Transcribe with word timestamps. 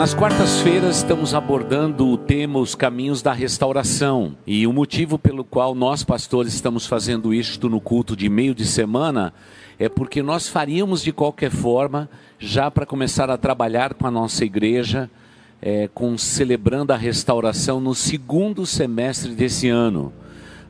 Nas 0.00 0.14
quartas-feiras 0.14 0.96
estamos 0.96 1.34
abordando 1.34 2.08
o 2.08 2.16
tema 2.16 2.58
Os 2.58 2.74
Caminhos 2.74 3.20
da 3.20 3.34
Restauração. 3.34 4.34
E 4.46 4.66
o 4.66 4.72
motivo 4.72 5.18
pelo 5.18 5.44
qual 5.44 5.74
nós, 5.74 6.02
pastores, 6.02 6.54
estamos 6.54 6.86
fazendo 6.86 7.34
isto 7.34 7.68
no 7.68 7.82
culto 7.82 8.16
de 8.16 8.26
meio 8.26 8.54
de 8.54 8.64
semana 8.64 9.30
é 9.78 9.90
porque 9.90 10.22
nós 10.22 10.48
faríamos 10.48 11.02
de 11.02 11.12
qualquer 11.12 11.50
forma, 11.50 12.08
já 12.38 12.70
para 12.70 12.86
começar 12.86 13.28
a 13.28 13.36
trabalhar 13.36 13.92
com 13.92 14.06
a 14.06 14.10
nossa 14.10 14.42
igreja, 14.42 15.10
é, 15.60 15.86
com 15.92 16.16
celebrando 16.16 16.94
a 16.94 16.96
restauração 16.96 17.78
no 17.78 17.94
segundo 17.94 18.64
semestre 18.64 19.34
desse 19.34 19.68
ano. 19.68 20.14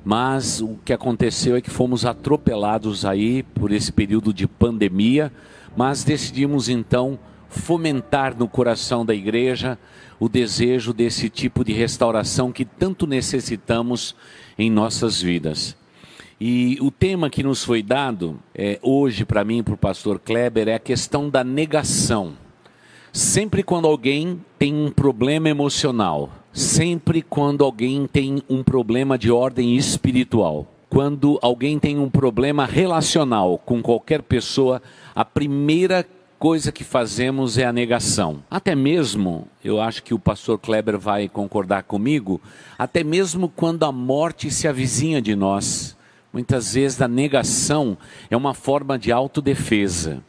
Mas 0.04 0.60
o 0.60 0.76
que 0.84 0.92
aconteceu 0.92 1.54
é 1.54 1.60
que 1.60 1.70
fomos 1.70 2.04
atropelados 2.04 3.04
aí 3.04 3.44
por 3.44 3.70
esse 3.70 3.92
período 3.92 4.34
de 4.34 4.48
pandemia, 4.48 5.32
mas 5.76 6.02
decidimos 6.02 6.68
então 6.68 7.16
fomentar 7.50 8.36
no 8.38 8.48
coração 8.48 9.04
da 9.04 9.14
igreja 9.14 9.78
o 10.18 10.28
desejo 10.28 10.92
desse 10.92 11.28
tipo 11.28 11.64
de 11.64 11.72
restauração 11.72 12.52
que 12.52 12.64
tanto 12.64 13.06
necessitamos 13.06 14.14
em 14.56 14.70
nossas 14.70 15.20
vidas. 15.20 15.76
E 16.40 16.78
o 16.80 16.90
tema 16.90 17.28
que 17.28 17.42
nos 17.42 17.62
foi 17.62 17.82
dado 17.82 18.38
é, 18.54 18.78
hoje 18.82 19.26
para 19.26 19.44
mim, 19.44 19.62
para 19.62 19.74
o 19.74 19.78
pastor 19.78 20.18
Kleber, 20.18 20.68
é 20.68 20.74
a 20.74 20.78
questão 20.78 21.28
da 21.28 21.44
negação. 21.44 22.32
Sempre 23.12 23.62
quando 23.62 23.86
alguém 23.86 24.40
tem 24.58 24.74
um 24.74 24.90
problema 24.90 25.48
emocional, 25.48 26.30
sempre 26.52 27.20
quando 27.20 27.64
alguém 27.64 28.06
tem 28.06 28.42
um 28.48 28.62
problema 28.62 29.18
de 29.18 29.30
ordem 29.30 29.76
espiritual, 29.76 30.66
quando 30.88 31.38
alguém 31.42 31.78
tem 31.78 31.98
um 31.98 32.08
problema 32.08 32.64
relacional 32.64 33.58
com 33.58 33.82
qualquer 33.82 34.22
pessoa, 34.22 34.80
a 35.14 35.24
primeira 35.24 36.06
coisa 36.40 36.72
que 36.72 36.82
fazemos 36.82 37.58
é 37.58 37.66
a 37.66 37.72
negação. 37.72 38.42
Até 38.50 38.74
mesmo, 38.74 39.46
eu 39.62 39.78
acho 39.78 40.02
que 40.02 40.14
o 40.14 40.18
pastor 40.18 40.58
Kleber 40.58 40.98
vai 40.98 41.28
concordar 41.28 41.82
comigo, 41.82 42.40
até 42.78 43.04
mesmo 43.04 43.46
quando 43.46 43.84
a 43.84 43.92
morte 43.92 44.50
se 44.50 44.66
avizinha 44.66 45.20
de 45.20 45.36
nós, 45.36 45.94
muitas 46.32 46.72
vezes 46.72 47.02
a 47.02 47.06
negação 47.06 47.94
é 48.30 48.36
uma 48.38 48.54
forma 48.54 48.98
de 48.98 49.12
autodefesa. 49.12 50.24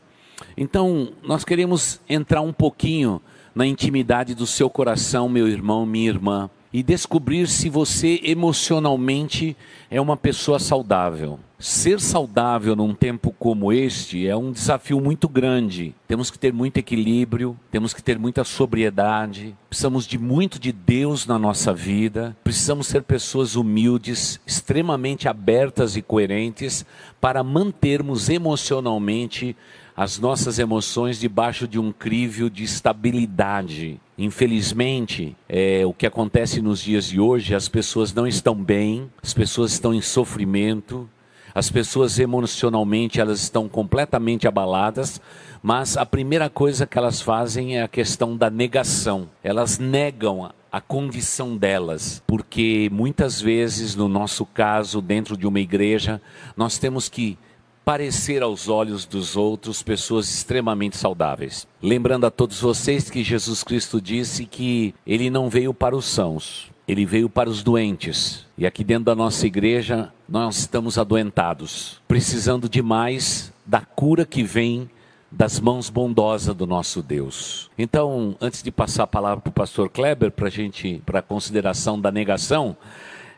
Então, 0.58 1.14
nós 1.24 1.46
queremos 1.46 2.02
entrar 2.10 2.42
um 2.42 2.52
pouquinho 2.52 3.22
na 3.56 3.66
intimidade 3.66 4.36
do 4.36 4.46
seu 4.46 4.70
coração, 4.70 5.30
meu 5.30 5.48
irmão, 5.48 5.86
minha 5.86 6.10
irmã, 6.10 6.50
e 6.74 6.84
descobrir 6.84 7.48
se 7.48 7.70
você 7.70 8.20
emocionalmente 8.22 9.56
é 9.90 10.02
uma 10.02 10.18
pessoa 10.18 10.60
saudável. 10.60 11.40
Ser 11.62 12.00
saudável 12.00 12.76
num 12.76 12.92
tempo 12.96 13.32
como 13.38 13.72
este 13.72 14.26
é 14.26 14.36
um 14.36 14.52
desafio 14.52 15.00
muito 15.00 15.30
grande. 15.30 15.94
Temos 16.08 16.32
que 16.32 16.40
ter 16.40 16.52
muito 16.52 16.78
equilíbrio, 16.78 17.56
temos 17.70 17.94
que 17.94 18.02
ter 18.02 18.18
muita 18.18 18.44
sobriedade, 18.44 19.56
precisamos 19.70 20.08
de 20.08 20.18
muito 20.18 20.58
de 20.58 20.72
Deus 20.72 21.28
na 21.28 21.38
nossa 21.38 21.72
vida, 21.72 22.36
precisamos 22.44 22.88
ser 22.88 23.04
pessoas 23.04 23.56
humildes, 23.56 24.42
extremamente 24.44 25.28
abertas 25.28 25.96
e 25.96 26.02
coerentes 26.02 26.84
para 27.22 27.44
mantermos 27.44 28.28
emocionalmente 28.28 29.56
as 29.96 30.18
nossas 30.18 30.58
emoções 30.58 31.20
debaixo 31.20 31.68
de 31.68 31.78
um 31.78 31.92
crívio 31.92 32.50
de 32.50 32.64
estabilidade. 32.64 34.02
Infelizmente, 34.18 35.38
é, 35.48 35.86
o 35.86 35.94
que 35.94 36.08
acontece 36.08 36.60
nos 36.60 36.82
dias 36.82 37.06
de 37.06 37.20
hoje, 37.20 37.54
as 37.54 37.70
pessoas 37.70 38.12
não 38.12 38.26
estão 38.26 38.56
bem, 38.56 39.12
as 39.22 39.32
pessoas 39.32 39.74
estão 39.74 39.94
em 39.94 40.02
sofrimento, 40.02 41.08
as 41.54 41.70
pessoas 41.70 42.20
emocionalmente 42.20 43.20
elas 43.20 43.42
estão 43.42 43.68
completamente 43.68 44.48
abaladas, 44.48 45.22
mas 45.62 45.98
a 45.98 46.06
primeira 46.06 46.50
coisa 46.50 46.88
que 46.88 46.98
elas 46.98 47.22
fazem 47.22 47.78
é 47.78 47.84
a 47.84 47.88
questão 47.88 48.36
da 48.36 48.50
negação. 48.50 49.30
Elas 49.44 49.78
negam 49.78 50.52
a 50.72 50.80
condição 50.82 51.58
delas, 51.58 52.24
porque 52.26 52.90
muitas 52.92 53.42
vezes, 53.42 53.96
no 53.96 54.08
nosso 54.08 54.46
caso, 54.46 55.02
dentro 55.02 55.36
de 55.36 55.46
uma 55.46 55.60
igreja, 55.60 56.22
nós 56.56 56.78
temos 56.78 57.10
que 57.10 57.38
parecer 57.84 58.42
aos 58.42 58.70
olhos 58.70 59.06
dos 59.06 59.36
outros 59.36 59.84
pessoas 59.84 60.30
extremamente 60.30 60.96
saudáveis. 60.96 61.68
Lembrando 61.82 62.26
a 62.26 62.32
todos 62.32 62.62
vocês 62.62 63.10
que 63.10 63.24
Jesus 63.24 63.64
Cristo 63.64 64.00
disse 64.00 64.46
que 64.46 64.96
ele 65.06 65.30
não 65.30 65.50
veio 65.50 65.74
para 65.74 65.96
os 65.96 66.06
sãos, 66.06 66.71
ele 66.92 67.06
veio 67.06 67.30
para 67.30 67.50
os 67.50 67.64
doentes. 67.64 68.46
E 68.58 68.66
aqui 68.66 68.84
dentro 68.84 69.06
da 69.06 69.16
nossa 69.16 69.48
igreja, 69.48 70.12
nós 70.28 70.58
estamos 70.58 70.98
adoentados, 70.98 72.02
precisando 72.06 72.68
demais 72.68 73.54
da 73.66 73.80
cura 73.80 74.26
que 74.26 74.44
vem 74.44 74.90
das 75.32 75.58
mãos 75.58 75.90
bondosas 75.90 76.54
do 76.54 76.68
nosso 76.68 77.02
Deus. 77.02 77.72
Então, 77.78 78.36
antes 78.42 78.62
de 78.62 78.74
passar 78.74 79.04
a 79.04 79.08
palavra 79.08 79.40
para 79.40 79.50
o 79.50 79.54
pastor 79.54 79.90
Kleber, 79.90 80.34
para 81.06 81.20
a 81.20 81.22
consideração 81.22 81.98
da 81.98 82.12
negação, 82.12 82.76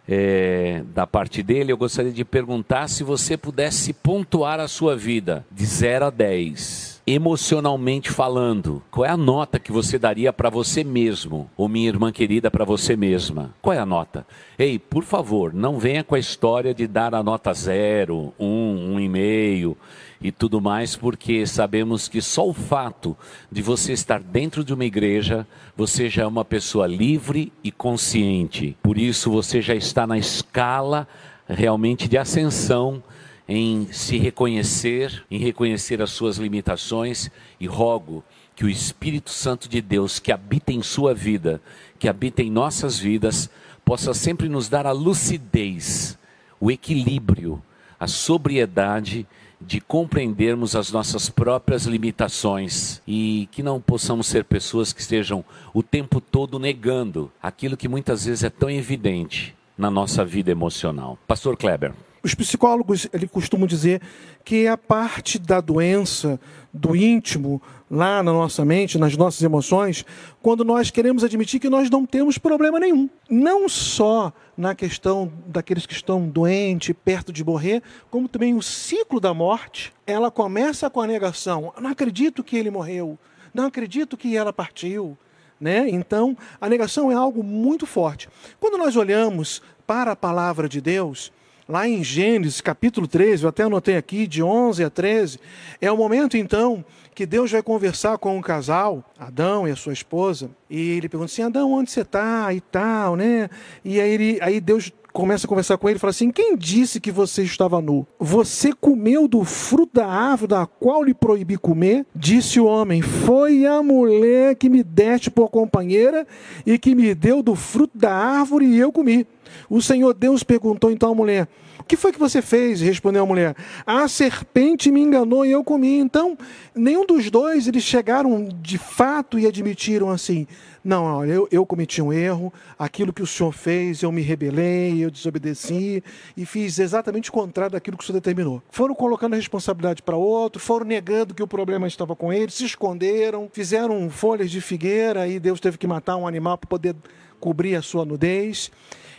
é, 0.10 0.82
da 0.92 1.06
parte 1.06 1.44
dele, 1.44 1.72
eu 1.72 1.78
gostaria 1.78 2.12
de 2.12 2.26
perguntar 2.26 2.88
se 2.88 3.04
você 3.04 3.38
pudesse 3.38 3.94
pontuar 3.94 4.60
a 4.60 4.68
sua 4.68 4.96
vida 4.96 5.46
de 5.52 5.64
0 5.64 6.06
a 6.06 6.10
10, 6.10 6.93
emocionalmente 7.06 8.10
falando. 8.10 8.82
Qual 8.90 9.06
é 9.06 9.10
a 9.10 9.18
nota 9.18 9.60
que 9.60 9.72
você 9.72 10.00
daria 10.00 10.32
para 10.32 10.50
você 10.50 10.84
mesmo, 10.84 11.50
ou 11.58 11.68
minha 11.68 11.88
irmã 11.88 12.12
querida, 12.12 12.50
para 12.50 12.66
você 12.66 12.96
mesma? 12.96 13.54
Qual 13.62 13.74
é 13.74 13.80
a 13.80 13.86
nota? 13.86 14.26
Ei, 14.58 14.80
por 14.80 15.04
favor, 15.04 15.54
não 15.54 15.78
venha 15.78 16.04
com 16.04 16.16
a 16.16 16.20
história 16.20 16.74
de 16.74 16.88
dar 16.88 17.14
a 17.14 17.22
nota 17.22 17.54
0, 17.54 18.34
1, 18.40 18.46
um, 18.46 18.96
1,5. 18.98 19.70
Um 19.70 19.76
e 20.24 20.32
tudo 20.32 20.62
mais, 20.62 20.96
porque 20.96 21.46
sabemos 21.46 22.08
que 22.08 22.22
só 22.22 22.48
o 22.48 22.54
fato 22.54 23.16
de 23.52 23.62
você 23.62 23.92
estar 23.92 24.22
dentro 24.22 24.64
de 24.64 24.74
uma 24.74 24.86
igreja, 24.86 25.46
você 25.76 26.10
já 26.10 26.24
é 26.24 26.26
uma 26.26 26.46
pessoa 26.46 26.88
livre 26.88 27.52
e 27.62 27.70
consciente. 27.70 28.78
Por 28.82 28.98
isso 28.98 29.30
você 29.30 29.62
já 29.62 29.76
está 29.76 30.08
na 30.08 30.18
escala 30.18 31.06
realmente 31.46 32.08
de 32.08 32.18
ascensão 32.18 33.04
em 33.48 33.92
se 33.92 34.18
reconhecer, 34.18 35.26
em 35.30 35.38
reconhecer 35.38 36.02
as 36.02 36.12
suas 36.12 36.38
limitações 36.38 37.30
e 37.60 37.68
rogo 37.68 38.24
que 38.56 38.64
o 38.64 38.70
Espírito 38.70 39.32
Santo 39.32 39.68
de 39.68 39.82
Deus 39.82 40.20
que 40.20 40.32
habita 40.32 40.72
em 40.72 40.82
sua 40.82 41.14
vida, 41.14 41.62
que 42.00 42.08
habita 42.08 42.42
em 42.42 42.52
nossas 42.52 42.98
vidas, 42.98 43.50
possa 43.84 44.14
sempre 44.14 44.48
nos 44.48 44.70
dar 44.70 44.86
a 44.86 44.92
lucidez, 44.92 46.18
o 46.60 46.72
equilíbrio, 46.72 47.62
a 48.00 48.08
sobriedade 48.08 49.28
de 49.60 49.80
compreendermos 49.80 50.76
as 50.76 50.92
nossas 50.92 51.30
próprias 51.30 51.86
limitações 51.86 53.02
e 53.08 53.48
que 53.52 53.64
não 53.64 53.80
possamos 53.80 54.28
ser 54.28 54.44
pessoas 54.44 54.92
que 54.92 55.02
estejam 55.02 55.44
o 55.74 55.82
tempo 55.82 56.20
todo 56.20 56.60
negando 56.60 57.32
aquilo 57.42 57.78
que 57.78 57.88
muitas 57.88 58.26
vezes 58.26 58.44
é 58.44 58.50
tão 58.50 58.70
evidente 58.70 59.56
na 59.78 59.90
nossa 59.90 60.24
vida 60.24 60.52
emocional. 60.52 61.18
Pastor 61.28 61.58
Kleber. 61.58 61.94
Os 62.24 62.34
psicólogos 62.34 63.06
ele 63.12 63.28
costumam 63.28 63.68
dizer 63.68 64.02
que 64.46 64.66
a 64.66 64.78
parte 64.78 65.38
da 65.38 65.60
doença 65.60 66.40
do 66.74 66.96
íntimo 66.96 67.62
lá 67.92 68.24
na 68.24 68.32
nossa 68.32 68.64
mente, 68.64 68.98
nas 68.98 69.18
nossas 69.18 69.42
emoções, 69.44 70.06
quando 70.42 70.64
nós 70.64 70.90
queremos 70.90 71.22
admitir 71.26 71.60
que 71.60 71.70
nós 71.70 71.90
não 71.90 72.06
temos 72.06 72.38
problema 72.38 72.80
nenhum. 72.80 73.10
Não 73.30 73.68
só 73.68 74.32
na 74.56 74.74
questão 74.74 75.32
daqueles 75.46 75.86
que 75.86 75.94
estão 75.94 76.26
doentes, 76.26 76.96
perto 77.04 77.34
de 77.34 77.44
morrer, 77.44 77.84
como 78.10 78.30
também 78.30 78.56
o 78.56 78.62
ciclo 78.62 79.20
da 79.20 79.34
morte, 79.34 79.92
ela 80.08 80.32
começa 80.32 80.90
com 80.90 81.02
a 81.02 81.08
negação. 81.08 81.74
não 81.78 81.90
acredito 81.90 82.42
que 82.42 82.56
ele 82.56 82.72
morreu. 82.72 83.20
Não 83.54 83.66
acredito 83.66 84.16
que 84.16 84.36
ela 84.36 84.54
partiu. 84.54 85.18
Né? 85.60 85.90
Então, 85.90 86.38
a 86.60 86.70
negação 86.70 87.12
é 87.12 87.16
algo 87.16 87.44
muito 87.44 87.86
forte. 87.86 88.30
Quando 88.62 88.78
nós 88.78 88.96
olhamos 88.96 89.62
para 89.86 90.14
a 90.14 90.16
palavra 90.16 90.70
de 90.70 90.80
Deus, 90.80 91.32
lá 91.74 91.88
em 91.88 92.04
Gênesis 92.04 92.62
capítulo 92.62 93.08
13, 93.08 93.42
eu 93.42 93.50
até 93.50 93.64
anotei 93.64 93.98
aqui, 93.98 94.28
de 94.28 94.44
11 94.44 94.84
a 94.84 94.92
13, 94.92 95.40
é 95.82 95.92
o 95.92 95.98
momento 95.98 96.38
então 96.38 96.86
que 97.16 97.26
Deus 97.26 97.50
vai 97.50 97.64
conversar 97.64 98.20
com 98.20 98.38
um 98.38 98.42
casal, 98.42 99.04
Adão 99.18 99.68
e 99.68 99.72
a 99.72 99.76
sua 99.76 99.92
esposa, 99.92 100.52
e 100.70 100.92
ele 100.92 101.10
pergunta 101.10 101.32
assim: 101.32 101.42
Adão, 101.42 101.72
onde 101.72 101.90
você 101.90 102.02
está? 102.02 102.54
E 102.54 102.62
tal, 102.62 103.16
né? 103.16 103.50
E 103.84 104.00
aí, 104.00 104.12
ele, 104.12 104.38
aí 104.40 104.62
Deus 104.62 104.92
começa 105.14 105.46
a 105.46 105.50
conversar 105.50 105.78
com 105.78 105.88
ele 105.88 105.98
e 105.98 106.00
fala 106.00 106.10
assim: 106.12 106.32
Quem 106.32 106.58
disse 106.58 107.00
que 107.00 107.12
você 107.12 107.44
estava 107.44 107.80
nu? 107.80 108.06
Você 108.20 108.74
comeu 108.74 109.28
do 109.28 109.44
fruto 109.44 109.94
da 109.94 110.08
árvore 110.08 110.50
da 110.50 110.66
qual 110.66 111.04
lhe 111.04 111.14
proibi 111.14 111.56
comer? 111.56 112.06
Disse 112.14 112.60
o 112.60 112.66
homem: 112.66 113.02
Foi 113.02 113.66
a 113.66 113.82
mulher 113.84 114.56
que 114.56 114.68
me 114.68 114.84
deste 114.84 115.30
por 115.30 115.50
companheira 115.50 116.26
e 116.66 116.78
que 116.80 116.96
me 116.96 117.14
deu 117.14 117.44
do 117.44 117.56
fruto 117.56 117.98
da 117.98 118.12
árvore 118.12 118.66
e 118.66 118.80
eu 118.80 118.92
comi. 118.92 119.28
O 119.70 119.82
Senhor 119.82 120.14
Deus 120.14 120.42
perguntou 120.42 120.92
então 120.92 121.12
à 121.12 121.16
mulher: 121.16 121.48
O 121.84 121.86
que 121.86 121.98
foi 121.98 122.14
que 122.14 122.20
você 122.20 122.42
fez? 122.42 122.80
Respondeu 122.80 123.24
a 123.24 123.26
mulher: 123.26 123.56
A 123.86 124.08
serpente 124.08 124.90
me 124.90 125.02
enganou 125.02 125.46
e 125.46 125.52
eu 125.52 125.62
comi. 125.66 125.98
Então, 125.98 126.38
nenhum 126.74 127.06
dos 127.06 127.30
dois 127.30 127.68
eles 127.68 127.84
chegaram 127.84 128.48
de 128.62 128.78
fato 128.78 129.38
e 129.38 129.46
admitiram 129.46 130.10
assim: 130.10 130.48
Não, 130.82 131.04
olha, 131.04 131.34
eu, 131.34 131.48
eu 131.52 131.66
cometi 131.66 132.02
um 132.02 132.14
erro, 132.14 132.54
aquilo 132.80 133.12
que 133.12 133.22
o 133.22 133.28
Senhor 133.28 133.52
fez, 133.52 134.02
eu 134.02 134.14
me 134.14 134.22
rebelei, 134.22 135.04
eu 135.04 135.12
desobedeci 135.12 136.02
e 136.38 136.46
fiz 136.46 136.80
exatamente 136.80 137.30
o 137.30 137.34
contrário 137.34 137.74
daquilo 137.74 137.98
que 137.98 138.04
o 138.06 138.08
Senhor 138.08 138.20
determinou. 138.20 138.64
Foram 138.72 138.96
colocando 138.96 139.34
a 139.34 139.36
responsabilidade 139.36 140.02
para 140.02 140.16
outro, 140.16 140.62
foram 140.62 140.86
negando 140.86 141.34
que 141.34 141.44
o 141.44 141.48
problema 141.48 141.86
estava 141.86 142.16
com 142.16 142.32
eles, 142.32 142.54
se 142.54 142.64
esconderam, 142.64 143.50
fizeram 143.52 144.10
folhas 144.10 144.50
de 144.50 144.62
figueira 144.62 145.28
e 145.28 145.38
Deus 145.38 145.60
teve 145.60 145.78
que 145.78 145.86
matar 145.86 146.16
um 146.16 146.26
animal 146.26 146.58
para 146.58 146.70
poder 146.70 146.96
cobrir 147.42 147.76
a 147.76 147.82
sua 147.82 148.06
nudez. 148.06 148.72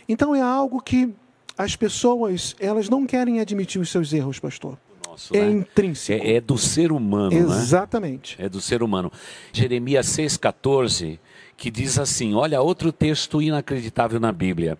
Então 0.09 0.35
é 0.35 0.41
algo 0.41 0.81
que 0.81 1.13
as 1.57 1.75
pessoas 1.75 2.55
elas 2.59 2.89
não 2.89 3.05
querem 3.05 3.39
admitir 3.39 3.81
os 3.81 3.89
seus 3.89 4.11
erros, 4.13 4.39
pastor. 4.39 4.77
Nosso, 5.07 5.35
é 5.35 5.41
né? 5.41 5.51
intrínseco. 5.51 6.25
É, 6.25 6.35
é, 6.35 6.41
do 6.41 6.57
ser 6.57 6.91
humano, 6.91 7.31
né? 7.31 7.37
Exatamente. 7.37 8.37
Né? 8.39 8.45
É 8.45 8.49
do 8.49 8.59
ser 8.59 8.83
humano. 8.83 9.11
Jeremias 9.53 10.07
6,14, 10.07 11.19
que 11.55 11.71
diz 11.71 11.97
assim: 11.97 12.33
olha, 12.33 12.61
outro 12.61 12.91
texto 12.91 13.41
inacreditável 13.41 14.19
na 14.19 14.31
Bíblia. 14.31 14.77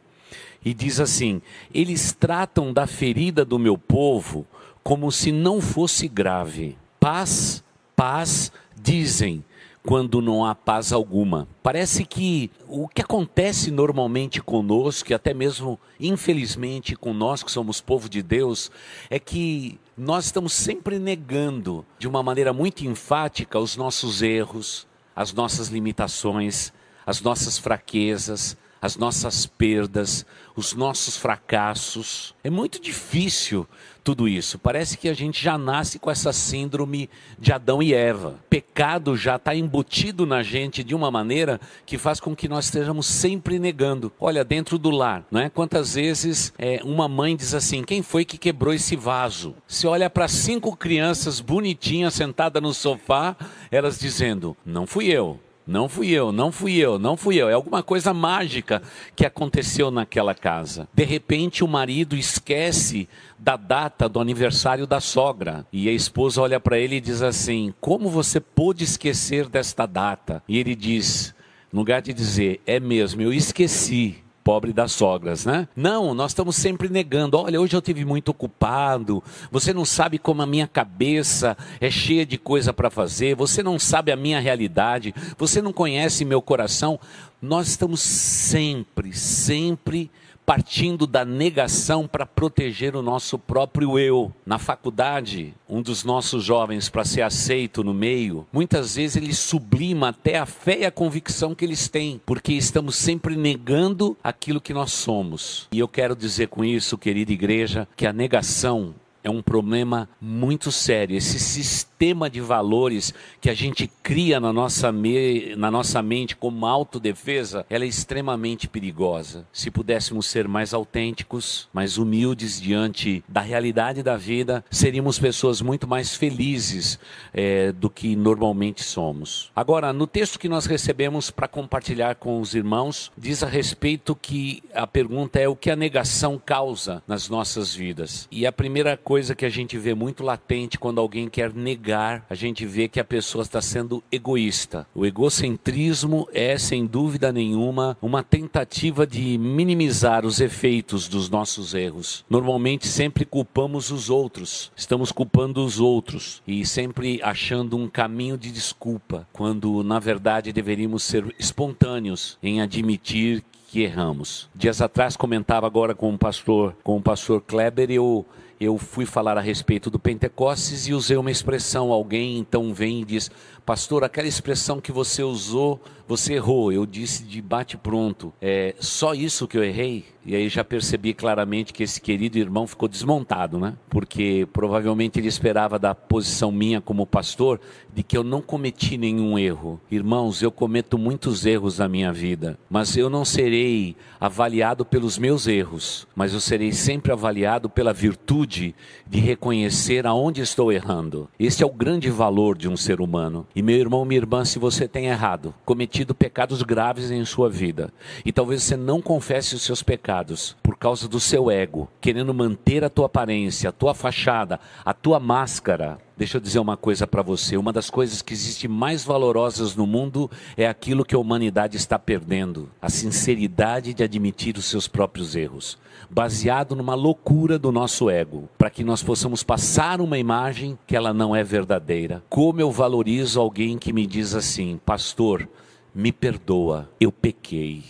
E 0.64 0.74
diz 0.74 1.00
assim: 1.00 1.42
Eles 1.74 2.12
tratam 2.12 2.74
da 2.74 2.88
ferida 2.88 3.46
do 3.46 3.60
meu 3.60 3.78
povo 3.78 4.46
como 4.84 5.12
se 5.12 5.32
não 5.32 5.62
fosse 5.62 6.08
grave. 6.08 6.78
Paz, 7.00 7.64
paz, 7.96 8.52
dizem, 8.76 9.44
quando 9.86 10.22
não 10.22 10.44
há 10.44 10.56
paz 10.56 10.92
alguma. 10.92 11.48
Parece 11.62 12.06
que 12.06 12.50
o 12.68 12.88
que 12.88 13.02
acontece 13.02 13.70
normalmente 13.70 14.42
conosco, 14.42 15.12
e 15.12 15.14
até 15.14 15.34
mesmo 15.34 15.80
infelizmente 16.00 16.96
com 16.96 17.14
nós 17.14 17.44
que 17.44 17.52
somos 17.52 17.82
povo 17.82 18.10
de 18.10 18.24
Deus, 18.24 18.72
é 19.10 19.20
que 19.20 19.80
nós 19.98 20.26
estamos 20.26 20.54
sempre 20.54 20.98
negando 20.98 21.86
de 22.00 22.08
uma 22.08 22.24
maneira 22.24 22.52
muito 22.52 22.86
enfática 22.86 23.60
os 23.60 23.78
nossos 23.78 24.22
erros, 24.22 24.88
as 25.16 25.32
nossas 25.32 25.70
limitações, 25.70 26.74
as 27.06 27.22
nossas 27.22 27.58
fraquezas, 27.58 28.58
as 28.86 28.96
nossas 28.96 29.46
perdas, 29.46 30.26
os 30.56 30.74
nossos 30.74 31.18
fracassos. 31.18 32.34
É 32.44 32.50
muito 32.50 32.80
difícil 32.80 33.68
tudo 34.04 34.28
isso. 34.28 34.60
Parece 34.60 34.98
que 34.98 35.10
a 35.10 35.14
gente 35.14 35.44
já 35.44 35.58
nasce 35.58 35.98
com 35.98 36.12
essa 36.12 36.32
síndrome 36.32 37.10
de 37.40 37.52
Adão 37.52 37.82
e 37.82 37.94
Eva. 37.94 38.40
Pecado 38.50 39.18
já 39.18 39.38
está 39.38 39.56
embutido 39.56 40.26
na 40.26 40.44
gente 40.44 40.84
de 40.84 40.94
uma 40.94 41.10
maneira 41.10 41.60
que 41.86 41.98
faz 41.98 42.20
com 42.20 42.36
que 42.36 42.48
nós 42.48 42.66
estejamos 42.66 43.08
sempre 43.08 43.58
negando. 43.58 44.14
Olha, 44.20 44.44
dentro 44.46 44.78
do 44.78 44.92
lar, 44.92 45.26
não 45.32 45.42
é? 45.42 45.50
Quantas 45.50 45.96
vezes 45.96 46.54
é, 46.58 46.80
uma 46.84 47.08
mãe 47.08 47.36
diz 47.36 47.56
assim: 47.56 47.84
quem 47.84 48.04
foi 48.04 48.24
que 48.24 48.38
quebrou 48.38 48.74
esse 48.74 48.96
vaso? 48.96 49.56
Se 49.68 49.88
olha 49.88 50.10
para 50.10 50.28
cinco 50.28 50.78
crianças 50.78 51.40
bonitinhas 51.40 52.14
sentadas 52.14 52.62
no 52.62 52.74
sofá, 52.74 53.36
elas 53.72 54.00
dizendo: 54.00 54.56
não 54.64 54.86
fui 54.86 55.08
eu. 55.08 55.40
Não 55.68 55.90
fui 55.90 56.10
eu, 56.10 56.32
não 56.32 56.52
fui 56.52 56.76
eu, 56.76 57.00
não 57.00 57.18
fui 57.18 57.38
eu. 57.38 57.50
É 57.50 57.54
alguma 57.54 57.82
coisa 57.82 58.14
mágica 58.14 58.82
que 59.16 59.26
aconteceu 59.26 59.90
naquela 59.90 60.36
casa. 60.36 60.88
De 60.94 61.04
repente, 61.04 61.64
o 61.64 61.68
marido 61.68 62.16
esquece 62.16 63.10
da 63.40 63.56
data 63.56 64.08
do 64.08 64.20
aniversário 64.20 64.86
da 64.86 65.00
sogra. 65.00 65.66
E 65.72 65.90
a 65.90 65.92
esposa 65.92 66.42
olha 66.42 66.60
para 66.60 66.78
ele 66.78 66.98
e 66.98 67.02
diz 67.02 67.22
assim: 67.22 67.74
Como 67.82 68.10
você 68.10 68.40
pôde 68.40 68.84
esquecer 68.84 69.48
desta 69.48 69.86
data? 69.86 70.44
E 70.48 70.60
ele 70.60 70.76
diz: 70.76 71.34
no 71.76 71.82
lugar 71.82 72.02
de 72.02 72.14
dizer, 72.14 72.62
é 72.66 72.80
mesmo, 72.80 73.22
eu 73.22 73.34
esqueci 73.34 74.25
pobre 74.46 74.72
das 74.72 74.92
sogras, 74.92 75.44
né? 75.44 75.68
Não, 75.76 76.14
nós 76.14 76.30
estamos 76.30 76.56
sempre 76.56 76.88
negando. 76.88 77.36
Olha, 77.36 77.60
hoje 77.60 77.76
eu 77.76 77.82
tive 77.82 78.06
muito 78.06 78.30
ocupado. 78.30 79.24
Você 79.52 79.74
não 79.74 79.84
sabe 79.84 80.20
como 80.20 80.44
a 80.44 80.46
minha 80.46 80.68
cabeça 80.68 81.58
é 81.82 81.90
cheia 81.90 82.24
de 82.24 82.38
coisa 82.38 82.72
para 82.72 82.92
fazer. 82.92 83.36
Você 83.36 83.64
não 83.64 83.80
sabe 83.80 84.12
a 84.12 84.16
minha 84.16 84.40
realidade. 84.40 85.16
Você 85.36 85.64
não 85.64 85.74
conhece 85.74 86.24
meu 86.24 86.44
coração. 86.44 87.00
Nós 87.42 87.70
estamos 87.70 88.00
sempre, 88.02 89.14
sempre 89.14 90.12
partindo 90.46 91.08
da 91.08 91.26
negação 91.26 92.08
para 92.08 92.26
proteger 92.26 92.96
o 92.96 93.02
nosso 93.02 93.40
próprio 93.40 93.98
eu. 93.98 94.32
Na 94.46 94.60
faculdade, 94.60 95.54
um 95.68 95.82
dos 95.82 96.04
nossos 96.04 96.44
jovens, 96.44 96.88
para 96.88 97.04
ser 97.04 97.22
aceito 97.22 97.84
no 97.84 97.94
meio, 97.94 98.46
muitas 98.54 98.96
vezes 98.96 99.18
ele 99.18 99.34
sublima 99.34 100.10
até 100.10 100.38
a 100.38 100.46
fé 100.46 100.80
e 100.80 100.86
a 100.86 100.92
convicção 100.92 101.56
que 101.56 101.66
eles 101.66 101.88
têm, 101.88 102.22
porque 102.26 102.54
estamos 102.54 102.96
sempre 102.96 103.36
negando 103.36 104.16
aquilo 104.24 104.62
que 104.62 104.74
nós 104.74 104.92
somos. 104.92 105.68
E 105.72 105.80
eu 105.80 105.88
quero 105.88 106.16
dizer 106.16 106.48
com 106.48 106.64
isso, 106.64 106.98
querida 106.98 107.32
igreja, 107.32 107.88
que 107.96 108.06
a 108.06 108.14
negação 108.14 108.94
é 109.24 109.30
um 109.30 109.42
problema 109.42 110.08
muito 110.22 110.72
sério. 110.72 111.18
Esse 111.18 111.40
sistema 111.40 111.95
de 112.32 112.42
valores 112.42 113.14
que 113.40 113.50
a 113.50 113.54
gente 113.54 113.90
cria 114.04 114.40
na 114.40 114.52
nossa, 114.52 114.92
me... 114.92 115.56
na 115.56 115.72
nossa 115.72 116.02
mente 116.02 116.36
como 116.36 116.66
autodefesa, 116.66 117.66
ela 117.70 117.86
é 117.86 117.88
extremamente 117.88 118.68
perigosa. 118.68 119.48
Se 119.54 119.72
pudéssemos 119.72 120.26
ser 120.26 120.48
mais 120.48 120.74
autênticos, 120.74 121.70
mais 121.74 121.98
humildes 121.98 122.60
diante 122.60 123.24
da 123.28 123.42
realidade 123.42 124.04
da 124.04 124.18
vida, 124.18 124.64
seríamos 124.70 125.18
pessoas 125.18 125.62
muito 125.62 125.88
mais 125.88 126.16
felizes 126.16 127.00
é, 127.34 127.72
do 127.72 127.90
que 127.90 128.16
normalmente 128.16 128.84
somos. 128.84 129.52
Agora, 129.56 129.94
no 129.94 130.06
texto 130.06 130.38
que 130.38 130.50
nós 130.50 130.66
recebemos 130.66 131.32
para 131.32 131.48
compartilhar 131.48 132.16
com 132.16 132.42
os 132.42 132.54
irmãos, 132.54 133.12
diz 133.18 133.42
a 133.42 133.48
respeito 133.48 134.16
que 134.16 134.62
a 134.74 134.86
pergunta 134.86 135.40
é 135.40 135.48
o 135.48 135.56
que 135.56 135.72
a 135.72 135.76
negação 135.76 136.42
causa 136.44 137.02
nas 137.08 137.30
nossas 137.30 137.74
vidas. 137.74 138.28
E 138.30 138.46
a 138.46 138.52
primeira 138.52 138.98
coisa 138.98 139.34
que 139.34 139.46
a 139.46 139.50
gente 139.50 139.78
vê 139.78 139.94
muito 139.94 140.24
latente 140.24 140.78
quando 140.78 141.00
alguém 141.00 141.30
quer 141.30 141.54
negar, 141.54 141.85
a 141.94 142.36
gente 142.36 142.66
vê 142.66 142.88
que 142.88 143.00
a 143.00 143.04
pessoa 143.04 143.42
está 143.42 143.62
sendo 143.62 144.04
egoísta. 144.12 144.88
O 144.94 145.06
egocentrismo 145.06 146.28
é, 146.34 146.58
sem 146.58 146.86
dúvida 146.86 147.32
nenhuma, 147.32 147.98
uma 148.02 148.24
tentativa 148.24 149.06
de 149.06 149.38
minimizar 149.38 150.26
os 150.26 150.40
efeitos 150.40 151.08
dos 151.08 151.30
nossos 151.30 151.74
erros. 151.74 152.26
Normalmente 152.30 152.88
sempre 152.88 153.26
culpamos 153.26 153.92
os 153.92 154.10
outros, 154.10 154.72
estamos 154.76 155.12
culpando 155.12 155.64
os 155.64 155.80
outros 155.80 156.42
e 156.48 156.66
sempre 156.66 157.20
achando 157.24 157.78
um 157.78 157.88
caminho 157.88 158.38
de 158.38 158.52
desculpa, 158.52 159.28
quando 159.32 159.84
na 159.84 160.00
verdade 160.00 160.54
deveríamos 160.54 161.04
ser 161.04 161.34
espontâneos 161.38 162.38
em 162.42 162.62
admitir 162.62 163.44
que 163.68 163.82
erramos. 163.82 164.50
Dias 164.56 164.82
atrás 164.82 165.18
comentava 165.18 165.68
agora 165.68 165.94
com 165.94 166.14
o 166.14 166.18
pastor, 166.18 166.76
com 166.84 166.98
o 166.98 167.02
pastor 167.02 167.42
Kleber, 167.42 167.92
eu 167.92 168.26
eu 168.60 168.78
fui 168.78 169.06
falar 169.06 169.38
a 169.38 169.42
respeito 169.42 169.90
do 169.90 170.00
Pentecostes 170.00 170.88
e 170.88 170.94
usei 170.94 171.18
uma 171.18 171.32
expressão. 171.32 171.92
Alguém 171.92 172.38
então 172.38 172.74
vem 172.74 173.02
e 173.02 173.06
diz: 173.06 173.30
Pastor, 173.66 174.04
aquela 174.04 174.28
expressão 174.28 174.80
que 174.80 174.92
você 174.92 175.24
usou, 175.24 175.82
você 176.08 176.36
errou. 176.36 176.72
Eu 176.72 176.86
disse 176.86 177.24
de 177.24 177.42
bate-pronto: 177.42 178.32
É 178.40 178.76
só 178.80 179.16
isso 179.16 179.48
que 179.48 179.58
eu 179.58 179.64
errei? 179.64 180.06
E 180.26 180.36
aí 180.36 180.50
já 180.50 180.64
percebi 180.64 181.14
claramente 181.14 181.72
que 181.72 181.84
esse 181.84 182.02
querido 182.02 182.40
irmão 182.40 182.66
ficou 182.66 182.90
desmontado, 182.90 183.60
né? 183.60 183.76
Porque 183.88 184.48
provavelmente 184.52 185.20
ele 185.20 185.28
esperava 185.28 185.78
da 185.78 185.94
posição 185.94 186.52
minha 186.52 186.82
como 186.82 187.06
pastor 187.06 187.60
de 187.94 188.02
que 188.02 188.18
eu 188.18 188.24
não 188.24 188.42
cometi 188.42 188.98
nenhum 188.98 189.38
erro. 189.38 189.80
Irmãos, 189.90 190.42
eu 190.42 190.52
cometo 190.52 190.98
muitos 190.98 191.46
erros 191.46 191.78
na 191.78 191.88
minha 191.88 192.12
vida, 192.12 192.58
mas 192.68 192.98
eu 192.98 193.08
não 193.08 193.24
serei 193.24 193.96
avaliado 194.20 194.84
pelos 194.84 195.20
meus 195.20 195.46
erros, 195.46 196.08
mas 196.16 196.34
eu 196.34 196.40
serei 196.40 196.72
sempre 196.72 197.12
avaliado 197.12 197.70
pela 197.70 197.94
virtude 197.94 198.74
de 199.06 199.20
reconhecer 199.20 200.08
aonde 200.08 200.42
estou 200.42 200.72
errando. 200.72 201.30
Esse 201.40 201.62
é 201.62 201.66
o 201.68 201.72
grande 201.72 202.10
valor 202.10 202.58
de 202.58 202.68
um 202.68 202.76
ser 202.76 203.00
humano. 203.00 203.46
E 203.56 203.62
meu 203.62 203.78
irmão, 203.78 204.04
minha 204.04 204.20
irmã, 204.20 204.44
se 204.44 204.60
você 204.60 204.86
tem 204.86 205.06
errado, 205.06 205.56
cometido 205.64 206.14
pecados 206.14 206.62
graves 206.62 207.10
em 207.10 207.24
sua 207.24 207.50
vida, 207.50 207.90
e 208.26 208.32
talvez 208.34 208.64
você 208.64 208.76
não 208.76 209.02
confesse 209.02 209.56
os 209.56 209.62
seus 209.62 209.82
pecados, 209.82 210.58
por 210.62 210.78
causa 210.78 211.08
do 211.08 211.22
seu 211.22 211.50
ego, 211.50 211.90
querendo 212.02 212.34
manter 212.34 212.84
a 212.84 212.90
tua 212.90 213.06
aparência, 213.06 213.70
a 213.70 213.72
tua 213.72 213.94
fachada, 213.94 214.60
a 214.84 214.94
tua 214.94 215.22
máscara. 215.22 216.05
Deixa 216.18 216.38
eu 216.38 216.42
dizer 216.42 216.60
uma 216.60 216.78
coisa 216.78 217.06
para 217.06 217.22
você: 217.22 217.58
uma 217.58 217.74
das 217.74 217.90
coisas 217.90 218.22
que 218.22 218.34
existe 218.34 218.68
mais 218.68 219.04
valorosas 219.04 219.76
no 219.76 219.86
mundo 219.86 220.32
é 220.56 220.66
aquilo 220.66 221.04
que 221.04 221.14
a 221.14 221.20
humanidade 221.20 221.76
está 221.76 222.00
perdendo 222.00 222.70
a 222.82 222.90
sinceridade 222.90 223.94
de 223.94 224.04
admitir 224.04 224.58
os 224.58 224.66
seus 224.66 224.88
próprios 224.88 225.36
erros, 225.36 225.78
baseado 226.10 226.76
numa 226.76 226.96
loucura 226.96 227.60
do 227.60 227.72
nosso 227.72 228.10
ego, 228.10 228.48
para 228.58 228.70
que 228.70 228.84
nós 228.84 229.04
possamos 229.04 229.44
passar 229.44 230.00
uma 230.00 230.18
imagem 230.18 230.78
que 230.88 230.96
ela 230.96 231.14
não 231.14 231.36
é 231.36 231.44
verdadeira. 231.44 232.24
Como 232.30 232.62
eu 232.62 232.72
valorizo 232.72 233.42
alguém 233.42 233.78
que 233.78 233.92
me 233.92 234.08
diz 234.08 234.34
assim, 234.34 234.80
pastor, 234.86 235.48
me 235.94 236.12
perdoa, 236.12 236.90
eu 237.00 237.12
pequei. 237.12 237.84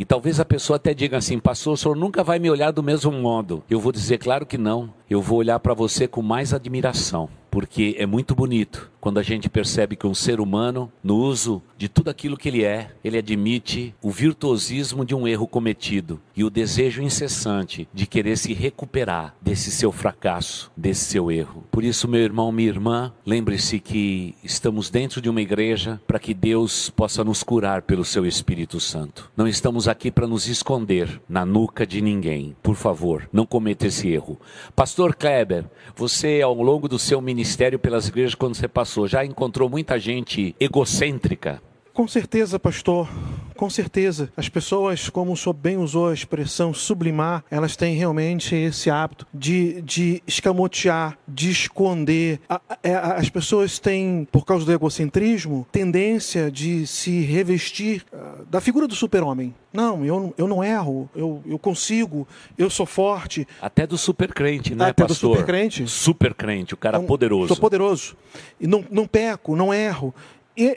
E 0.00 0.04
talvez 0.06 0.40
a 0.40 0.46
pessoa 0.46 0.76
até 0.76 0.94
diga 0.94 1.18
assim: 1.18 1.38
Pastor, 1.38 1.74
o 1.74 1.76
senhor 1.76 1.94
nunca 1.94 2.24
vai 2.24 2.38
me 2.38 2.50
olhar 2.50 2.70
do 2.70 2.82
mesmo 2.82 3.12
modo. 3.12 3.62
Eu 3.68 3.78
vou 3.78 3.92
dizer, 3.92 4.16
claro 4.16 4.46
que 4.46 4.56
não. 4.56 4.90
Eu 5.10 5.20
vou 5.20 5.36
olhar 5.36 5.60
para 5.60 5.74
você 5.74 6.08
com 6.08 6.22
mais 6.22 6.54
admiração, 6.54 7.28
porque 7.50 7.96
é 7.98 8.06
muito 8.06 8.34
bonito 8.34 8.90
quando 9.00 9.18
a 9.18 9.22
gente 9.22 9.48
percebe 9.48 9.96
que 9.96 10.06
um 10.06 10.14
ser 10.14 10.40
humano, 10.40 10.92
no 11.02 11.16
uso 11.16 11.62
de 11.78 11.88
tudo 11.88 12.10
aquilo 12.10 12.36
que 12.36 12.48
ele 12.48 12.64
é, 12.64 12.90
ele 13.02 13.16
admite 13.16 13.94
o 14.02 14.10
virtuosismo 14.10 15.04
de 15.04 15.14
um 15.14 15.26
erro 15.26 15.46
cometido 15.46 16.20
e 16.36 16.44
o 16.44 16.50
desejo 16.50 17.02
incessante 17.02 17.88
de 17.92 18.06
querer 18.06 18.36
se 18.36 18.52
recuperar 18.52 19.34
desse 19.40 19.70
seu 19.70 19.90
fracasso, 19.90 20.70
desse 20.76 21.06
seu 21.06 21.30
erro. 21.30 21.64
Por 21.70 21.82
isso, 21.82 22.06
meu 22.06 22.20
irmão, 22.20 22.52
minha 22.52 22.68
irmã, 22.68 23.12
lembre-se 23.24 23.80
que 23.80 24.34
estamos 24.44 24.90
dentro 24.90 25.20
de 25.20 25.30
uma 25.30 25.40
igreja 25.40 26.00
para 26.06 26.18
que 26.18 26.34
Deus 26.34 26.90
possa 26.90 27.24
nos 27.24 27.42
curar 27.42 27.82
pelo 27.82 28.04
seu 28.04 28.26
Espírito 28.26 28.78
Santo. 28.78 29.30
Não 29.36 29.48
estamos 29.48 29.88
aqui 29.88 30.10
para 30.10 30.26
nos 30.26 30.46
esconder 30.46 31.20
na 31.28 31.46
nuca 31.46 31.86
de 31.86 32.02
ninguém. 32.02 32.54
Por 32.62 32.76
favor, 32.76 33.28
não 33.32 33.46
cometa 33.46 33.86
esse 33.86 34.08
erro. 34.08 34.38
Pastor 34.76 35.14
Kleber, 35.14 35.64
você 35.96 36.42
ao 36.42 36.54
longo 36.54 36.88
do 36.88 36.98
seu 36.98 37.20
ministério 37.20 37.78
pelas 37.78 38.08
igrejas 38.08 38.34
quando 38.34 38.54
você 38.54 38.68
passou 38.68 38.89
passou, 38.90 39.06
já 39.06 39.24
encontrou 39.24 39.70
muita 39.70 40.00
gente 40.00 40.54
egocêntrica? 40.58 41.62
Com 42.00 42.08
certeza, 42.08 42.58
pastor. 42.58 43.06
Com 43.54 43.68
certeza. 43.68 44.32
As 44.34 44.48
pessoas, 44.48 45.10
como 45.10 45.32
o 45.32 45.36
senhor 45.36 45.52
bem 45.52 45.76
usou 45.76 46.08
a 46.08 46.14
expressão 46.14 46.72
sublimar, 46.72 47.44
elas 47.50 47.76
têm 47.76 47.94
realmente 47.94 48.54
esse 48.54 48.88
hábito 48.88 49.26
de, 49.34 49.82
de 49.82 50.22
escamotear, 50.26 51.18
de 51.28 51.50
esconder. 51.50 52.40
É, 52.82 52.94
as 52.94 53.28
pessoas 53.28 53.78
têm, 53.78 54.26
por 54.32 54.46
causa 54.46 54.64
do 54.64 54.72
egocentrismo, 54.72 55.66
tendência 55.70 56.50
de 56.50 56.86
se 56.86 57.20
revestir 57.20 58.02
ah, 58.14 58.36
da 58.50 58.62
figura 58.62 58.88
do 58.88 58.94
super-homem. 58.94 59.54
Não, 59.70 60.02
eu, 60.02 60.34
eu 60.38 60.48
não 60.48 60.64
erro, 60.64 61.08
eu, 61.14 61.42
eu 61.46 61.58
consigo, 61.58 62.26
eu 62.56 62.70
sou 62.70 62.86
forte. 62.86 63.46
Até 63.60 63.86
do 63.86 63.98
super 63.98 64.32
crente, 64.32 64.74
né, 64.74 64.86
Até 64.86 65.06
pastor? 65.06 65.32
do 65.32 65.36
super 65.36 65.46
crente. 65.46 65.86
Super 65.86 66.32
crente, 66.32 66.72
o 66.72 66.78
cara 66.78 66.96
então, 66.96 67.06
poderoso. 67.06 67.48
Sou 67.48 67.58
poderoso. 67.58 68.16
E 68.58 68.66
não, 68.66 68.82
não 68.90 69.06
peco, 69.06 69.54
não 69.54 69.72
erro 69.72 70.14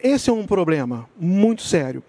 esse 0.03 0.29
é 0.29 0.33
um 0.33 0.45
problema 0.45 1.09
muito 1.19 1.63
sério. 1.63 2.03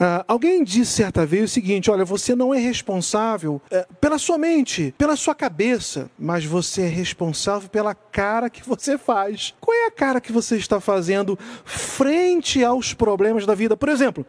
Uh, 0.00 0.24
alguém 0.26 0.64
disse 0.64 0.92
certa 0.92 1.24
vez 1.26 1.50
o 1.50 1.52
seguinte: 1.52 1.90
olha, 1.90 2.04
você 2.04 2.34
não 2.34 2.54
é 2.54 2.58
responsável 2.58 3.60
uh, 3.70 3.94
pela 4.00 4.18
sua 4.18 4.38
mente, 4.38 4.94
pela 4.96 5.16
sua 5.16 5.34
cabeça, 5.34 6.10
mas 6.18 6.44
você 6.44 6.82
é 6.82 6.88
responsável 6.88 7.68
pela 7.68 7.94
cara 7.94 8.48
que 8.50 8.66
você 8.66 8.96
faz. 8.96 9.54
Qual 9.60 9.76
é 9.76 9.86
a 9.86 9.90
cara 9.90 10.20
que 10.20 10.32
você 10.32 10.56
está 10.56 10.80
fazendo 10.80 11.38
frente 11.64 12.64
aos 12.64 12.94
problemas 12.94 13.46
da 13.46 13.54
vida? 13.54 13.76
Por 13.76 13.88
exemplo, 13.88 14.26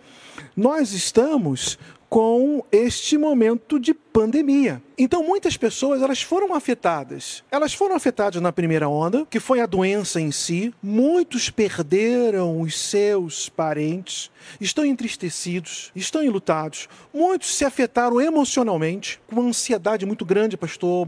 nós 0.55 0.91
estamos 0.91 1.77
com 2.11 2.61
este 2.73 3.17
momento 3.17 3.79
de 3.79 3.93
pandemia. 3.93 4.83
Então 4.97 5.23
muitas 5.23 5.55
pessoas 5.55 6.01
elas 6.01 6.21
foram 6.21 6.53
afetadas. 6.53 7.41
Elas 7.49 7.73
foram 7.73 7.95
afetadas 7.95 8.41
na 8.41 8.51
primeira 8.51 8.89
onda, 8.89 9.25
que 9.29 9.39
foi 9.39 9.61
a 9.61 9.65
doença 9.65 10.19
em 10.19 10.29
si. 10.29 10.73
Muitos 10.83 11.49
perderam 11.49 12.59
os 12.59 12.77
seus 12.77 13.47
parentes, 13.47 14.29
estão 14.59 14.83
entristecidos, 14.83 15.89
estão 15.95 16.21
enlutados. 16.21 16.89
Muitos 17.13 17.55
se 17.55 17.63
afetaram 17.63 18.19
emocionalmente, 18.19 19.21
com 19.25 19.39
uma 19.39 19.47
ansiedade 19.47 20.05
muito 20.05 20.25
grande, 20.25 20.57
pastor, 20.57 21.07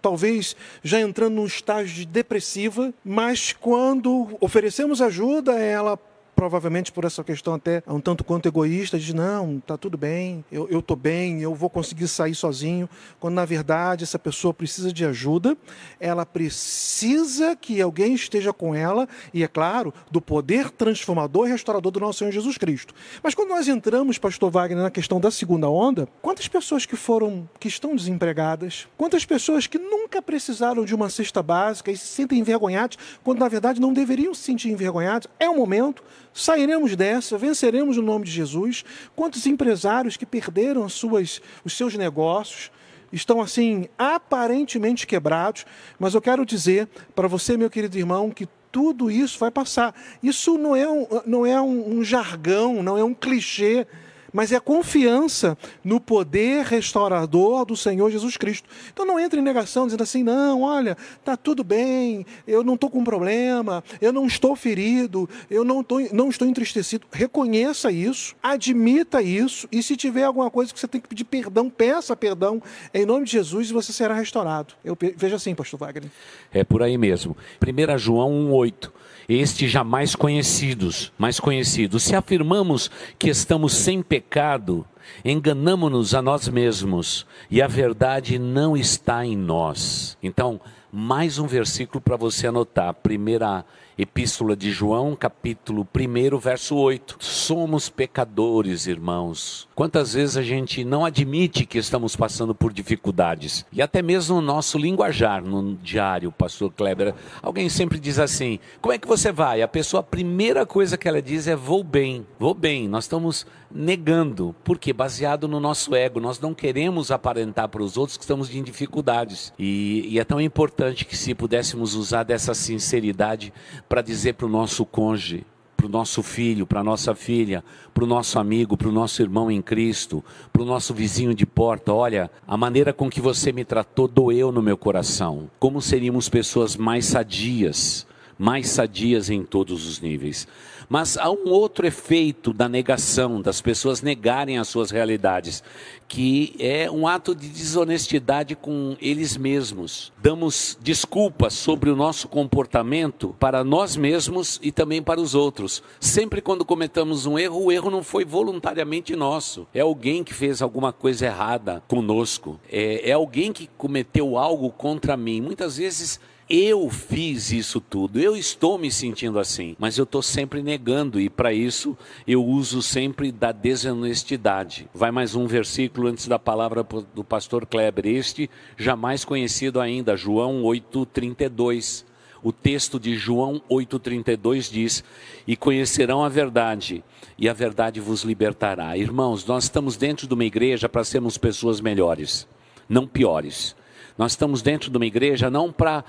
talvez 0.00 0.56
já 0.82 0.98
entrando 1.02 1.34
num 1.34 1.44
estágio 1.44 1.94
de 1.94 2.06
depressiva, 2.06 2.94
mas 3.04 3.52
quando 3.52 4.38
oferecemos 4.40 5.02
ajuda, 5.02 5.58
ela 5.58 5.98
provavelmente 6.40 6.90
por 6.90 7.04
essa 7.04 7.22
questão 7.22 7.52
até 7.52 7.82
um 7.86 8.00
tanto 8.00 8.24
quanto 8.24 8.48
egoísta, 8.48 8.98
diz: 8.98 9.12
não, 9.12 9.60
tá 9.60 9.76
tudo 9.76 9.98
bem, 9.98 10.42
eu, 10.50 10.66
eu 10.70 10.80
tô 10.80 10.96
bem, 10.96 11.42
eu 11.42 11.54
vou 11.54 11.68
conseguir 11.68 12.08
sair 12.08 12.34
sozinho, 12.34 12.88
quando 13.18 13.34
na 13.34 13.44
verdade 13.44 14.04
essa 14.04 14.18
pessoa 14.18 14.54
precisa 14.54 14.90
de 14.90 15.04
ajuda, 15.04 15.54
ela 16.00 16.24
precisa 16.24 17.54
que 17.54 17.78
alguém 17.78 18.14
esteja 18.14 18.54
com 18.54 18.74
ela, 18.74 19.06
e 19.34 19.44
é 19.44 19.48
claro, 19.48 19.92
do 20.10 20.18
poder 20.18 20.70
transformador 20.70 21.46
e 21.46 21.50
restaurador 21.50 21.92
do 21.92 22.00
nosso 22.00 22.20
Senhor 22.20 22.30
Jesus 22.30 22.56
Cristo. 22.56 22.94
Mas 23.22 23.34
quando 23.34 23.50
nós 23.50 23.68
entramos, 23.68 24.16
pastor 24.16 24.50
Wagner, 24.50 24.82
na 24.82 24.90
questão 24.90 25.20
da 25.20 25.30
segunda 25.30 25.68
onda, 25.68 26.08
quantas 26.22 26.48
pessoas 26.48 26.86
que 26.86 26.96
foram, 26.96 27.46
que 27.58 27.68
estão 27.68 27.94
desempregadas, 27.94 28.88
quantas 28.96 29.26
pessoas 29.26 29.66
que 29.66 29.78
nunca 29.78 30.22
precisaram 30.22 30.86
de 30.86 30.94
uma 30.94 31.10
cesta 31.10 31.42
básica 31.42 31.92
e 31.92 31.98
se 31.98 32.06
sentem 32.06 32.38
envergonhados, 32.38 32.96
quando 33.22 33.40
na 33.40 33.48
verdade 33.48 33.78
não 33.78 33.92
deveriam 33.92 34.32
se 34.32 34.44
sentir 34.44 34.70
envergonhados, 34.70 35.28
é 35.38 35.46
o 35.46 35.54
momento 35.54 36.02
Sairemos 36.32 36.94
dessa, 36.94 37.36
venceremos 37.36 37.96
no 37.96 38.02
nome 38.02 38.24
de 38.24 38.30
Jesus. 38.30 38.84
Quantos 39.16 39.46
empresários 39.46 40.16
que 40.16 40.24
perderam 40.24 40.88
suas, 40.88 41.40
os 41.64 41.76
seus 41.76 41.94
negócios 41.94 42.70
estão 43.12 43.40
assim 43.40 43.88
aparentemente 43.98 45.06
quebrados, 45.06 45.66
mas 45.98 46.14
eu 46.14 46.22
quero 46.22 46.46
dizer 46.46 46.88
para 47.14 47.26
você, 47.26 47.56
meu 47.56 47.68
querido 47.68 47.98
irmão, 47.98 48.30
que 48.30 48.48
tudo 48.70 49.10
isso 49.10 49.38
vai 49.38 49.50
passar. 49.50 49.94
Isso 50.22 50.56
não 50.56 50.76
é 50.76 50.88
um, 50.88 51.06
não 51.26 51.44
é 51.44 51.60
um, 51.60 51.98
um 51.98 52.04
jargão, 52.04 52.82
não 52.82 52.96
é 52.96 53.02
um 53.02 53.14
clichê 53.14 53.86
mas 54.32 54.52
é 54.52 54.56
a 54.56 54.60
confiança 54.60 55.56
no 55.82 56.00
poder 56.00 56.64
restaurador 56.64 57.64
do 57.64 57.76
Senhor 57.76 58.10
Jesus 58.10 58.36
Cristo. 58.36 58.68
Então 58.92 59.04
não 59.04 59.18
entre 59.18 59.40
em 59.40 59.42
negação 59.42 59.86
dizendo 59.86 60.02
assim: 60.02 60.22
não, 60.22 60.62
olha, 60.62 60.96
tá 61.24 61.36
tudo 61.36 61.64
bem, 61.64 62.24
eu 62.46 62.62
não 62.62 62.74
estou 62.74 62.90
com 62.90 63.02
problema, 63.02 63.82
eu 64.00 64.12
não 64.12 64.26
estou 64.26 64.54
ferido, 64.54 65.28
eu 65.50 65.64
não, 65.64 65.82
tô, 65.82 66.00
não 66.12 66.28
estou 66.28 66.46
entristecido. 66.46 67.06
Reconheça 67.12 67.90
isso, 67.90 68.34
admita 68.42 69.22
isso, 69.22 69.68
e 69.70 69.82
se 69.82 69.96
tiver 69.96 70.24
alguma 70.24 70.50
coisa 70.50 70.72
que 70.72 70.80
você 70.80 70.88
tem 70.88 71.00
que 71.00 71.08
pedir 71.08 71.24
perdão, 71.24 71.68
peça 71.68 72.16
perdão 72.16 72.62
em 72.92 73.06
nome 73.06 73.24
de 73.24 73.32
Jesus 73.32 73.70
e 73.70 73.72
você 73.72 73.92
será 73.92 74.14
restaurado. 74.14 74.74
Eu 74.84 74.96
vejo 75.16 75.34
assim, 75.34 75.54
pastor 75.54 75.78
Wagner. 75.78 76.10
É 76.52 76.64
por 76.64 76.82
aí 76.82 76.96
mesmo. 76.96 77.36
1 77.60 77.98
João 77.98 78.30
1,8 78.50 78.90
estes 79.38 79.70
jamais 79.70 80.16
conhecidos, 80.16 81.12
mais 81.18 81.38
conhecidos. 81.38 82.02
Se 82.02 82.16
afirmamos 82.16 82.90
que 83.18 83.28
estamos 83.30 83.74
sem 83.74 84.02
pecado, 84.02 84.84
enganamos-nos 85.24 86.14
a 86.14 86.22
nós 86.22 86.48
mesmos 86.48 87.26
e 87.50 87.62
a 87.62 87.66
verdade 87.66 88.38
não 88.38 88.76
está 88.76 89.24
em 89.24 89.36
nós. 89.36 90.16
Então, 90.22 90.60
mais 90.92 91.38
um 91.38 91.46
versículo 91.46 92.00
para 92.00 92.16
você 92.16 92.48
anotar. 92.48 92.94
Primeira 92.94 93.64
Epístola 94.00 94.56
de 94.56 94.70
João, 94.70 95.14
capítulo 95.14 95.86
1, 95.94 96.38
verso 96.38 96.74
8. 96.74 97.18
Somos 97.20 97.90
pecadores, 97.90 98.86
irmãos. 98.86 99.68
Quantas 99.74 100.14
vezes 100.14 100.38
a 100.38 100.42
gente 100.42 100.82
não 100.86 101.04
admite 101.04 101.66
que 101.66 101.76
estamos 101.76 102.16
passando 102.16 102.54
por 102.54 102.72
dificuldades? 102.72 103.66
E 103.70 103.82
até 103.82 104.00
mesmo 104.00 104.36
no 104.36 104.40
nosso 104.40 104.78
linguajar, 104.78 105.44
no 105.44 105.74
diário, 105.76 106.32
pastor 106.32 106.72
Kleber, 106.72 107.14
alguém 107.42 107.68
sempre 107.68 108.00
diz 108.00 108.18
assim: 108.18 108.58
Como 108.80 108.94
é 108.94 108.98
que 108.98 109.06
você 109.06 109.30
vai? 109.30 109.60
A 109.60 109.68
pessoa, 109.68 110.00
a 110.00 110.02
primeira 110.02 110.64
coisa 110.64 110.96
que 110.96 111.06
ela 111.06 111.20
diz 111.20 111.46
é: 111.46 111.54
Vou 111.54 111.84
bem, 111.84 112.26
vou 112.38 112.54
bem. 112.54 112.88
Nós 112.88 113.04
estamos 113.04 113.46
negando, 113.70 114.54
porque 114.64 114.92
baseado 114.92 115.46
no 115.46 115.60
nosso 115.60 115.94
ego, 115.94 116.18
nós 116.18 116.40
não 116.40 116.52
queremos 116.52 117.10
aparentar 117.10 117.68
para 117.68 117.82
os 117.82 117.96
outros 117.96 118.16
que 118.16 118.24
estamos 118.24 118.52
em 118.54 118.62
dificuldades. 118.62 119.52
E, 119.58 120.06
e 120.08 120.18
é 120.18 120.24
tão 120.24 120.40
importante 120.40 121.04
que 121.04 121.16
se 121.16 121.34
pudéssemos 121.34 121.94
usar 121.94 122.24
dessa 122.24 122.52
sinceridade 122.52 123.52
para 123.90 124.02
dizer 124.02 124.34
para 124.34 124.46
o 124.46 124.48
nosso 124.48 124.86
cônjuge, 124.86 125.44
para 125.76 125.86
o 125.86 125.88
nosso 125.88 126.22
filho, 126.22 126.64
para 126.64 126.78
a 126.78 126.84
nossa 126.84 127.12
filha, 127.12 127.64
para 127.92 128.04
o 128.04 128.06
nosso 128.06 128.38
amigo, 128.38 128.76
para 128.76 128.88
o 128.88 128.92
nosso 128.92 129.20
irmão 129.20 129.50
em 129.50 129.60
Cristo, 129.60 130.22
para 130.52 130.62
o 130.62 130.64
nosso 130.64 130.94
vizinho 130.94 131.34
de 131.34 131.44
porta: 131.44 131.92
olha, 131.92 132.30
a 132.46 132.56
maneira 132.56 132.92
com 132.92 133.10
que 133.10 133.20
você 133.20 133.50
me 133.50 133.64
tratou 133.64 134.06
doeu 134.06 134.52
no 134.52 134.62
meu 134.62 134.76
coração. 134.76 135.50
Como 135.58 135.82
seríamos 135.82 136.28
pessoas 136.28 136.76
mais 136.76 137.04
sadias, 137.06 138.06
mais 138.38 138.68
sadias 138.68 139.28
em 139.28 139.42
todos 139.42 139.84
os 139.84 140.00
níveis. 140.00 140.46
Mas 140.92 141.16
há 141.16 141.30
um 141.30 141.50
outro 141.50 141.86
efeito 141.86 142.52
da 142.52 142.68
negação, 142.68 143.40
das 143.40 143.60
pessoas 143.60 144.02
negarem 144.02 144.58
as 144.58 144.66
suas 144.66 144.90
realidades, 144.90 145.62
que 146.08 146.56
é 146.58 146.90
um 146.90 147.06
ato 147.06 147.32
de 147.32 147.48
desonestidade 147.48 148.56
com 148.56 148.96
eles 149.00 149.36
mesmos. 149.36 150.12
Damos 150.20 150.76
desculpas 150.82 151.54
sobre 151.54 151.90
o 151.90 151.94
nosso 151.94 152.26
comportamento 152.26 153.36
para 153.38 153.62
nós 153.62 153.94
mesmos 153.94 154.58
e 154.60 154.72
também 154.72 155.00
para 155.00 155.20
os 155.20 155.32
outros. 155.32 155.80
Sempre 156.00 156.42
quando 156.42 156.64
cometamos 156.64 157.24
um 157.24 157.38
erro, 157.38 157.66
o 157.66 157.70
erro 157.70 157.88
não 157.88 158.02
foi 158.02 158.24
voluntariamente 158.24 159.14
nosso. 159.14 159.68
É 159.72 159.82
alguém 159.82 160.24
que 160.24 160.34
fez 160.34 160.60
alguma 160.60 160.92
coisa 160.92 161.26
errada 161.26 161.84
conosco. 161.86 162.58
É, 162.68 163.10
é 163.10 163.12
alguém 163.12 163.52
que 163.52 163.70
cometeu 163.78 164.36
algo 164.36 164.70
contra 164.70 165.16
mim. 165.16 165.40
Muitas 165.40 165.76
vezes 165.76 166.18
eu 166.50 166.90
fiz 166.90 167.52
isso 167.52 167.80
tudo, 167.80 168.18
eu 168.18 168.36
estou 168.36 168.76
me 168.76 168.90
sentindo 168.90 169.38
assim, 169.38 169.76
mas 169.78 169.96
eu 169.96 170.02
estou 170.02 170.20
sempre 170.20 170.60
negando 170.60 171.20
e 171.20 171.30
para 171.30 171.52
isso 171.52 171.96
eu 172.26 172.44
uso 172.44 172.82
sempre 172.82 173.30
da 173.30 173.52
desonestidade. 173.52 174.88
Vai 174.92 175.12
mais 175.12 175.36
um 175.36 175.46
versículo 175.46 176.08
antes 176.08 176.26
da 176.26 176.40
palavra 176.40 176.84
do 177.14 177.22
pastor 177.22 177.64
Kleber, 177.64 178.04
este 178.04 178.50
jamais 178.76 179.24
conhecido 179.24 179.80
ainda, 179.80 180.16
João 180.16 180.64
8:32. 180.64 182.04
O 182.42 182.52
texto 182.52 182.98
de 182.98 183.14
João 183.14 183.62
8,32 183.70 184.72
diz: 184.72 185.04
E 185.46 185.54
conhecerão 185.54 186.24
a 186.24 186.28
verdade, 186.28 187.04
e 187.38 187.48
a 187.48 187.52
verdade 187.52 188.00
vos 188.00 188.22
libertará. 188.22 188.96
Irmãos, 188.96 189.44
nós 189.44 189.64
estamos 189.64 189.96
dentro 189.96 190.26
de 190.26 190.32
uma 190.32 190.44
igreja 190.44 190.88
para 190.88 191.04
sermos 191.04 191.36
pessoas 191.36 191.82
melhores, 191.82 192.48
não 192.88 193.06
piores. 193.06 193.76
Nós 194.20 194.32
estamos 194.32 194.60
dentro 194.60 194.90
de 194.90 194.98
uma 194.98 195.06
igreja 195.06 195.48
não 195.48 195.72
para 195.72 196.04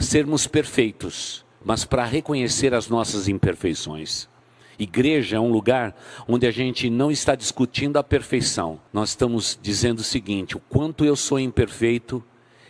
sermos 0.00 0.48
perfeitos, 0.48 1.44
mas 1.64 1.84
para 1.84 2.04
reconhecer 2.04 2.74
as 2.74 2.88
nossas 2.88 3.28
imperfeições. 3.28 4.28
Igreja 4.76 5.36
é 5.36 5.38
um 5.38 5.52
lugar 5.52 5.94
onde 6.26 6.44
a 6.44 6.50
gente 6.50 6.90
não 6.90 7.08
está 7.08 7.36
discutindo 7.36 7.98
a 7.98 8.02
perfeição. 8.02 8.80
Nós 8.92 9.10
estamos 9.10 9.56
dizendo 9.62 10.00
o 10.00 10.02
seguinte: 10.02 10.56
o 10.56 10.60
quanto 10.68 11.04
eu 11.04 11.14
sou 11.14 11.38
imperfeito 11.38 12.20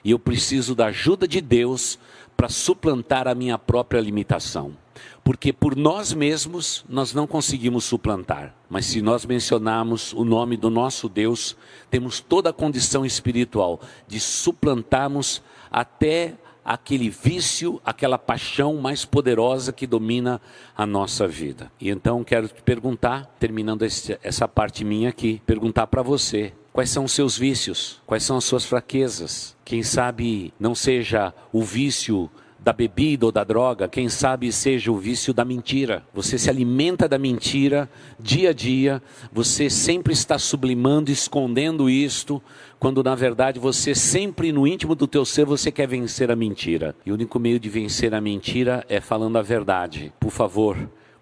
e 0.04 0.10
eu 0.10 0.18
preciso 0.18 0.74
da 0.74 0.88
ajuda 0.88 1.26
de 1.26 1.40
Deus 1.40 1.98
para 2.36 2.50
suplantar 2.50 3.26
a 3.26 3.34
minha 3.34 3.56
própria 3.56 3.98
limitação. 3.98 4.76
Porque 5.24 5.52
por 5.52 5.76
nós 5.76 6.12
mesmos 6.12 6.84
nós 6.88 7.12
não 7.12 7.26
conseguimos 7.26 7.84
suplantar, 7.84 8.54
mas 8.68 8.86
se 8.86 9.00
nós 9.00 9.24
mencionarmos 9.24 10.12
o 10.12 10.24
nome 10.24 10.56
do 10.56 10.70
nosso 10.70 11.08
Deus, 11.08 11.56
temos 11.90 12.20
toda 12.20 12.50
a 12.50 12.52
condição 12.52 13.04
espiritual 13.04 13.80
de 14.06 14.18
suplantarmos 14.18 15.42
até 15.70 16.34
aquele 16.64 17.10
vício, 17.10 17.80
aquela 17.84 18.18
paixão 18.18 18.76
mais 18.76 19.04
poderosa 19.04 19.72
que 19.72 19.86
domina 19.86 20.40
a 20.76 20.86
nossa 20.86 21.26
vida. 21.26 21.70
E 21.80 21.90
então 21.90 22.22
quero 22.22 22.48
te 22.48 22.62
perguntar, 22.62 23.34
terminando 23.38 23.82
esse, 23.82 24.18
essa 24.22 24.46
parte 24.46 24.84
minha 24.84 25.08
aqui, 25.08 25.42
perguntar 25.46 25.86
para 25.86 26.02
você. 26.02 26.52
Quais 26.72 26.88
são 26.88 27.04
os 27.04 27.12
seus 27.12 27.36
vícios? 27.36 28.00
Quais 28.06 28.22
são 28.22 28.38
as 28.38 28.44
suas 28.44 28.64
fraquezas? 28.64 29.54
Quem 29.64 29.82
sabe 29.82 30.54
não 30.58 30.74
seja 30.74 31.34
o 31.52 31.62
vício 31.62 32.30
da 32.62 32.72
bebida 32.72 33.26
ou 33.26 33.32
da 33.32 33.42
droga, 33.42 33.88
quem 33.88 34.08
sabe 34.08 34.52
seja 34.52 34.92
o 34.92 34.96
vício 34.96 35.34
da 35.34 35.44
mentira. 35.44 36.04
Você 36.14 36.38
se 36.38 36.48
alimenta 36.48 37.08
da 37.08 37.18
mentira 37.18 37.90
dia 38.20 38.50
a 38.50 38.52
dia, 38.52 39.02
você 39.32 39.68
sempre 39.68 40.12
está 40.12 40.38
sublimando, 40.38 41.10
escondendo 41.10 41.90
isto, 41.90 42.40
quando 42.78 43.02
na 43.02 43.16
verdade 43.16 43.58
você 43.58 43.94
sempre 43.94 44.52
no 44.52 44.66
íntimo 44.66 44.94
do 44.94 45.08
teu 45.08 45.24
ser 45.24 45.44
você 45.44 45.72
quer 45.72 45.88
vencer 45.88 46.30
a 46.30 46.36
mentira. 46.36 46.94
E 47.04 47.10
o 47.10 47.14
único 47.14 47.38
meio 47.40 47.58
de 47.58 47.68
vencer 47.68 48.14
a 48.14 48.20
mentira 48.20 48.84
é 48.88 49.00
falando 49.00 49.38
a 49.38 49.42
verdade. 49.42 50.12
Por 50.20 50.30
favor, 50.30 50.76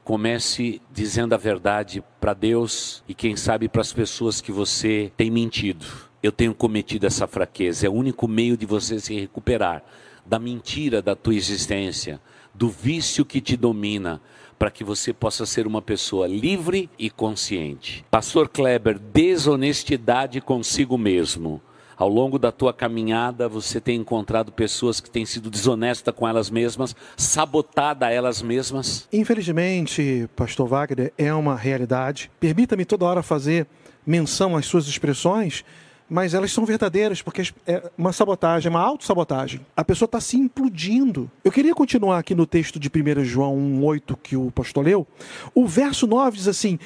comece 0.04 0.80
dizendo 0.92 1.34
a 1.34 1.38
verdade 1.38 2.04
para 2.20 2.34
Deus 2.34 3.02
e 3.08 3.14
quem 3.14 3.34
sabe 3.34 3.66
para 3.66 3.80
as 3.80 3.92
pessoas 3.94 4.42
que 4.42 4.52
você 4.52 5.10
tem 5.16 5.30
mentido. 5.30 5.86
Eu 6.22 6.32
tenho 6.32 6.54
cometido 6.54 7.06
essa 7.06 7.26
fraqueza, 7.26 7.86
é 7.86 7.88
o 7.88 7.94
único 7.94 8.28
meio 8.28 8.54
de 8.54 8.66
você 8.66 9.00
se 9.00 9.18
recuperar 9.18 9.82
da 10.30 10.38
mentira 10.38 11.02
da 11.02 11.16
tua 11.16 11.34
existência, 11.34 12.20
do 12.54 12.68
vício 12.68 13.24
que 13.24 13.40
te 13.40 13.56
domina, 13.56 14.20
para 14.56 14.70
que 14.70 14.84
você 14.84 15.12
possa 15.12 15.44
ser 15.44 15.66
uma 15.66 15.82
pessoa 15.82 16.28
livre 16.28 16.88
e 16.96 17.10
consciente. 17.10 18.04
Pastor 18.08 18.48
Kleber, 18.48 18.96
desonestidade 18.96 20.40
consigo 20.40 20.96
mesmo. 20.96 21.60
Ao 21.96 22.08
longo 22.08 22.38
da 22.38 22.52
tua 22.52 22.72
caminhada, 22.72 23.48
você 23.48 23.80
tem 23.80 23.98
encontrado 23.98 24.52
pessoas 24.52 25.00
que 25.00 25.10
têm 25.10 25.26
sido 25.26 25.50
desonestas 25.50 26.14
com 26.14 26.28
elas 26.28 26.48
mesmas, 26.48 26.94
sabotada 27.16 28.08
elas 28.08 28.40
mesmas? 28.40 29.08
Infelizmente, 29.12 30.30
pastor 30.36 30.68
Wagner, 30.68 31.12
é 31.18 31.34
uma 31.34 31.56
realidade. 31.56 32.30
Permita-me 32.38 32.84
toda 32.84 33.04
hora 33.04 33.22
fazer 33.22 33.66
menção 34.06 34.56
às 34.56 34.64
suas 34.64 34.86
expressões, 34.86 35.64
mas 36.10 36.34
elas 36.34 36.50
são 36.50 36.66
verdadeiras, 36.66 37.22
porque 37.22 37.42
é 37.64 37.88
uma 37.96 38.12
sabotagem, 38.12 38.68
uma 38.68 38.80
autossabotagem. 38.80 39.64
A 39.76 39.84
pessoa 39.84 40.06
está 40.06 40.20
se 40.20 40.36
implodindo. 40.36 41.30
Eu 41.44 41.52
queria 41.52 41.72
continuar 41.72 42.18
aqui 42.18 42.34
no 42.34 42.46
texto 42.46 42.80
de 42.80 42.88
1 42.88 43.24
João 43.24 43.56
1,8 43.56 44.18
que 44.20 44.36
o 44.36 44.50
pastor 44.50 44.84
leu. 44.84 45.06
O 45.54 45.68
verso 45.68 46.08
9 46.08 46.36
diz 46.36 46.48
assim: 46.48 46.80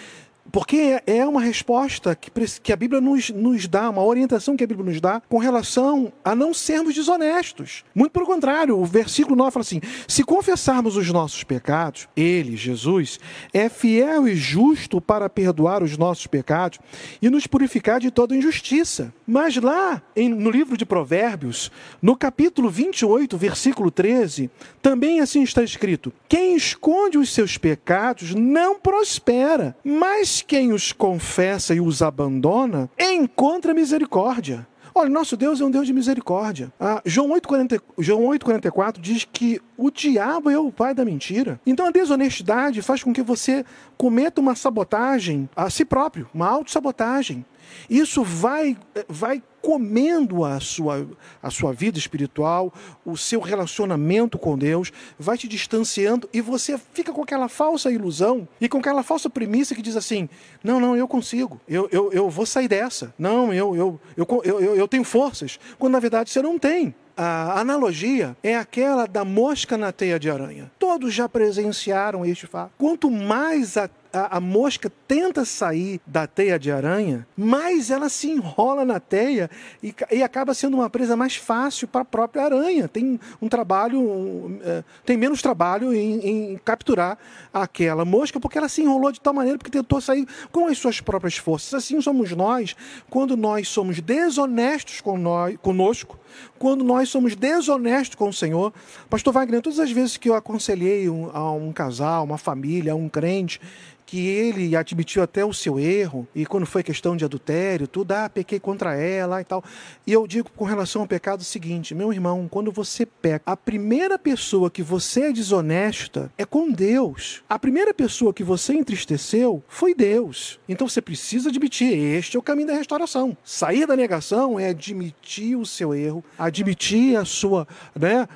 porque 0.54 1.02
é 1.04 1.26
uma 1.26 1.40
resposta 1.40 2.14
que, 2.14 2.72
a 2.72 2.76
Bíblia 2.76 3.00
nos, 3.00 3.28
nos 3.28 3.66
dá, 3.66 3.90
uma 3.90 4.04
orientação 4.04 4.56
que 4.56 4.62
a 4.62 4.66
Bíblia 4.68 4.88
nos 4.88 5.00
dá 5.00 5.20
com 5.28 5.38
relação 5.38 6.12
a 6.24 6.32
não 6.32 6.54
sermos 6.54 6.94
desonestos. 6.94 7.82
Muito 7.92 8.12
pelo 8.12 8.24
contrário, 8.24 8.78
o 8.78 8.84
versículo 8.84 9.34
9 9.34 9.50
fala 9.50 9.62
assim: 9.62 9.80
se 10.06 10.22
confessarmos 10.22 10.96
os 10.96 11.10
nossos 11.10 11.42
pecados, 11.42 12.06
Ele, 12.16 12.56
Jesus, 12.56 13.18
é 13.52 13.68
fiel 13.68 14.28
e 14.28 14.36
justo 14.36 15.00
para 15.00 15.28
perdoar 15.28 15.82
os 15.82 15.98
nossos 15.98 16.28
pecados 16.28 16.78
e 17.20 17.28
nos 17.28 17.48
purificar 17.48 17.98
de 17.98 18.12
toda 18.12 18.36
injustiça. 18.36 19.12
Mas 19.26 19.56
lá, 19.56 20.00
em, 20.14 20.28
no 20.28 20.52
livro 20.52 20.76
de 20.76 20.86
Provérbios, 20.86 21.68
no 22.00 22.14
capítulo 22.14 22.70
28, 22.70 23.36
versículo 23.36 23.90
13, 23.90 24.48
também 24.80 25.18
assim 25.18 25.42
está 25.42 25.64
escrito: 25.64 26.12
quem 26.28 26.54
esconde 26.54 27.18
os 27.18 27.34
seus 27.34 27.58
pecados 27.58 28.36
não 28.36 28.78
prospera, 28.78 29.76
mas 29.82 30.43
quem 30.46 30.72
os 30.72 30.92
confessa 30.92 31.74
e 31.74 31.80
os 31.80 32.02
abandona 32.02 32.90
encontra 32.98 33.74
misericórdia. 33.74 34.66
Olha, 34.96 35.10
nosso 35.10 35.36
Deus 35.36 35.60
é 35.60 35.64
um 35.64 35.70
Deus 35.70 35.88
de 35.88 35.92
misericórdia. 35.92 36.72
Ah, 36.78 37.02
João 37.04 37.30
8,44 37.30 37.82
João 37.98 38.26
8, 38.26 39.00
diz 39.00 39.24
que 39.24 39.60
o 39.76 39.90
diabo 39.90 40.50
é 40.50 40.58
o 40.58 40.70
pai 40.70 40.94
da 40.94 41.04
mentira. 41.04 41.60
Então 41.66 41.86
a 41.86 41.90
desonestidade 41.90 42.80
faz 42.80 43.02
com 43.02 43.12
que 43.12 43.20
você 43.20 43.64
cometa 43.96 44.40
uma 44.40 44.54
sabotagem 44.54 45.48
a 45.56 45.68
si 45.68 45.84
próprio, 45.84 46.28
uma 46.32 46.46
autossabotagem. 46.46 47.44
Isso 47.88 48.22
vai, 48.22 48.76
vai 49.08 49.42
comendo 49.64 50.44
a 50.44 50.60
sua, 50.60 51.08
a 51.42 51.50
sua 51.50 51.72
vida 51.72 51.98
espiritual, 51.98 52.72
o 53.04 53.16
seu 53.16 53.40
relacionamento 53.40 54.38
com 54.38 54.58
Deus, 54.58 54.92
vai 55.18 55.38
te 55.38 55.48
distanciando 55.48 56.28
e 56.32 56.42
você 56.42 56.78
fica 56.92 57.12
com 57.12 57.22
aquela 57.22 57.48
falsa 57.48 57.90
ilusão 57.90 58.46
e 58.60 58.68
com 58.68 58.78
aquela 58.78 59.02
falsa 59.02 59.30
premissa 59.30 59.74
que 59.74 59.80
diz 59.80 59.96
assim: 59.96 60.28
não, 60.62 60.78
não, 60.78 60.94
eu 60.94 61.08
consigo, 61.08 61.58
eu, 61.66 61.88
eu, 61.90 62.12
eu 62.12 62.28
vou 62.28 62.44
sair 62.44 62.68
dessa, 62.68 63.14
não, 63.18 63.54
eu, 63.54 63.74
eu, 63.74 64.00
eu, 64.16 64.42
eu, 64.44 64.76
eu 64.76 64.88
tenho 64.88 65.04
forças, 65.04 65.58
quando 65.78 65.94
na 65.94 66.00
verdade 66.00 66.30
você 66.30 66.42
não 66.42 66.58
tem. 66.58 66.94
A 67.16 67.60
analogia 67.60 68.36
é 68.42 68.56
aquela 68.56 69.06
da 69.06 69.24
mosca 69.24 69.78
na 69.78 69.92
teia 69.92 70.18
de 70.18 70.28
aranha. 70.28 70.70
Todos 70.80 71.14
já 71.14 71.28
presenciaram 71.28 72.26
este 72.26 72.44
fato. 72.48 72.72
Quanto 72.76 73.08
mais 73.08 73.76
a 73.76 73.88
a, 74.14 74.36
a, 74.36 74.40
mosca 74.40 74.90
tenta 75.08 75.44
sair 75.44 76.00
da 76.06 76.26
teia 76.26 76.58
de 76.58 76.70
aranha, 76.70 77.26
mais 77.36 77.90
ela 77.90 78.08
se 78.08 78.30
enrola 78.30 78.84
na 78.84 79.00
teia 79.00 79.50
e, 79.82 79.94
e 80.10 80.22
acaba 80.22 80.54
sendo 80.54 80.76
uma 80.76 80.88
presa 80.88 81.16
mais 81.16 81.34
fácil 81.36 81.88
para 81.88 82.02
a 82.02 82.04
própria 82.04 82.44
aranha. 82.44 82.86
Tem 82.86 83.18
um 83.42 83.48
trabalho, 83.48 84.00
um, 84.00 84.60
é, 84.62 84.84
tem 85.04 85.16
menos 85.16 85.42
trabalho 85.42 85.92
em, 85.92 86.52
em, 86.52 86.60
capturar 86.64 87.18
aquela 87.52 88.04
mosca, 88.04 88.38
porque 88.38 88.56
ela 88.56 88.68
se 88.68 88.82
enrolou 88.82 89.10
de 89.10 89.20
tal 89.20 89.34
maneira 89.34 89.58
porque 89.58 89.70
tentou 89.70 90.00
sair 90.00 90.26
com 90.52 90.66
as 90.66 90.78
suas 90.78 91.00
próprias 91.00 91.36
forças. 91.36 91.74
Assim 91.74 92.00
somos 92.00 92.30
nós, 92.32 92.76
quando 93.10 93.36
nós 93.36 93.68
somos 93.68 94.00
desonestos 94.00 95.00
com 95.00 95.18
nós, 95.18 95.56
conosco, 95.60 96.18
quando 96.58 96.84
nós 96.84 97.08
somos 97.08 97.34
desonestos 97.34 98.14
com 98.14 98.28
o 98.28 98.32
Senhor. 98.32 98.72
Pastor 99.10 99.32
Wagner, 99.32 99.60
todas 99.60 99.78
as 99.78 99.90
vezes 99.90 100.16
que 100.16 100.28
eu 100.28 100.34
aconselhei 100.34 101.08
um, 101.08 101.30
a 101.32 101.52
um 101.52 101.72
casal, 101.72 102.24
uma 102.24 102.38
família, 102.38 102.94
um 102.94 103.08
crente, 103.08 103.60
que 104.06 104.26
ele 104.26 104.76
admitiu 104.76 105.22
até 105.22 105.44
o 105.44 105.52
seu 105.52 105.78
erro, 105.78 106.26
e 106.34 106.44
quando 106.44 106.66
foi 106.66 106.82
questão 106.82 107.16
de 107.16 107.24
adultério, 107.24 107.88
tudo, 107.88 108.12
ah, 108.12 108.28
pequei 108.28 108.60
contra 108.60 108.94
ela 108.94 109.40
e 109.40 109.44
tal. 109.44 109.64
E 110.06 110.12
eu 110.12 110.26
digo 110.26 110.50
com 110.54 110.64
relação 110.64 111.02
ao 111.02 111.08
pecado 111.08 111.40
o 111.40 111.44
seguinte: 111.44 111.94
meu 111.94 112.12
irmão, 112.12 112.46
quando 112.50 112.70
você 112.70 113.06
peca, 113.06 113.42
a 113.50 113.56
primeira 113.56 114.18
pessoa 114.18 114.70
que 114.70 114.82
você 114.82 115.22
é 115.22 115.32
desonesta 115.32 116.30
é 116.36 116.44
com 116.44 116.70
Deus. 116.70 117.42
A 117.48 117.58
primeira 117.58 117.94
pessoa 117.94 118.32
que 118.32 118.44
você 118.44 118.74
entristeceu 118.74 119.62
foi 119.68 119.94
Deus. 119.94 120.58
Então 120.68 120.88
você 120.88 121.00
precisa 121.00 121.48
admitir: 121.48 121.92
este 121.92 122.36
é 122.36 122.38
o 122.38 122.42
caminho 122.42 122.68
da 122.68 122.74
restauração. 122.74 123.36
Sair 123.42 123.86
da 123.86 123.96
negação 123.96 124.58
é 124.58 124.68
admitir 124.68 125.56
o 125.56 125.66
seu 125.66 125.94
erro, 125.94 126.22
admitir 126.38 127.16
a 127.16 127.24
sua, 127.24 127.66
né, 127.98 128.28